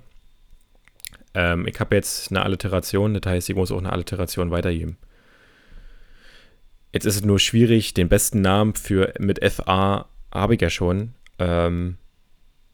Ähm, 1.33 1.67
ich 1.67 1.79
habe 1.79 1.95
jetzt 1.95 2.31
eine 2.31 2.43
Alliteration, 2.43 3.13
das 3.13 3.31
heißt, 3.31 3.49
ich 3.49 3.55
muss 3.55 3.71
auch 3.71 3.77
eine 3.77 3.93
Alliteration 3.93 4.51
weitergeben. 4.51 4.97
Jetzt 6.91 7.05
ist 7.05 7.17
es 7.17 7.23
nur 7.23 7.39
schwierig, 7.39 7.93
den 7.93 8.09
besten 8.09 8.41
Namen 8.41 8.73
für 8.73 9.13
mit 9.19 9.39
FA 9.51 10.07
habe 10.33 10.55
ich 10.55 10.61
ja 10.61 10.69
schon. 10.69 11.13
Ähm, 11.37 11.97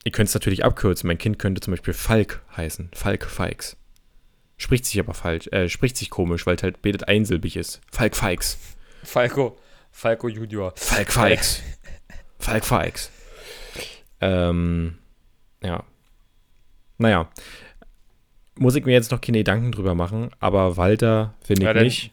ihr 0.06 0.12
könnt 0.12 0.30
es 0.30 0.34
natürlich 0.34 0.64
abkürzen. 0.64 1.08
Mein 1.08 1.18
Kind 1.18 1.38
könnte 1.38 1.60
zum 1.60 1.72
Beispiel 1.72 1.94
Falk 1.94 2.42
heißen. 2.56 2.90
Falk 2.94 3.26
Falks. 3.26 3.76
Spricht 4.58 4.86
sich 4.86 5.00
aber 5.02 5.14
falsch, 5.14 5.48
äh, 5.48 5.68
spricht 5.68 5.98
sich 5.98 6.10
komisch, 6.10 6.46
weil 6.46 6.56
es 6.56 6.64
halt 6.64 6.82
betet 6.82 7.10
einsilbig 7.10 7.58
ist. 7.58 7.82
Falk 7.92 8.16
Falks. 8.16 8.58
Falco, 9.06 9.58
Falco 9.92 10.28
Junior. 10.28 10.74
Falk 10.76 11.12
Falks. 11.12 11.62
Falk 12.40 12.66
Falks. 12.66 13.12
Ähm, 14.22 14.96
ja. 15.64 15.84
Naja. 16.98 17.30
Muss 18.58 18.76
ich 18.76 18.86
mir 18.86 18.94
jetzt 18.94 19.12
noch 19.12 19.20
keine 19.22 19.40
Gedanken 19.40 19.72
drüber 19.72 19.96
machen, 19.96 20.32
aber 20.40 20.78
Walter 20.78 21.34
finde 21.44 21.62
ich 21.64 21.66
Ja, 21.66 21.74
dann- 21.74 21.84
nicht. 21.84 22.12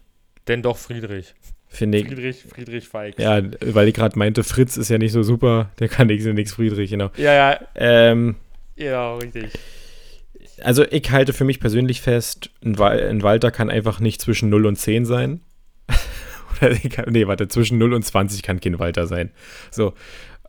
Denn 0.48 0.62
doch 0.62 0.76
Friedrich. 0.76 1.34
Finde 1.68 1.98
ich. 1.98 2.06
Friedrich, 2.06 2.42
Friedrich 2.42 2.88
Feig. 2.88 3.18
Ja, 3.18 3.40
weil 3.60 3.88
ich 3.88 3.94
gerade 3.94 4.18
meinte, 4.18 4.42
Fritz 4.44 4.76
ist 4.76 4.90
ja 4.90 4.98
nicht 4.98 5.12
so 5.12 5.22
super, 5.22 5.70
der 5.78 5.88
kann 5.88 6.08
nichts 6.08 6.26
nichts 6.26 6.52
Friedrich, 6.52 6.90
genau. 6.90 7.10
ja, 7.16 7.32
ja, 7.32 7.60
Ähm, 7.76 8.34
ja, 8.76 9.14
richtig. 9.14 9.52
also 10.62 10.84
ich 10.90 11.10
halte 11.12 11.32
für 11.32 11.44
mich 11.44 11.60
persönlich 11.60 12.00
fest, 12.02 12.50
ein 12.62 12.76
Walter 12.78 13.50
kann 13.52 13.70
einfach 13.70 14.00
nicht 14.00 14.20
zwischen 14.20 14.50
0 14.50 14.66
und 14.66 14.76
10 14.76 15.06
sein. 15.06 15.40
Nee, 17.10 17.26
warte, 17.26 17.48
zwischen 17.48 17.78
0 17.78 17.92
und 17.94 18.02
20 18.04 18.42
kann 18.42 18.60
kein 18.60 18.78
Walter 18.78 19.06
sein. 19.06 19.30
So, 19.70 19.94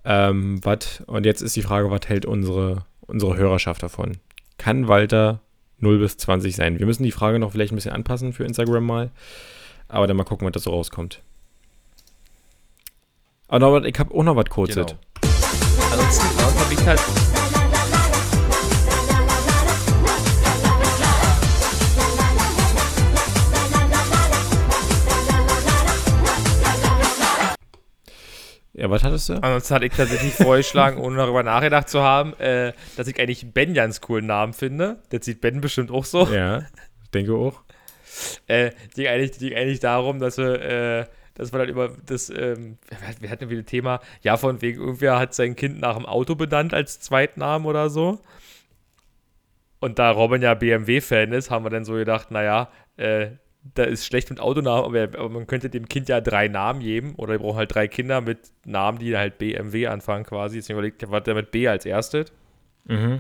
ähm, 0.06 0.60
was, 0.64 1.02
und 1.08 1.26
jetzt 1.26 1.42
ist 1.42 1.56
die 1.56 1.62
Frage, 1.62 1.90
was 1.92 2.02
hält 2.08 2.26
unsere, 2.26 2.86
unsere 3.02 3.36
Hörerschaft 3.38 3.82
davon? 3.84 4.18
Kann 4.58 4.88
Walter 4.88 5.42
0 5.80 6.00
bis 6.00 6.18
20 6.18 6.56
sein? 6.56 6.80
Wir 6.80 6.86
müssen 6.86 7.04
die 7.04 7.12
Frage 7.12 7.40
noch 7.40 7.52
vielleicht 7.52 7.72
ein 7.74 7.76
bisschen 7.76 7.94
anpassen 7.94 8.34
für 8.34 8.44
Instagram 8.46 8.86
mal. 8.86 9.12
Aber 9.88 10.08
dann 10.08 10.18
mal 10.18 10.24
gucken, 10.24 10.46
was 10.48 10.54
da 10.54 10.60
so 10.60 10.72
rauskommt. 10.72 11.22
Aber 13.48 13.60
noch, 13.60 13.72
was- 13.74 13.86
ich 13.86 13.98
habe 14.00 14.14
auch 14.14 14.24
noch 14.24 14.36
was 14.36 14.46
kurzes. 14.46 14.76
Genau. 14.76 15.00
Ansonsten 15.92 16.26
habe 16.60 16.74
ich 16.74 16.86
halt. 16.86 17.33
Ja, 28.84 28.90
was 28.90 29.02
hattest 29.06 29.30
du? 29.30 29.36
Ansonsten 29.36 29.76
hatte 29.76 29.86
ich 29.86 29.94
tatsächlich 29.94 30.34
vorgeschlagen, 30.34 30.98
ohne 31.02 31.16
darüber 31.16 31.42
nachgedacht 31.42 31.88
zu 31.88 32.02
haben, 32.02 32.34
äh, 32.38 32.74
dass 32.98 33.08
ich 33.08 33.18
eigentlich 33.18 33.54
Ben 33.54 33.74
ganz 33.74 34.02
coolen 34.02 34.26
Namen 34.26 34.52
finde. 34.52 34.98
Das 35.10 35.24
sieht 35.24 35.40
Ben 35.40 35.62
bestimmt 35.62 35.90
auch 35.90 36.04
so. 36.04 36.28
Ja, 36.28 36.64
ich 37.02 37.10
denke 37.14 37.34
auch. 37.34 37.62
Äh, 38.48 38.72
ging 38.94 39.08
eigentlich, 39.08 39.40
ging 39.40 39.56
eigentlich 39.56 39.80
darum, 39.80 40.20
dass 40.20 40.38
wir, 40.38 40.62
äh, 40.62 41.06
dass 41.36 41.54
wir 41.54 41.60
dann 41.60 41.70
über 41.70 41.92
das, 42.06 42.30
ähm, 42.30 42.78
wir- 42.90 43.22
wir 43.22 43.30
hatten 43.30 43.50
wieder 43.50 43.62
ein 43.62 43.66
Thema, 43.66 44.02
ja, 44.22 44.36
von 44.36 44.62
wegen, 44.62 44.82
irgendwer 44.82 45.18
hat 45.18 45.34
sein 45.34 45.56
Kind 45.56 45.80
nach 45.80 45.96
dem 45.96 46.06
Auto 46.06 46.36
benannt 46.36 46.74
als 46.74 47.00
Zweitnamen 47.00 47.66
oder 47.66 47.90
so. 47.90 48.20
Und 49.80 49.98
da 49.98 50.12
Robin 50.12 50.42
ja 50.42 50.56
BMW-Fan 50.56 51.32
ist, 51.32 51.50
haben 51.52 51.64
wir 51.66 51.70
dann 51.70 51.86
so 51.86 51.94
gedacht, 51.94 52.32
naja, 52.32 52.68
äh, 52.98 53.28
da 53.76 53.84
ist 53.84 54.06
schlecht 54.06 54.30
mit 54.30 54.40
Autonamen, 54.40 54.86
aber, 54.86 55.04
aber 55.18 55.30
man 55.30 55.48
könnte 55.48 55.70
dem 55.70 55.88
Kind 55.88 56.10
ja 56.10 56.22
drei 56.22 56.48
Namen 56.48 56.82
geben 56.82 57.16
oder 57.16 57.34
wir 57.34 57.40
brauchen 57.40 57.58
halt 57.58 57.74
drei 57.74 57.88
Kinder 57.88 58.22
mit 58.22 58.40
Namen, 58.66 59.00
die 59.00 59.16
halt 59.16 59.38
BMW 59.38 59.88
anfangen 59.88 60.26
quasi. 60.26 60.58
Deswegen 60.58 60.80
überlegt, 60.80 61.02
ich, 61.02 61.10
was 61.10 61.24
der 61.24 61.36
mit 61.36 61.52
B 61.52 61.68
als 61.68 61.86
erstes. 61.86 62.32
Mhm. 62.86 63.18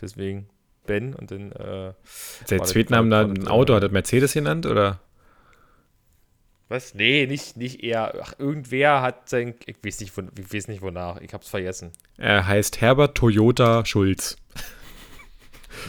Deswegen 0.00 0.48
Ben 0.86 1.14
und 1.14 1.30
dann, 1.30 1.52
äh, 1.52 1.56
Der 1.56 1.94
War 2.50 2.58
das 2.58 2.70
Zweitnamen 2.70 3.10
da 3.10 3.22
ein 3.22 3.48
Auto, 3.48 3.74
hat 3.74 3.82
das 3.82 3.90
Mercedes 3.90 4.34
genannt, 4.34 4.66
oder? 4.66 5.00
Was? 6.68 6.94
Nee, 6.94 7.26
nicht, 7.26 7.56
nicht 7.56 7.82
er. 7.82 8.14
Ach, 8.22 8.34
irgendwer 8.38 9.00
hat 9.00 9.28
sein. 9.30 9.54
Ich 9.64 9.76
weiß 9.82 10.00
nicht, 10.00 10.12
ich 10.38 10.54
weiß 10.54 10.68
nicht 10.68 10.82
wonach. 10.82 11.18
Ich 11.22 11.32
hab's 11.32 11.48
vergessen. 11.48 11.92
Er 12.18 12.46
heißt 12.46 12.82
Herbert 12.82 13.16
Toyota 13.16 13.86
Schulz. 13.86 14.36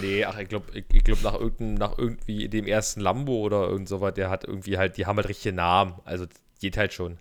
Nee, 0.02 0.26
ach, 0.26 0.38
ich 0.38 0.50
glaube, 0.50 0.66
ich, 0.74 0.86
ich 0.92 1.04
glaub 1.04 1.22
nach, 1.24 1.34
irgendeinem- 1.34 1.76
nach 1.76 1.98
irgendwie 1.98 2.48
dem 2.50 2.66
ersten 2.68 3.02
Lambo 3.02 3.34
oder 3.40 3.68
irgend 3.68 3.88
sowas, 3.90 4.14
der 4.14 4.30
hat 4.30 4.44
irgendwie 4.44 4.78
halt, 4.78 4.98
die 4.98 5.06
haben 5.06 5.18
halt 5.18 5.28
richtige 5.30 5.56
Namen. 5.56 5.94
Also 6.06 6.26
geht 6.60 6.78
halt 6.78 6.94
schon. 6.94 7.18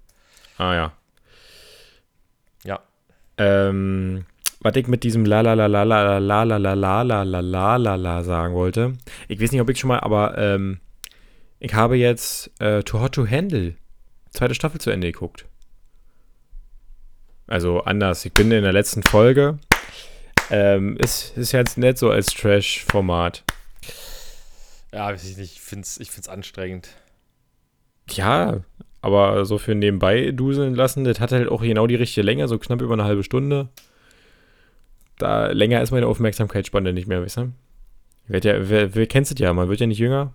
Ah 0.56 0.74
ja. 0.74 0.92
Ja. 2.64 2.80
Ähm, 3.36 4.26
was 4.60 4.74
ich 4.76 4.86
mit 4.88 5.04
diesem 5.04 5.24
la 5.24 5.40
la 5.40 5.54
la 5.54 5.66
la 5.66 5.82
la 5.84 6.18
la 6.18 6.42
la 6.42 6.56
la 6.56 6.74
la 6.74 7.02
la 7.02 7.22
la 7.22 7.40
la 7.40 7.76
la 7.76 7.94
la 7.94 8.22
sagen 8.24 8.54
wollte. 8.54 8.94
Ich 9.28 9.40
weiß 9.40 9.52
nicht, 9.52 9.60
ob 9.60 9.70
ich 9.70 9.78
schon 9.78 9.88
mal, 9.88 10.00
aber 10.00 10.36
ähm, 10.36 10.80
ich 11.60 11.74
habe 11.74 11.96
jetzt 11.96 12.50
äh, 12.60 12.82
Too 12.82 13.00
Hot 13.00 13.14
to 13.14 13.26
Handle 13.28 13.74
zweite 14.30 14.54
Staffel 14.54 14.80
zu 14.80 14.90
Ende 14.90 15.10
geguckt. 15.12 15.46
Also 17.46 17.80
anders. 17.82 18.24
Ich 18.24 18.32
bin 18.34 18.50
in 18.52 18.62
der 18.62 18.72
letzten 18.72 19.02
Folge. 19.02 19.58
Ähm, 20.50 20.96
ist, 20.96 21.36
ist 21.36 21.52
jetzt 21.52 21.78
nett 21.78 21.98
so 21.98 22.10
als 22.10 22.28
Trash-Format. 22.28 23.44
Ja, 24.92 25.08
weiß 25.08 25.28
ich 25.28 25.36
nicht. 25.36 25.54
Ich 25.54 25.60
find's, 25.60 25.98
ich 25.98 26.10
find's 26.10 26.28
anstrengend. 26.28 26.88
Ja, 28.10 28.60
aber 29.00 29.44
so 29.44 29.58
für 29.58 29.74
nebenbei 29.74 30.32
duseln 30.32 30.74
lassen, 30.74 31.04
das 31.04 31.20
hat 31.20 31.32
halt 31.32 31.48
auch 31.48 31.62
genau 31.62 31.86
die 31.86 31.94
richtige 31.94 32.24
Länge, 32.24 32.48
so 32.48 32.58
knapp 32.58 32.80
über 32.80 32.94
eine 32.94 33.04
halbe 33.04 33.22
Stunde. 33.22 33.68
Da 35.18 35.48
länger 35.48 35.82
ist 35.82 35.90
meine 35.90 36.06
Aufmerksamkeitsspanne 36.06 36.92
nicht 36.92 37.08
mehr, 37.08 37.22
weißt 37.22 37.38
du? 37.38 37.52
Ja, 38.28 38.68
wer, 38.68 38.94
wer 38.94 39.06
kennst 39.06 39.32
es 39.32 39.38
ja, 39.38 39.52
man 39.52 39.68
wird 39.68 39.80
ja 39.80 39.86
nicht 39.86 39.98
jünger. 39.98 40.32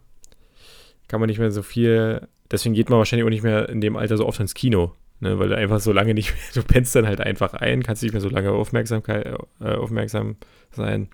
Kann 1.08 1.20
man 1.20 1.28
nicht 1.28 1.40
mehr 1.40 1.52
so 1.52 1.62
viel, 1.62 2.28
deswegen 2.52 2.76
geht 2.76 2.90
man 2.90 3.00
wahrscheinlich 3.00 3.26
auch 3.26 3.30
nicht 3.30 3.44
mehr 3.44 3.70
in 3.70 3.82
dem 3.82 3.96
Alter 3.96 4.18
so 4.18 4.26
oft 4.26 4.40
ins 4.40 4.54
Kino, 4.54 4.94
ne? 5.24 5.40
Weil 5.40 5.50
du 5.50 5.58
einfach 5.58 5.80
so 5.80 5.92
lange 5.92 6.14
nicht 6.14 6.32
mehr, 6.32 6.44
du 6.54 6.64
pennst 6.64 6.96
dann 6.96 7.08
halt 7.08 7.22
einfach 7.22 7.54
ein, 7.54 7.84
kannst 7.84 8.04
nicht 8.04 8.12
mehr 8.12 8.22
so 8.22 8.30
lange 8.30 8.52
Aufmerksamkeit, 8.52 9.26
äh, 9.60 9.74
aufmerksam 9.74 10.38
sein. 10.72 11.10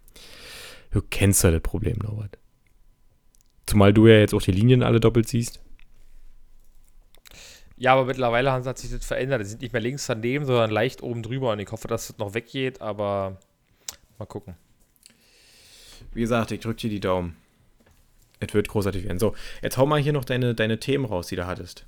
Du 0.92 1.02
kennst 1.02 1.44
ja 1.44 1.52
das 1.52 1.62
Problem, 1.62 1.98
Norbert. 2.04 2.38
Zumal 3.66 3.94
du 3.94 4.08
ja 4.08 4.16
jetzt 4.16 4.34
auch 4.34 4.42
die 4.42 4.52
Linien 4.52 4.84
alle 4.84 5.00
doppelt 5.00 5.28
siehst. 5.28 5.62
Ja, 7.78 7.94
aber 7.94 8.06
mittlerweile 8.06 8.52
hat 8.52 8.78
sich 8.78 8.92
das 8.92 9.06
verändert. 9.06 9.40
Die 9.40 9.46
sind 9.46 9.62
nicht 9.62 9.72
mehr 9.72 9.82
links 9.82 10.06
daneben, 10.06 10.46
sondern 10.46 10.70
leicht 10.70 11.02
oben 11.02 11.24
drüber. 11.24 11.54
Und 11.54 11.60
ich 11.60 11.72
hoffe, 11.72 11.88
dass 11.88 12.08
das 12.08 12.18
noch 12.18 12.34
weggeht, 12.34 12.82
aber 12.82 13.38
mal 14.18 14.26
gucken. 14.26 14.56
Wie 16.14 16.22
gesagt, 16.22 16.52
ich 16.52 16.60
drücke 16.60 16.82
dir 16.82 16.90
die 16.90 17.00
Daumen. 17.00 17.38
Es 18.40 18.54
wird 18.54 18.68
großartig 18.68 19.04
werden. 19.04 19.20
So, 19.20 19.36
jetzt 19.62 19.78
hau 19.78 19.86
mal 19.86 20.00
hier 20.00 20.14
noch 20.14 20.26
deine, 20.26 20.56
deine 20.56 20.80
Themen 20.80 21.06
raus, 21.06 21.28
die 21.28 21.36
du 21.36 21.46
hattest. 21.46 21.86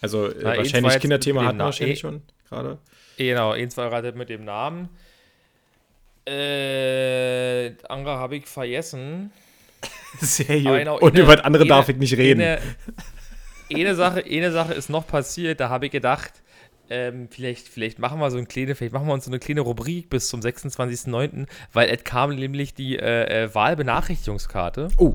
Also, 0.00 0.26
äh, 0.28 0.34
Na, 0.42 0.56
wahrscheinlich 0.56 0.98
Kinderthema 1.00 1.44
hatten 1.44 1.58
wir 1.58 1.64
wahrscheinlich 1.64 1.98
eh- 1.98 2.00
schon 2.00 2.22
gerade. 2.48 2.78
Genau, 3.16 3.52
eins 3.52 3.76
war 3.76 3.88
gerade 3.90 4.12
mit 4.12 4.28
dem 4.28 4.44
Namen. 4.44 4.88
Äh, 6.46 7.72
andere 7.88 8.18
habe 8.18 8.36
ich 8.36 8.46
vergessen. 8.46 9.30
Sehr 10.20 10.66
Aber 10.66 10.78
genau, 10.78 10.98
Und 10.98 11.12
eine- 11.14 11.22
über 11.22 11.36
das 11.36 11.44
andere 11.44 11.62
eine- 11.62 11.68
darf 11.68 11.88
ich 11.88 11.96
nicht 11.96 12.16
reden. 12.16 12.40
Eine, 12.40 12.58
eine, 13.72 13.94
Sache, 13.94 14.24
eine 14.24 14.52
Sache 14.52 14.74
ist 14.74 14.90
noch 14.90 15.06
passiert, 15.06 15.60
da 15.60 15.68
habe 15.68 15.86
ich 15.86 15.92
gedacht, 15.92 16.32
ähm, 16.90 17.28
vielleicht, 17.30 17.68
vielleicht 17.68 17.98
machen 17.98 18.18
wir 18.20 18.30
so 18.30 18.36
eine 18.38 18.46
kleine, 18.46 18.74
vielleicht 18.74 18.92
machen 18.94 19.06
wir 19.06 19.14
uns 19.14 19.24
so 19.24 19.30
eine 19.30 19.38
kleine 19.40 19.60
Rubrik 19.62 20.08
bis 20.10 20.28
zum 20.28 20.40
26.09., 20.40 21.46
weil 21.72 21.88
es 21.90 22.04
kam 22.04 22.34
nämlich 22.34 22.74
die 22.74 22.96
äh, 22.98 23.44
äh, 23.44 23.54
Wahlbenachrichtigungskarte. 23.54 24.88
oh, 24.98 25.14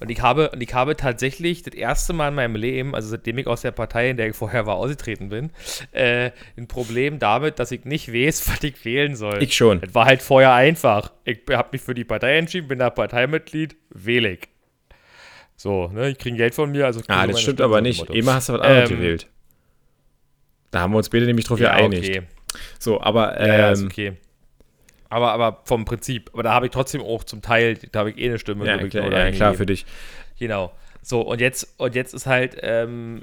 Und 0.00 0.10
ich 0.10 0.20
habe, 0.22 0.50
und 0.50 0.62
ich 0.62 0.72
habe 0.72 0.96
tatsächlich 0.96 1.62
das 1.62 1.74
erste 1.74 2.12
Mal 2.14 2.28
in 2.28 2.34
meinem 2.34 2.56
Leben, 2.56 2.94
also 2.94 3.08
seitdem 3.10 3.36
ich 3.38 3.46
aus 3.46 3.60
der 3.60 3.70
Partei, 3.70 4.10
in 4.10 4.16
der 4.16 4.28
ich 4.28 4.34
vorher 4.36 4.64
war, 4.66 4.76
ausgetreten 4.76 5.28
bin, 5.28 5.50
äh, 5.92 6.30
ein 6.56 6.66
Problem 6.68 7.18
damit, 7.18 7.58
dass 7.58 7.70
ich 7.70 7.84
nicht 7.84 8.12
weiß, 8.12 8.48
was 8.50 8.62
ich 8.64 8.82
wählen 8.84 9.14
soll. 9.14 9.42
ich 9.42 9.54
schon. 9.54 9.82
Es 9.82 9.94
war 9.94 10.06
halt 10.06 10.22
vorher 10.22 10.54
einfach. 10.54 11.12
Ich 11.24 11.40
habe 11.50 11.68
mich 11.72 11.82
für 11.82 11.94
die 11.94 12.04
Partei 12.04 12.38
entschieden, 12.38 12.66
bin 12.68 12.78
da 12.78 12.88
Parteimitglied, 12.90 13.76
wähle 13.90 14.30
ich. 14.32 14.40
So, 15.56 15.88
ne, 15.88 16.08
ich 16.08 16.18
kriege 16.18 16.36
Geld 16.38 16.54
von 16.54 16.70
mir, 16.72 16.86
also 16.86 17.02
Ah, 17.08 17.26
das 17.26 17.40
stimmt 17.42 17.56
Stimme, 17.58 17.66
aber 17.66 17.80
nicht. 17.82 18.08
Immer 18.08 18.34
hast 18.34 18.48
du 18.48 18.54
was 18.54 18.62
anderes 18.62 18.90
Ähm, 18.90 18.96
gewählt. 18.96 19.26
Da 20.70 20.80
haben 20.80 20.92
wir 20.92 20.98
uns 20.98 21.10
beide 21.10 21.26
nämlich 21.26 21.44
drauf 21.44 21.58
Motto. 21.58 21.70
Ja, 21.70 21.76
geeinigt. 21.76 22.08
okay. 22.08 22.22
So, 22.78 23.00
aber 23.00 23.38
Ja, 23.38 23.58
ja, 23.58 23.70
ist 23.72 23.80
ähm, 23.80 23.86
okay. 23.86 24.12
Aber, 25.10 25.32
aber 25.32 25.60
vom 25.64 25.84
Prinzip. 25.84 26.30
Aber 26.32 26.44
da 26.44 26.52
habe 26.52 26.66
ich 26.66 26.72
trotzdem 26.72 27.02
auch 27.02 27.24
zum 27.24 27.42
Teil, 27.42 27.74
da 27.92 28.00
habe 28.00 28.10
ich 28.10 28.18
eh 28.18 28.28
eine 28.28 28.38
Stimme. 28.38 28.64
ja, 28.64 28.78
klar, 28.88 29.06
oder 29.08 29.26
ja, 29.26 29.32
klar, 29.32 29.54
für 29.54 29.66
dich. 29.66 29.84
Genau. 30.38 30.72
So, 31.02 31.20
und 31.20 31.40
jetzt, 31.40 31.74
und 31.78 31.94
jetzt 31.94 32.14
ist 32.14 32.26
halt 32.26 32.56
ähm, 32.62 33.22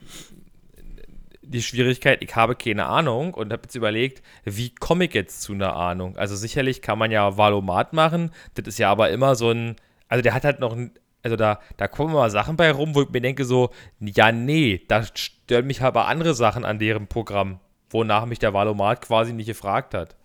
die 1.41 1.61
Schwierigkeit, 1.61 2.21
ich 2.21 2.35
habe 2.35 2.55
keine 2.55 2.88
Ahnung 2.88 3.33
und 3.33 3.51
habe 3.51 3.63
jetzt 3.63 3.75
überlegt, 3.75 4.21
wie 4.43 4.73
komme 4.73 5.05
ich 5.05 5.13
jetzt 5.13 5.41
zu 5.41 5.53
einer 5.53 5.75
Ahnung? 5.75 6.17
Also 6.17 6.35
sicherlich 6.35 6.81
kann 6.81 6.99
man 6.99 7.11
ja 7.11 7.38
Valomat 7.38 7.93
machen, 7.93 8.31
das 8.55 8.67
ist 8.67 8.79
ja 8.79 8.91
aber 8.91 9.09
immer 9.09 9.35
so 9.35 9.51
ein, 9.51 9.75
also 10.09 10.21
der 10.21 10.33
hat 10.33 10.43
halt 10.43 10.59
noch 10.59 10.73
ein, 10.73 10.91
also 11.23 11.35
da, 11.35 11.59
da 11.77 11.88
kommen 11.88 12.13
mal 12.13 12.29
Sachen 12.29 12.57
bei 12.57 12.71
rum, 12.71 12.95
wo 12.95 13.03
ich 13.03 13.09
mir 13.09 13.21
denke 13.21 13.45
so, 13.45 13.71
ja 13.99 14.31
nee, 14.31 14.81
da 14.88 15.03
stören 15.03 15.67
mich 15.67 15.81
aber 15.81 16.07
andere 16.07 16.33
Sachen 16.33 16.65
an 16.65 16.79
deren 16.79 17.07
Programm, 17.07 17.59
wonach 17.89 18.25
mich 18.25 18.39
der 18.39 18.53
Valomat 18.53 19.01
quasi 19.01 19.33
nicht 19.33 19.47
gefragt 19.47 19.93
hat. 19.93 20.15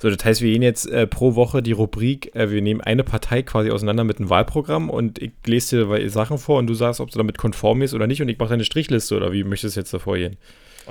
So, 0.00 0.10
das 0.10 0.24
heißt, 0.24 0.40
wir 0.42 0.50
gehen 0.52 0.62
jetzt 0.62 0.86
äh, 0.86 1.06
pro 1.06 1.34
Woche 1.34 1.62
die 1.62 1.72
Rubrik, 1.72 2.34
äh, 2.34 2.50
wir 2.50 2.62
nehmen 2.62 2.80
eine 2.80 3.04
Partei 3.04 3.42
quasi 3.42 3.70
auseinander 3.70 4.04
mit 4.04 4.18
einem 4.18 4.30
Wahlprogramm 4.30 4.90
und 4.90 5.20
ich 5.20 5.32
lese 5.46 5.86
dir 5.86 6.10
Sachen 6.10 6.38
vor 6.38 6.58
und 6.58 6.66
du 6.66 6.74
sagst, 6.74 7.00
ob 7.00 7.10
du 7.10 7.18
damit 7.18 7.38
konform 7.38 7.82
ist 7.82 7.94
oder 7.94 8.06
nicht 8.06 8.22
und 8.22 8.28
ich 8.28 8.38
mache 8.38 8.54
eine 8.54 8.64
Strichliste 8.64 9.16
oder 9.16 9.32
wie 9.32 9.44
möchtest 9.44 9.76
du 9.76 9.80
jetzt 9.80 9.92
davor 9.92 10.16
gehen? 10.16 10.36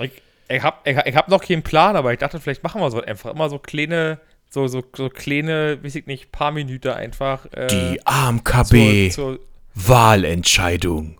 Ich, 0.00 0.10
ich 0.48 0.62
habe 0.62 0.76
ich, 0.84 0.96
ich 0.96 1.16
hab 1.16 1.28
noch 1.28 1.42
keinen 1.42 1.62
Plan, 1.62 1.96
aber 1.96 2.12
ich 2.12 2.18
dachte, 2.18 2.40
vielleicht 2.40 2.62
machen 2.62 2.80
wir 2.80 2.90
so 2.90 3.00
einfach 3.00 3.32
immer 3.32 3.48
so 3.48 3.58
kleine, 3.58 4.18
so, 4.50 4.66
so, 4.66 4.82
so 4.94 5.08
kleine, 5.08 5.78
weiß 5.82 5.94
ich 5.94 6.06
nicht, 6.06 6.32
paar 6.32 6.52
Minuten 6.52 6.88
einfach. 6.88 7.46
Äh, 7.52 7.66
Die 7.68 8.06
AMKB 8.06 9.10
zur, 9.10 9.36
zur, 9.36 9.38
Wahlentscheidung. 9.74 11.18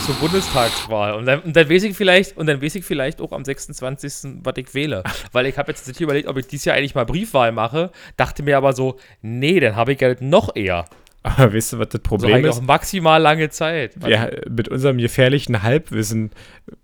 Zur 0.00 0.14
Bundestagswahl. 0.16 1.14
Und 1.14 1.26
dann, 1.26 1.40
und 1.40 1.54
dann 1.54 1.68
weiß 1.68 1.84
ich 1.84 1.96
vielleicht, 1.96 2.36
und 2.36 2.46
dann 2.46 2.62
weiß 2.62 2.74
ich 2.74 2.84
vielleicht 2.84 3.20
auch 3.20 3.32
am 3.32 3.44
26. 3.44 4.38
was 4.42 4.54
ich 4.56 4.74
wähle. 4.74 5.02
Weil 5.32 5.46
ich 5.46 5.58
habe 5.58 5.70
jetzt 5.72 5.86
nicht 5.86 6.00
überlegt, 6.00 6.28
ob 6.28 6.36
ich 6.36 6.46
dieses 6.46 6.64
Jahr 6.64 6.76
eigentlich 6.76 6.94
mal 6.94 7.04
Briefwahl 7.04 7.52
mache, 7.52 7.90
dachte 8.16 8.42
mir 8.42 8.56
aber 8.56 8.72
so, 8.72 8.96
nee, 9.22 9.60
dann 9.60 9.76
habe 9.76 9.92
ich 9.92 10.00
ja 10.00 10.14
noch 10.20 10.54
eher. 10.56 10.84
Aber 11.22 11.52
weißt 11.52 11.74
du, 11.74 11.78
was 11.78 11.88
das 11.90 12.00
So 12.02 12.08
Problem 12.08 12.38
ich 12.38 12.46
ist? 12.46 12.58
auch 12.58 12.62
maximal 12.62 13.20
lange 13.20 13.50
Zeit. 13.50 13.92
Ja, 14.08 14.30
mit 14.48 14.68
unserem 14.68 14.96
gefährlichen 14.96 15.62
Halbwissen, 15.62 16.30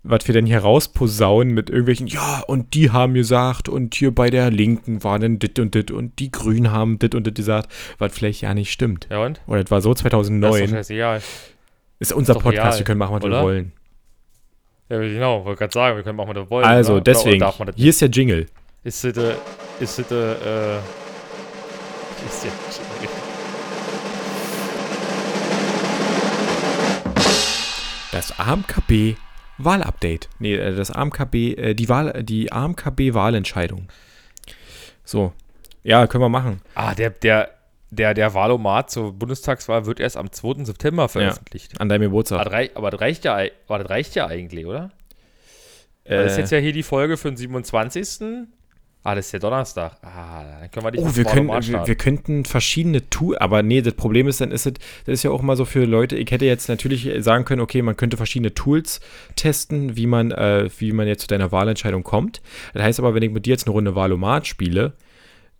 was 0.03 0.27
wir 0.27 0.33
denn 0.33 0.45
hier 0.45 0.59
rausposaunen 0.59 1.55
mit 1.55 1.71
irgendwelchen, 1.71 2.05
ja, 2.05 2.43
und 2.45 2.75
die 2.75 2.91
haben 2.91 3.15
gesagt, 3.15 3.67
und 3.67 3.95
hier 3.95 4.13
bei 4.13 4.29
der 4.29 4.51
Linken 4.51 5.03
war 5.03 5.17
dann 5.17 5.39
dit 5.39 5.57
und 5.57 5.73
dit, 5.73 5.89
und 5.89 6.19
die 6.19 6.29
Grünen 6.29 6.71
haben 6.71 6.99
dit 6.99 7.15
und 7.15 7.25
dit 7.25 7.33
gesagt, 7.33 7.71
was 7.97 8.13
vielleicht 8.13 8.41
ja 8.41 8.53
nicht 8.53 8.71
stimmt. 8.71 9.07
Ja 9.09 9.25
und? 9.25 9.41
Oder 9.47 9.63
das 9.63 9.71
war 9.71 9.81
so 9.81 9.89
Das 9.93 10.01
ist 10.01 10.05
doch 10.05 10.11
2009. 10.11 10.69
scheißegal. 10.69 11.21
Ist 11.99 12.13
unser 12.13 12.33
doch 12.33 12.43
Podcast, 12.43 12.65
real, 12.65 12.77
wir 12.79 12.85
können 12.85 12.99
machen, 12.99 13.15
was 13.15 13.23
wir 13.23 13.27
oder? 13.29 13.43
wollen. 13.43 13.71
Ja, 14.89 14.99
genau, 14.99 15.43
wollte 15.43 15.59
gerade 15.59 15.73
sagen, 15.73 15.97
wir 15.97 16.03
können 16.03 16.17
machen, 16.17 16.29
was 16.29 16.35
wir 16.35 16.49
wollen. 16.49 16.65
Also, 16.65 16.93
oder? 16.93 17.01
deswegen, 17.01 17.43
Oder 17.43 17.73
hier 17.75 17.89
ist 17.89 18.01
der 18.01 18.09
Jingle. 18.09 18.45
Ist 18.83 19.03
das, 19.03 19.17
äh, 19.17 19.35
ist 19.79 19.99
das, 19.99 20.11
äh, 20.11 20.77
ist 22.25 22.45
ja, 22.45 22.51
Das 28.11 28.39
AMKB 28.39 29.15
Wahlupdate. 29.57 30.29
Nee, 30.39 30.55
äh, 30.55 30.75
das 30.75 30.91
AMKB, 30.91 31.35
äh, 31.53 31.73
die 31.73 31.89
Wahl, 31.89 32.23
die 32.23 32.51
AMKB 32.51 33.13
Wahlentscheidung. 33.13 33.87
So. 35.03 35.33
Ja, 35.83 36.05
können 36.07 36.23
wir 36.23 36.29
machen. 36.29 36.61
ah, 36.75 36.93
der, 36.93 37.09
der, 37.09 37.56
der, 37.89 38.13
der 38.13 38.33
Wahlomat 38.33 38.91
zur 38.91 39.13
Bundestagswahl 39.13 39.85
wird 39.85 39.99
erst 39.99 40.17
am 40.17 40.31
2. 40.31 40.65
September 40.65 41.07
veröffentlicht. 41.09 41.79
An 41.79 41.89
deinem 41.89 42.01
Aber, 42.01 42.09
Geburtstag. 42.09 42.43
das 42.43 42.53
rei- 42.53 42.71
aber 42.75 42.91
das 42.91 43.01
reicht 43.01 43.23
ja, 43.25 43.37
aber 43.67 43.79
das 43.79 43.89
reicht 43.89 44.15
ja 44.15 44.27
eigentlich, 44.27 44.65
oder? 44.65 44.91
Weil 46.05 46.23
das 46.23 46.33
ist 46.33 46.37
Äh, 46.37 46.41
jetzt 46.41 46.51
ja 46.51 46.57
hier 46.59 46.73
die 46.73 46.83
Folge 46.83 47.17
für 47.17 47.29
den 47.29 47.37
27. 47.37 48.47
Ah, 49.03 49.15
das 49.15 49.27
ist 49.27 49.31
der 49.33 49.39
Donnerstag. 49.39 49.93
Ah, 50.01 50.43
dann 50.59 50.71
können 50.71 50.85
wir 50.85 50.91
die 50.91 50.99
Oh, 50.99 51.15
wir, 51.15 51.23
können, 51.23 51.47
wir, 51.47 51.87
wir 51.87 51.95
könnten 51.95 52.43
verschiedene 52.43 53.09
Tools, 53.09 53.37
aber 53.39 53.63
nee, 53.63 53.81
das 53.81 53.93
Problem 53.93 54.27
ist 54.27 54.41
dann, 54.41 54.51
ist 54.51 54.65
es, 54.65 54.73
das 55.05 55.13
ist 55.13 55.23
ja 55.23 55.31
auch 55.31 55.41
mal 55.41 55.55
so 55.55 55.63
für 55.63 55.85
Leute, 55.85 56.17
ich 56.17 56.29
hätte 56.29 56.43
jetzt 56.45 56.67
natürlich 56.67 57.09
sagen 57.23 57.45
können, 57.45 57.61
okay, 57.61 57.81
man 57.81 57.95
könnte 57.95 58.17
verschiedene 58.17 58.53
Tools 58.53 58.99
testen, 59.37 59.95
wie 59.95 60.07
man, 60.07 60.31
äh, 60.31 60.69
wie 60.79 60.91
man 60.91 61.07
jetzt 61.07 61.21
zu 61.21 61.27
deiner 61.27 61.53
Wahlentscheidung 61.53 62.03
kommt. 62.03 62.41
Das 62.73 62.83
heißt 62.83 62.99
aber, 62.99 63.13
wenn 63.15 63.23
ich 63.23 63.31
mit 63.31 63.45
dir 63.45 63.51
jetzt 63.51 63.65
eine 63.65 63.71
Runde 63.71 63.95
Wahlomat 63.95 64.45
spiele, 64.45 64.87
äh, 64.87 64.91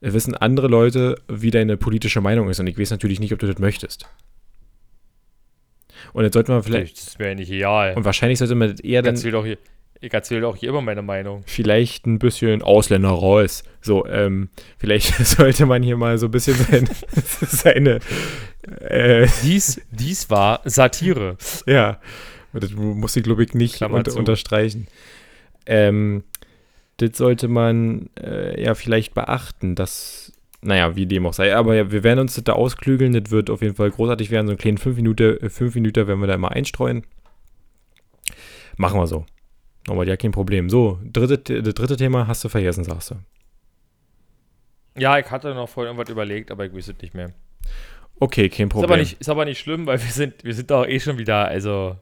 wissen 0.02 0.36
andere 0.36 0.68
Leute, 0.68 1.16
wie 1.28 1.52
deine 1.52 1.78
politische 1.78 2.22
Meinung 2.22 2.50
ist 2.50 2.60
und 2.60 2.68
ich 2.68 2.78
weiß 2.78 2.92
natürlich 2.92 3.20
nicht, 3.20 3.34
ob 3.34 3.40
du 3.40 3.48
das 3.48 3.60
möchtest. 3.60 4.08
Und 6.14 6.24
jetzt 6.24 6.34
sollte 6.34 6.52
man 6.52 6.64
vielleicht, 6.64 6.98
Das 6.98 7.18
ja 7.20 7.34
nicht 7.36 7.52
egal. 7.52 7.96
und 7.96 8.06
wahrscheinlich 8.06 8.40
sollte 8.40 8.56
man 8.56 8.72
das 8.72 8.80
eher 8.80 9.02
dann 9.02 9.16
erzähle 9.16 9.34
doch 9.34 9.46
hier, 9.46 9.58
ich 10.00 10.14
erzähle 10.14 10.42
doch 10.42 10.56
hier 10.56 10.70
immer 10.70 10.82
meine 10.82 11.02
Meinung. 11.02 11.44
vielleicht 11.48 12.06
ein 12.06 12.20
bisschen 12.20 12.62
Ausländer 12.62 13.10
raus. 13.10 13.64
So, 13.82 14.06
ähm, 14.08 14.50
vielleicht 14.78 15.14
sollte 15.26 15.66
man 15.66 15.82
hier 15.84 15.98
mal 15.98 16.18
so 16.18 16.28
ein 16.28 16.32
bisschen 16.32 16.56
sein, 16.56 16.90
seine, 17.48 18.00
äh, 18.82 19.28
Dies, 19.44 19.82
dies 19.92 20.30
war 20.30 20.62
Satire. 20.66 21.38
ja, 21.66 22.00
das 22.54 22.72
muss 22.72 23.16
ich, 23.16 23.24
glaube 23.24 23.44
ich, 23.44 23.54
nicht 23.54 23.82
unter, 23.82 24.16
unterstreichen. 24.16 24.88
Ähm, 25.66 26.24
das 26.98 27.18
sollte 27.18 27.48
man 27.48 28.10
äh, 28.20 28.62
ja 28.62 28.76
vielleicht 28.76 29.14
beachten, 29.14 29.76
dass, 29.76 30.34
naja, 30.62 30.96
wie 30.96 31.06
dem 31.06 31.26
auch 31.26 31.34
sei. 31.34 31.56
Aber 31.56 31.76
ja, 31.76 31.92
wir 31.92 32.04
werden 32.04 32.20
uns 32.20 32.36
das 32.36 32.44
da 32.44 32.54
ausklügeln. 32.54 33.14
Das 33.14 33.32
wird 33.32 33.50
auf 33.50 33.62
jeden 33.62 33.76
Fall 33.76 33.92
großartig 33.92 34.32
werden. 34.32 34.48
So 34.48 34.52
einen 34.52 34.58
kleinen 34.58 34.78
5 34.78 34.96
Minuten, 34.96 35.50
fünf 35.50 35.76
Minuten 35.76 36.08
werden 36.08 36.20
wir 36.20 36.28
da 36.28 36.34
immer 36.36 36.52
einstreuen. 36.52 37.06
Machen 38.78 39.00
wir 39.00 39.08
so. 39.08 39.26
Aber 39.88 40.06
ja, 40.06 40.18
kein 40.18 40.32
Problem. 40.32 40.70
So, 40.70 41.00
dritte, 41.04 41.62
das 41.62 41.74
dritte 41.74 41.98
Thema 41.98 42.28
hast 42.28 42.44
du 42.44 42.50
vergessen, 42.50 42.84
sagst 42.84 43.12
du. 43.12 43.16
Ja, 44.98 45.18
ich 45.20 45.30
hatte 45.30 45.54
noch 45.54 45.70
vorhin 45.70 45.94
irgendwas 45.94 46.12
überlegt, 46.12 46.52
aber 46.52 46.66
ich 46.66 46.74
es 46.76 46.94
nicht 47.02 47.14
mehr. 47.14 47.32
Okay, 48.20 48.50
kein 48.50 48.68
Ist 48.68 48.72
Problem. 48.74 48.90
aber, 48.90 48.98
nicht, 48.98 49.22
ist 49.22 49.30
aber 49.30 49.46
nicht 49.46 49.60
schlimm, 49.60 49.86
weil 49.86 50.02
wir 50.02 50.10
sind, 50.12 50.44
wir 50.44 50.54
sind 50.54 50.72
doch 50.72 50.86
eh 50.88 51.00
schon 51.00 51.20
wieder, 51.20 51.48
also 51.48 51.96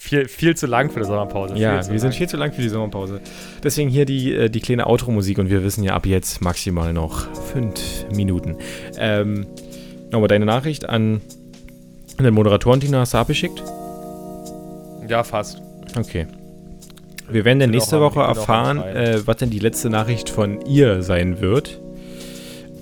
viel, 0.00 0.28
viel 0.28 0.56
zu 0.56 0.66
lang 0.66 0.90
für 0.90 1.00
die 1.00 1.04
Sommerpause. 1.04 1.56
Ja, 1.56 1.76
wir 1.76 2.00
sind 2.00 2.10
lang. 2.10 2.12
viel 2.12 2.28
zu 2.28 2.38
lang 2.38 2.52
für 2.54 2.62
die 2.62 2.70
Sommerpause. 2.70 3.20
Deswegen 3.62 3.90
hier 3.90 4.06
die, 4.06 4.34
äh, 4.34 4.48
die 4.48 4.60
kleine 4.60 4.86
Outro-Musik 4.86 5.38
und 5.38 5.50
wir 5.50 5.62
wissen 5.62 5.84
ja 5.84 5.92
ab 5.92 6.06
jetzt 6.06 6.40
maximal 6.40 6.94
noch 6.94 7.28
fünf 7.52 8.06
Minuten. 8.10 8.56
Ähm, 8.96 9.46
nochmal 10.10 10.28
deine 10.28 10.46
Nachricht 10.46 10.88
an, 10.88 11.20
den 12.18 12.32
Moderatoren-Tina 12.32 13.00
hast 13.00 13.12
du 13.12 13.18
abgeschickt? 13.18 13.62
Ja, 15.06 15.22
fast. 15.22 15.60
Okay. 15.98 16.26
Wir 17.28 17.44
werden 17.44 17.60
dann 17.60 17.70
nächste 17.70 18.00
Woche 18.00 18.20
erfahren, 18.20 18.78
äh, 18.78 19.20
was 19.26 19.36
denn 19.36 19.50
die 19.50 19.58
letzte 19.58 19.90
Nachricht 19.90 20.30
von 20.30 20.64
ihr 20.64 21.02
sein 21.02 21.42
wird. 21.42 21.78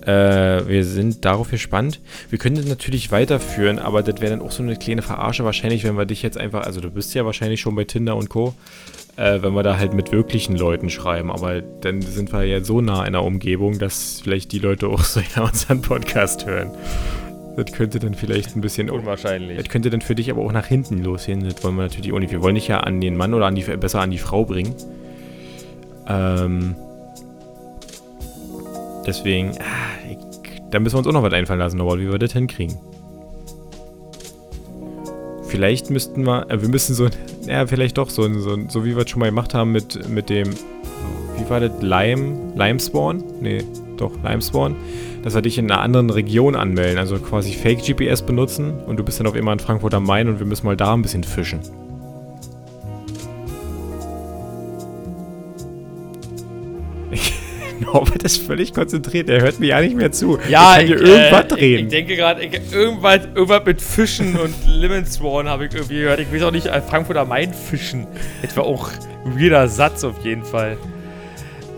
Äh, 0.09 0.67
wir 0.67 0.85
sind 0.87 1.27
darauf 1.27 1.51
gespannt. 1.51 2.01
Wir 2.31 2.39
können 2.39 2.57
das 2.57 2.65
natürlich 2.65 3.13
weiterführen, 3.13 3.79
aber 3.79 4.03
das 4.03 4.23
wäre 4.23 4.31
dann 4.31 4.41
auch 4.41 4.51
so 4.51 4.63
eine 4.63 4.77
kleine 4.77 5.03
Verarsche 5.03 5.45
wahrscheinlich, 5.45 5.85
wenn 5.85 5.99
wir 5.99 6.07
dich 6.07 6.23
jetzt 6.23 6.39
einfach, 6.39 6.65
also 6.65 6.81
du 6.81 6.91
bist 6.91 7.15
ja 7.15 7.27
wahrscheinlich 7.27 7.61
schon 7.61 7.75
bei 7.75 7.85
Tinder 7.85 8.17
und 8.17 8.31
Co., 8.31 8.55
äh, 9.17 9.43
wenn 9.43 9.53
wir 9.53 9.63
da 9.63 9.77
halt 9.77 9.93
mit 9.93 10.11
wirklichen 10.11 10.57
Leuten 10.57 10.89
schreiben, 10.89 11.31
aber 11.31 11.61
dann 11.61 12.01
sind 12.01 12.33
wir 12.33 12.45
ja 12.45 12.65
so 12.65 12.81
nah 12.81 13.05
in 13.05 13.13
der 13.13 13.23
Umgebung, 13.23 13.79
dass 13.79 14.23
vielleicht 14.23 14.53
die 14.53 14.61
Leute 14.61 14.89
auch 14.89 15.01
so 15.05 15.21
ja 15.37 15.43
unseren 15.43 15.83
Podcast 15.83 16.47
hören. 16.47 16.71
Das 17.57 17.71
könnte 17.73 17.99
dann 17.99 18.15
vielleicht 18.15 18.57
ein 18.57 18.63
bisschen. 18.63 18.89
Unwahrscheinlich. 18.89 19.59
Das 19.59 19.69
könnte 19.69 19.91
dann 19.91 20.01
für 20.01 20.15
dich 20.15 20.31
aber 20.31 20.41
auch 20.41 20.53
nach 20.53 20.67
hinten 20.67 21.03
losgehen. 21.03 21.43
Das 21.45 21.63
wollen 21.65 21.75
wir 21.75 21.83
natürlich 21.83 22.13
auch 22.13 22.19
nicht. 22.21 22.31
Wir 22.31 22.41
wollen 22.41 22.55
dich 22.55 22.69
ja 22.69 22.81
an 22.81 23.01
den 23.01 23.17
Mann 23.17 23.35
oder 23.35 23.47
an 23.47 23.57
die, 23.57 23.65
besser 23.65 24.01
an 24.01 24.11
die 24.11 24.19
Frau 24.19 24.45
bringen. 24.47 24.75
Ähm. 26.09 26.77
Deswegen, 29.09 29.53
ah, 29.59 29.98
da 30.71 30.79
müssen 30.79 30.95
wir 30.95 30.99
uns 30.99 31.07
auch 31.07 31.13
noch 31.13 31.23
was 31.23 31.33
einfallen 31.33 31.59
lassen, 31.59 31.79
Norbert, 31.79 32.01
wie 32.01 32.11
wir 32.11 32.19
das 32.19 32.33
hinkriegen. 32.33 32.77
Vielleicht 35.45 35.91
müssten 35.91 36.27
wir, 36.27 36.51
äh, 36.51 36.61
wir 36.61 36.69
müssen 36.69 36.95
so, 36.95 37.09
ja, 37.47 37.67
vielleicht 37.67 37.99
doch 37.99 38.11
so, 38.11 38.29
so, 38.39 38.57
so 38.69 38.85
wie 38.85 38.95
wir 38.95 39.05
es 39.05 39.11
schon 39.11 39.21
mal 39.21 39.27
gemacht 39.27 39.55
haben 39.55 39.73
mit, 39.73 40.09
mit 40.09 40.29
dem, 40.29 40.51
wie 41.39 41.49
war 41.49 41.61
das, 41.61 41.73
Lime, 41.81 42.53
Limespawn? 42.55 43.25
Nee, 43.41 43.65
doch, 43.97 44.13
Limespawn. 44.23 44.77
Dass 45.23 45.35
wir 45.35 45.43
dich 45.43 45.59
in 45.59 45.71
einer 45.71 45.81
anderen 45.81 46.11
Region 46.11 46.55
anmelden, 46.55 46.99
also 46.99 47.19
quasi 47.19 47.53
Fake-GPS 47.53 48.23
benutzen 48.23 48.79
und 48.87 48.99
du 48.99 49.05
bist 49.05 49.19
dann 49.19 49.27
auf 49.27 49.35
immer 49.35 49.53
in 49.53 49.59
Frankfurt 49.59 49.95
am 49.95 50.05
Main 50.05 50.29
und 50.29 50.39
wir 50.39 50.47
müssen 50.47 50.67
mal 50.67 50.77
da 50.77 50.95
ein 50.95 51.03
bisschen 51.03 51.25
fischen. 51.25 51.61
Norbert 57.93 58.23
ist 58.23 58.43
völlig 58.43 58.73
konzentriert, 58.73 59.29
er 59.29 59.41
hört 59.41 59.61
mir 59.61 59.67
ja 59.67 59.81
nicht 59.81 59.97
mehr 59.97 60.13
zu. 60.13 60.39
Ja, 60.49 60.73
ich 60.73 60.77
kann 60.77 60.81
ich, 60.81 60.87
hier 60.87 61.01
irgendwas 61.01 61.45
äh, 61.45 61.49
drehen. 61.49 61.75
Ich, 61.75 61.83
ich 61.83 61.89
denke 61.89 62.17
gerade, 62.17 62.43
irgendwas, 62.45 63.21
irgendwas 63.35 63.65
mit 63.65 63.81
Fischen 63.83 64.37
und 64.37 64.55
Lemon 64.67 65.07
Swan 65.07 65.49
habe 65.49 65.67
ich 65.67 65.75
irgendwie 65.75 66.01
gehört. 66.01 66.21
Ich 66.21 66.33
weiß 66.33 66.43
auch 66.43 66.51
nicht, 66.51 66.67
äh, 66.67 66.81
Frankfurt 66.81 67.17
am 67.17 67.29
Main 67.29 67.53
fischen. 67.53 68.07
Das 68.43 68.57
war 68.57 68.65
auch 68.65 68.91
ein 69.25 69.39
weirder 69.41 69.69
Satz 69.69 70.05
auf 70.05 70.25
jeden 70.25 70.45
Fall. 70.45 70.77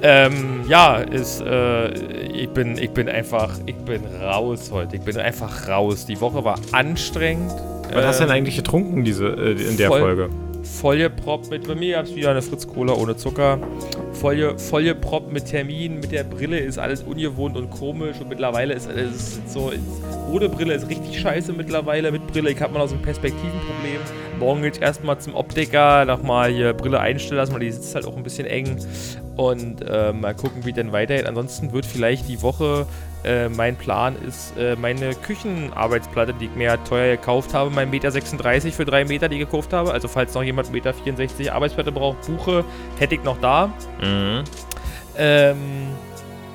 Ähm, 0.03 0.64
ja, 0.66 0.96
ist, 0.96 1.42
äh, 1.42 1.90
ich 1.90 2.48
bin, 2.51 2.78
ich 2.78 2.90
bin 2.90 3.09
einfach, 3.09 3.51
ich 3.66 3.76
bin 3.76 4.03
raus 4.22 4.70
heute. 4.72 4.96
Ich 4.96 5.03
bin 5.03 5.16
einfach 5.18 5.68
raus. 5.68 6.07
Die 6.07 6.20
Woche 6.20 6.42
war 6.42 6.59
anstrengend. 6.72 7.53
Was 7.92 8.07
hast 8.07 8.20
du 8.20 8.24
denn 8.24 8.30
Ähm, 8.30 8.36
eigentlich 8.36 8.57
getrunken 8.57 9.05
diese, 9.05 9.26
äh, 9.26 9.53
in 9.53 9.76
der 9.76 9.88
Folge? 9.88 10.30
Vollgeproppt 10.71 11.51
mit, 11.51 11.66
bei 11.66 11.75
mir 11.75 11.97
gab 11.97 12.07
es 12.07 12.14
wieder 12.14 12.31
eine 12.31 12.43
Fritz 12.43 12.66
Cola 12.66 12.95
ohne 12.95 13.16
Zucker. 13.16 13.59
Voll, 14.12 14.59
vollgeproppt 14.59 15.33
mit 15.33 15.47
Terminen, 15.47 16.01
mit 16.01 16.12
der 16.12 16.25
Brille 16.25 16.59
ist 16.59 16.79
alles 16.79 17.03
ungewohnt 17.03 17.57
und 17.57 17.71
komisch 17.71 18.21
und 18.21 18.29
mittlerweile 18.29 18.75
ist 18.75 18.89
es 18.89 19.41
so, 19.47 19.73
ohne 20.31 20.49
Brille 20.49 20.75
ist 20.75 20.89
richtig 20.89 21.21
scheiße 21.21 21.53
mittlerweile, 21.53 22.11
mit 22.12 22.27
Brille, 22.27 22.51
ich 22.51 22.61
habe 22.61 22.73
mal 22.73 22.81
noch 22.81 22.89
so 22.89 22.95
ein 22.95 23.03
Perspektivenproblem. 23.03 24.01
Morgen 24.39 24.62
geht 24.62 24.81
erstmal 24.81 25.18
zum 25.21 25.35
Optiker, 25.35 26.05
nochmal 26.05 26.51
hier 26.51 26.73
Brille 26.73 27.01
einstellen 27.01 27.37
lassen, 27.37 27.53
weil 27.53 27.61
die 27.61 27.71
sitzt 27.71 27.95
halt 27.95 28.07
auch 28.07 28.16
ein 28.16 28.23
bisschen 28.23 28.47
eng 28.47 28.79
und 29.37 29.83
äh, 29.87 30.12
mal 30.12 30.35
gucken, 30.35 30.64
wie 30.64 30.73
denn 30.73 30.93
weitergeht. 30.93 31.27
Ansonsten 31.27 31.73
wird 31.73 31.85
vielleicht 31.85 32.29
die 32.29 32.41
Woche 32.43 32.87
äh, 33.25 33.49
mein 33.49 33.77
Plan 33.77 34.16
ist, 34.16 34.57
äh, 34.57 34.77
meine 34.77 35.14
Küchenarbeitsplatte, 35.14 36.35
die 36.35 36.47
ich 36.47 36.55
mir 36.55 36.64
ja 36.64 36.77
teuer 36.79 37.16
gekauft 37.16 37.55
habe, 37.55 37.71
mein 37.71 37.91
Meter 37.91 38.11
36 38.11 38.75
für 38.75 38.85
3 38.85 39.05
Meter, 39.05 39.29
die 39.29 39.37
ich 39.37 39.41
gekauft 39.41 39.73
habe. 39.73 39.93
Also 39.93 40.09
falls 40.09 40.35
noch 40.35 40.43
jemand 40.43 40.73
Meter 40.73 40.95
64 40.95 41.53
Arbeitsplatte 41.53 41.93
braucht, 41.93 42.27
buche, 42.27 42.64
hätte 42.99 43.14
ich 43.14 43.23
noch 43.23 43.39
da. 43.41 43.73
Mhm. 44.01 44.45
Ähm, 45.16 45.57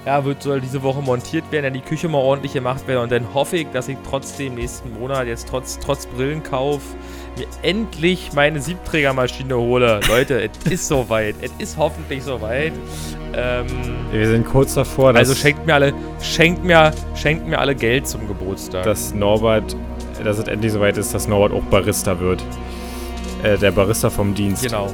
ja, 0.05 0.23
wird 0.23 0.43
soll 0.43 0.61
diese 0.61 0.83
Woche 0.83 1.01
montiert 1.01 1.51
werden, 1.51 1.63
dann 1.63 1.73
die 1.73 1.81
Küche 1.81 2.07
mal 2.07 2.19
ordentlich 2.19 2.53
gemacht 2.53 2.87
werden 2.87 3.03
und 3.03 3.11
dann 3.11 3.33
hoffe 3.33 3.57
ich, 3.57 3.67
dass 3.71 3.87
ich 3.87 3.97
trotzdem 4.07 4.55
nächsten 4.55 4.93
Monat 4.93 5.27
jetzt 5.27 5.49
trotz, 5.49 5.79
trotz 5.79 6.05
Brillenkauf 6.05 6.81
mir 7.37 7.45
endlich 7.61 8.31
meine 8.33 8.61
Siebträgermaschine 8.61 9.57
hole. 9.57 9.99
Leute, 10.07 10.41
es 10.65 10.71
ist 10.71 10.87
soweit. 10.89 11.35
Es 11.41 11.51
ist 11.57 11.77
hoffentlich 11.77 12.23
soweit. 12.23 12.73
Ähm, 13.33 13.65
Wir 14.11 14.27
sind 14.27 14.45
kurz 14.45 14.73
davor, 14.75 15.13
also 15.15 15.35
schenkt 15.35 15.65
mir 15.65 15.73
alle, 15.73 15.93
schenkt 16.21 16.63
mir, 16.63 16.91
schenkt 17.15 17.47
mir 17.47 17.59
alle 17.59 17.75
Geld 17.75 18.07
zum 18.07 18.27
Geburtstag. 18.27 18.83
dass 18.83 19.13
Norbert, 19.13 19.75
dass 20.23 20.37
es 20.37 20.47
endlich 20.47 20.71
soweit 20.71 20.97
ist, 20.97 21.13
dass 21.13 21.27
Norbert 21.27 21.51
auch 21.51 21.63
Barista 21.69 22.17
wird. 22.19 22.41
Äh, 23.43 23.57
der 23.57 23.71
Barista 23.71 24.09
vom 24.09 24.33
Dienst. 24.33 24.63
genau. 24.63 24.87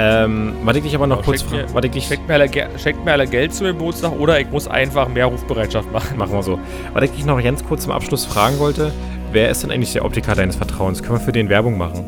Ähm, 0.00 0.54
warte 0.62 0.78
ich 0.78 0.94
aber 0.94 1.06
noch 1.08 1.16
Genau, 1.16 1.26
kurz 1.26 1.40
schenkt 1.40 1.52
mir- 1.68 1.74
warte 1.74 1.88
ich 1.92 2.06
Schenkt 2.06 2.28
mir, 2.28 2.34
alle, 2.34 2.48
schenkt 2.78 3.04
mir 3.04 3.12
alle 3.12 3.26
Geld 3.26 3.52
zum 3.52 3.66
Geburtstag 3.66 4.12
oder 4.18 4.38
ich 4.40 4.48
muss 4.48 4.68
einfach 4.68 5.08
mehr 5.08 5.26
Rufbereitschaft 5.26 5.90
machen. 5.92 6.16
machen 6.16 6.32
wir 6.32 6.42
so. 6.44 6.58
Was 6.94 7.02
ich 7.16 7.24
noch 7.24 7.42
ganz 7.42 7.64
kurz 7.64 7.82
zum 7.82 7.90
Abschluss 7.92 8.24
fragen 8.24 8.58
wollte, 8.60 8.92
wer 9.32 9.50
ist 9.50 9.62
denn 9.62 9.70
eigentlich 9.70 9.92
der 9.92 10.04
Optiker 10.04 10.34
deines 10.34 10.56
Vertrauens? 10.56 11.02
Können 11.02 11.18
wir 11.18 11.24
für 11.24 11.32
den 11.32 11.48
Werbung 11.48 11.76
machen? 11.78 12.04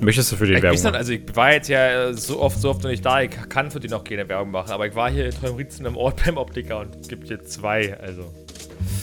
Möchtest 0.00 0.32
du 0.32 0.36
für 0.36 0.46
den 0.46 0.56
Ich, 0.56 0.62
Werbung 0.62 0.76
nicht, 0.76 0.84
machen? 0.84 0.96
also 0.96 1.12
ich 1.12 1.36
war 1.36 1.52
jetzt 1.52 1.68
ja 1.68 2.08
äh, 2.08 2.14
so 2.14 2.40
oft, 2.40 2.58
so 2.58 2.70
oft 2.70 2.82
noch 2.82 2.90
nicht 2.90 3.04
da, 3.04 3.20
ich 3.20 3.30
kann 3.50 3.70
für 3.70 3.80
die 3.80 3.88
noch 3.88 4.02
keine 4.02 4.26
Werbung 4.28 4.50
machen, 4.50 4.72
aber 4.72 4.86
ich 4.86 4.94
war 4.94 5.10
hier 5.10 5.26
in 5.26 5.32
Träumritzen 5.32 5.84
im 5.84 5.96
Ort 5.96 6.22
beim 6.24 6.38
Optiker 6.38 6.80
und 6.80 6.96
es 6.96 7.08
gibt 7.08 7.28
hier 7.28 7.42
zwei, 7.44 7.98
also. 8.00 8.32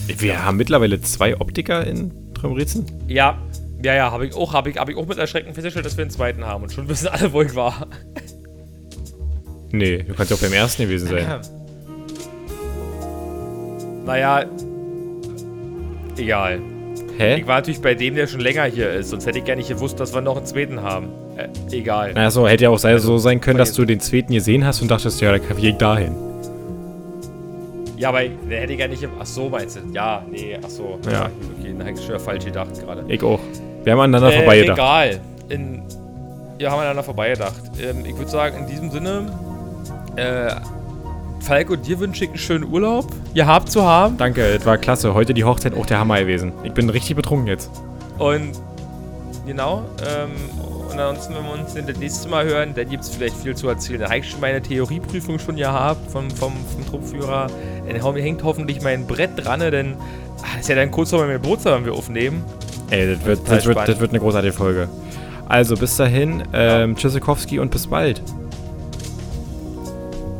Wir 0.08 0.44
haben 0.44 0.58
mittlerweile 0.58 1.00
zwei 1.02 1.40
Optiker 1.40 1.86
in 1.86 2.34
Trömritzen. 2.34 2.86
Ja, 3.08 3.38
ja, 3.84 3.94
ja, 3.94 4.12
habe 4.12 4.26
ich 4.26 4.34
auch, 4.34 4.54
habe 4.54 4.72
ich, 4.72 4.78
hab 4.78 4.90
ich 4.90 4.96
auch 4.96 5.06
mit 5.06 5.20
Erschrecken 5.20 5.54
festgestellt, 5.54 5.86
dass 5.86 5.98
wir 5.98 6.02
einen 6.02 6.12
zweiten 6.12 6.46
haben 6.46 6.64
und 6.64 6.72
schon 6.72 6.90
wissen 6.90 7.10
alle, 7.10 7.32
wo 7.32 7.44
ich 7.44 7.54
war. 7.54 7.88
Nee, 9.72 10.00
du 10.02 10.16
kannst 10.16 10.32
ja 10.32 10.38
auch 10.38 10.42
beim 10.42 10.54
ersten 10.54 10.84
gewesen 10.84 11.10
sein. 11.10 11.42
Naja, 14.06 14.46
egal. 16.20 16.60
Hä? 17.18 17.38
Ich 17.40 17.48
war 17.48 17.56
natürlich 17.56 17.82
bei 17.82 17.96
dem, 17.96 18.16
der 18.16 18.28
schon 18.28 18.40
länger 18.42 18.64
hier 18.66 18.92
ist, 18.92 19.10
sonst 19.10 19.26
hätte 19.26 19.40
ich 19.40 19.46
gar 19.46 19.56
nicht 19.56 19.70
gewusst, 19.70 20.00
dass 20.00 20.14
wir 20.14 20.22
noch 20.22 20.38
einen 20.38 20.46
zweiten 20.46 20.82
haben. 20.82 21.08
Äh, 21.36 21.48
egal. 21.76 22.14
Naja, 22.14 22.30
so, 22.32 22.48
hätte 22.48 22.66
ja 22.66 22.70
auch 22.70 22.78
sei, 22.80 22.92
Also, 22.92 23.08
so 23.08 23.18
sein 23.18 23.42
können, 23.42 23.58
dass 23.58 23.74
du 23.74 23.86
den 23.86 24.00
zweiten 24.00 24.34
gesehen 24.34 24.66
hast 24.66 24.82
und 24.82 24.90
dachtest, 24.92 25.20
ja, 25.22 25.32
da 25.32 25.40
kann 25.40 25.58
ich 25.58 25.76
dahin. 25.78 26.16
Ja, 27.98 28.10
aber 28.10 28.22
der 28.50 28.62
hätte 28.62 28.74
ich 28.74 28.80
gar 28.80 28.88
nicht. 28.88 29.08
Ach 29.20 29.26
so, 29.26 29.50
meinst 29.50 29.76
du? 29.78 29.80
Ja, 29.92 30.24
nee, 30.30 30.56
ach 30.64 30.70
so. 30.70 31.00
Ja. 31.12 31.30
Okay, 31.60 31.74
dann 31.76 31.88
habe 31.88 31.98
ich 31.98 32.06
schon 32.06 32.20
falsch 32.20 32.46
gedacht 32.46 32.70
gerade. 32.80 33.04
Ich 33.08 33.24
auch. 33.24 33.40
Wir 33.84 33.94
haben 33.94 34.00
aneinander 34.02 34.32
Äh, 34.34 34.38
vorbeigedacht. 34.38 34.78
egal. 34.78 35.20
In, 35.50 35.82
wir 36.60 36.70
haben 36.70 36.78
aneinander 36.80 37.04
vorbeigedacht. 37.04 37.62
Ähm, 37.82 38.06
ich 38.06 38.16
würde 38.16 38.30
sagen, 38.30 38.58
in 38.60 38.68
diesem 38.68 38.92
Sinne, 38.92 39.32
äh, 40.16 40.52
Falco, 41.40 41.76
dir 41.76 42.00
wünsche 42.00 42.24
ich 42.26 42.30
einen 42.32 42.40
schönen 42.40 42.64
Urlaub. 42.66 43.08
Gehabt 43.34 43.72
zu 43.72 43.84
haben. 43.84 44.18
Danke, 44.18 44.42
es 44.44 44.66
war 44.66 44.78
klasse. 44.78 45.14
Heute 45.14 45.34
die 45.34 45.44
Hochzeit 45.44 45.74
auch 45.76 45.86
der 45.86 46.00
Hammer 46.00 46.20
gewesen. 46.20 46.52
Ich 46.64 46.74
bin 46.74 46.90
richtig 46.90 47.16
betrunken 47.16 47.48
jetzt. 47.48 47.70
Und 48.18 48.52
genau. 49.46 49.84
Ähm, 50.02 50.32
und 50.92 51.00
ansonsten, 51.00 51.36
wenn 51.36 51.44
wir 51.44 51.54
uns 51.54 51.74
das 51.74 51.98
nächste 51.98 52.28
Mal 52.30 52.46
hören, 52.46 52.74
dann 52.76 52.90
gibt 52.90 53.04
es 53.04 53.10
vielleicht 53.10 53.38
viel 53.38 53.56
zu 53.56 53.70
erzählen. 53.70 54.00
Dann 54.00 54.10
habe 54.10 54.20
ich 54.20 54.30
schon 54.30 54.42
meine 54.42 54.62
Theorieprüfung 54.62 55.38
schon 55.40 55.56
gehabt 55.56 56.12
vom, 56.12 56.30
vom, 56.32 56.54
vom 56.74 56.86
Truppführer. 56.90 57.48
Dann 57.88 58.04
hau- 58.04 58.16
hängt 58.16 58.44
hoffentlich 58.44 58.82
mein 58.82 59.06
Brett 59.08 59.32
dran, 59.36 59.60
denn 59.60 59.94
ah, 60.42 60.46
das 60.54 60.62
ist 60.62 60.70
ja 60.70 60.76
dann 60.76 60.92
kurz 60.92 61.12
vor 61.12 61.20
meinem 61.20 61.42
Geburtstag, 61.42 61.78
wenn 61.78 61.86
wir 61.86 61.94
aufnehmen. 61.94 62.44
Ey, 62.90 63.16
das 63.16 63.26
wird, 63.26 63.40
das 63.50 63.66
wird, 63.66 63.78
das 63.88 64.00
wird 64.00 64.12
eine 64.12 64.20
großartige 64.20 64.54
Folge. 64.54 64.90
Also, 65.48 65.76
bis 65.76 65.96
dahin, 65.96 66.44
ähm, 66.52 66.96
Tschüssikowski 66.96 67.60
und 67.60 67.70
bis 67.72 67.88
bald. 67.88 68.22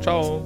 Ciao. 0.02 0.42